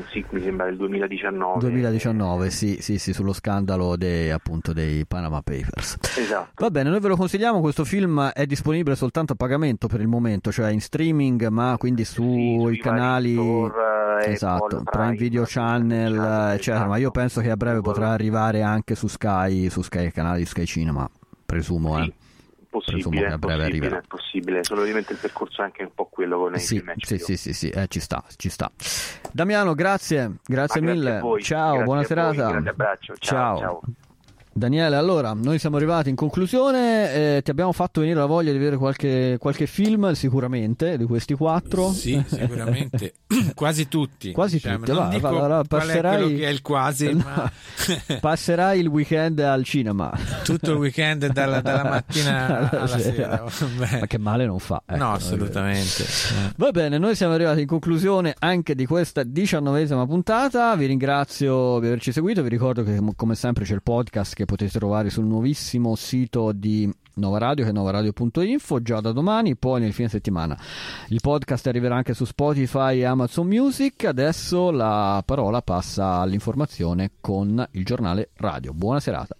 sì, 0.09 0.25
mi 0.29 0.41
sembra 0.41 0.65
del 0.65 0.77
2019. 0.77 1.59
2019, 1.59 2.49
sì, 2.49 2.77
sì, 2.79 2.97
sì, 2.97 3.13
sullo 3.13 3.33
scandalo 3.33 3.95
dei, 3.95 4.29
appunto 4.29 4.73
dei 4.73 5.05
Panama 5.05 5.41
Papers. 5.41 5.97
Esatto. 6.17 6.51
Va 6.55 6.69
bene, 6.69 6.89
noi 6.89 6.99
ve 6.99 7.07
lo 7.09 7.15
consigliamo, 7.15 7.59
questo 7.59 7.83
film 7.83 8.29
è 8.29 8.45
disponibile 8.45 8.95
soltanto 8.95 9.33
a 9.33 9.35
pagamento 9.35 9.87
per 9.87 10.01
il 10.01 10.07
momento, 10.07 10.51
cioè 10.51 10.71
in 10.71 10.81
streaming, 10.81 11.47
ma 11.47 11.75
quindi 11.77 12.05
sui 12.05 12.57
sui 12.59 12.77
canali 12.77 13.33
store, 13.33 14.25
eh, 14.25 14.31
esatto, 14.31 14.83
Prime 14.83 15.15
Video 15.15 15.43
Channel, 15.45 16.15
Channel, 16.15 16.55
eccetera, 16.55 16.85
ma 16.85 16.97
io 16.97 17.11
penso 17.11 17.41
che 17.41 17.49
a 17.49 17.57
breve 17.57 17.81
potrà 17.81 18.09
arrivare 18.09 18.61
anche 18.61 18.95
su 18.95 19.07
Sky, 19.07 19.69
su 19.69 19.81
Sky 19.81 20.11
canali 20.11 20.39
di 20.39 20.45
Sky 20.45 20.65
Cinema, 20.65 21.09
presumo, 21.45 21.99
eh. 21.99 22.13
Possibile, 22.71 23.27
che 23.27 23.33
a 23.33 23.37
breve 23.37 23.37
possibile, 23.37 23.63
arriverà. 23.65 24.01
possibile, 24.07 24.63
solo 24.63 24.81
ovviamente 24.81 25.11
il 25.11 25.19
percorso 25.19 25.61
è 25.61 25.65
anche 25.65 25.83
un 25.83 25.91
po' 25.93 26.05
quello 26.05 26.39
con 26.39 26.55
i 26.55 26.59
Sì, 26.59 26.77
film 26.77 26.93
sì, 26.97 27.15
HBO. 27.15 27.23
sì, 27.25 27.37
sì, 27.37 27.53
sì, 27.53 27.69
eh, 27.69 27.87
ci 27.87 27.99
sta, 27.99 28.23
ci 28.37 28.49
sta. 28.49 28.71
Damiano, 29.31 29.73
grazie, 29.75 30.37
grazie 30.45 30.79
Ma 30.81 30.87
grazie 30.87 31.01
mille. 31.03 31.17
a 31.17 31.19
voi, 31.19 31.43
ciao, 31.43 31.67
grazie 31.67 31.83
buona 31.83 31.99
voi, 31.99 32.07
serata. 32.07 32.47
grande 32.47 32.69
abbraccio, 32.69 33.15
ciao, 33.17 33.57
ciao. 33.57 33.81
Daniele, 34.53 34.97
allora, 34.97 35.31
noi 35.33 35.59
siamo 35.59 35.77
arrivati 35.77 36.09
in 36.09 36.15
conclusione, 36.15 37.37
eh, 37.37 37.41
ti 37.41 37.51
abbiamo 37.51 37.71
fatto 37.71 38.01
venire 38.01 38.19
la 38.19 38.25
voglia 38.25 38.51
di 38.51 38.57
vedere 38.57 38.75
qualche, 38.75 39.37
qualche 39.39 39.65
film, 39.65 40.11
sicuramente, 40.11 40.97
di 40.97 41.05
questi 41.05 41.35
quattro. 41.35 41.93
Sì, 41.93 42.21
sicuramente. 42.27 43.13
quasi 43.55 43.87
tutti. 43.87 44.33
Quasi 44.33 44.55
diciamo. 44.55 44.79
tutti, 44.83 45.19
va, 45.19 45.29
va, 45.29 45.47
va, 45.47 45.59
è 45.61 45.63
passerai- 45.65 46.35
che 46.35 46.45
è 46.47 46.49
il 46.49 46.61
quasi, 46.61 47.13
No, 47.13 47.23
ma 47.23 47.51
passerai 48.19 48.77
il 48.81 48.87
weekend 48.87 49.39
al 49.39 49.63
cinema. 49.63 50.11
tutto 50.43 50.71
il 50.71 50.77
weekend 50.77 51.31
dalla, 51.31 51.61
dalla 51.61 51.85
mattina 51.85 52.69
alla 52.71 52.99
sera. 52.99 53.45
vabbè. 53.47 53.99
Ma 54.01 54.07
che 54.07 54.17
male 54.17 54.45
non 54.45 54.59
fa. 54.59 54.83
ecco. 54.85 54.97
No, 54.97 55.13
assolutamente. 55.13 56.03
Va 56.57 56.71
bene, 56.71 56.97
noi 56.97 57.15
siamo 57.15 57.35
arrivati 57.35 57.61
in 57.61 57.67
conclusione 57.67 58.35
anche 58.37 58.75
di 58.75 58.85
questa 58.85 59.23
diciannovesima 59.23 60.05
puntata. 60.05 60.75
Vi 60.75 60.87
ringrazio 60.87 61.79
di 61.79 61.85
averci 61.87 62.11
seguito. 62.11 62.43
Vi 62.43 62.49
ricordo 62.49 62.83
che, 62.83 62.99
come 63.15 63.35
sempre, 63.35 63.63
c'è 63.63 63.75
il 63.75 63.81
podcast 63.81 64.39
che 64.41 64.45
potete 64.45 64.71
trovare 64.71 65.09
sul 65.09 65.25
nuovissimo 65.25 65.95
sito 65.95 66.51
di 66.51 66.91
Nova 67.15 67.37
Radio, 67.37 67.63
che 67.63 67.69
è 67.69 67.73
novaradio.info, 67.73 68.81
già 68.81 68.99
da 68.99 69.11
domani. 69.11 69.55
Poi 69.55 69.81
nel 69.81 69.93
fine 69.93 70.09
settimana 70.09 70.57
il 71.09 71.19
podcast 71.21 71.67
arriverà 71.67 71.95
anche 71.95 72.13
su 72.13 72.25
Spotify 72.25 72.99
e 72.99 73.05
Amazon 73.05 73.47
Music. 73.47 74.05
Adesso 74.05 74.71
la 74.71 75.21
parola 75.25 75.61
passa 75.61 76.15
all'informazione 76.15 77.11
con 77.21 77.67
il 77.71 77.85
giornale 77.85 78.29
radio. 78.35 78.73
Buona 78.73 78.99
serata. 78.99 79.35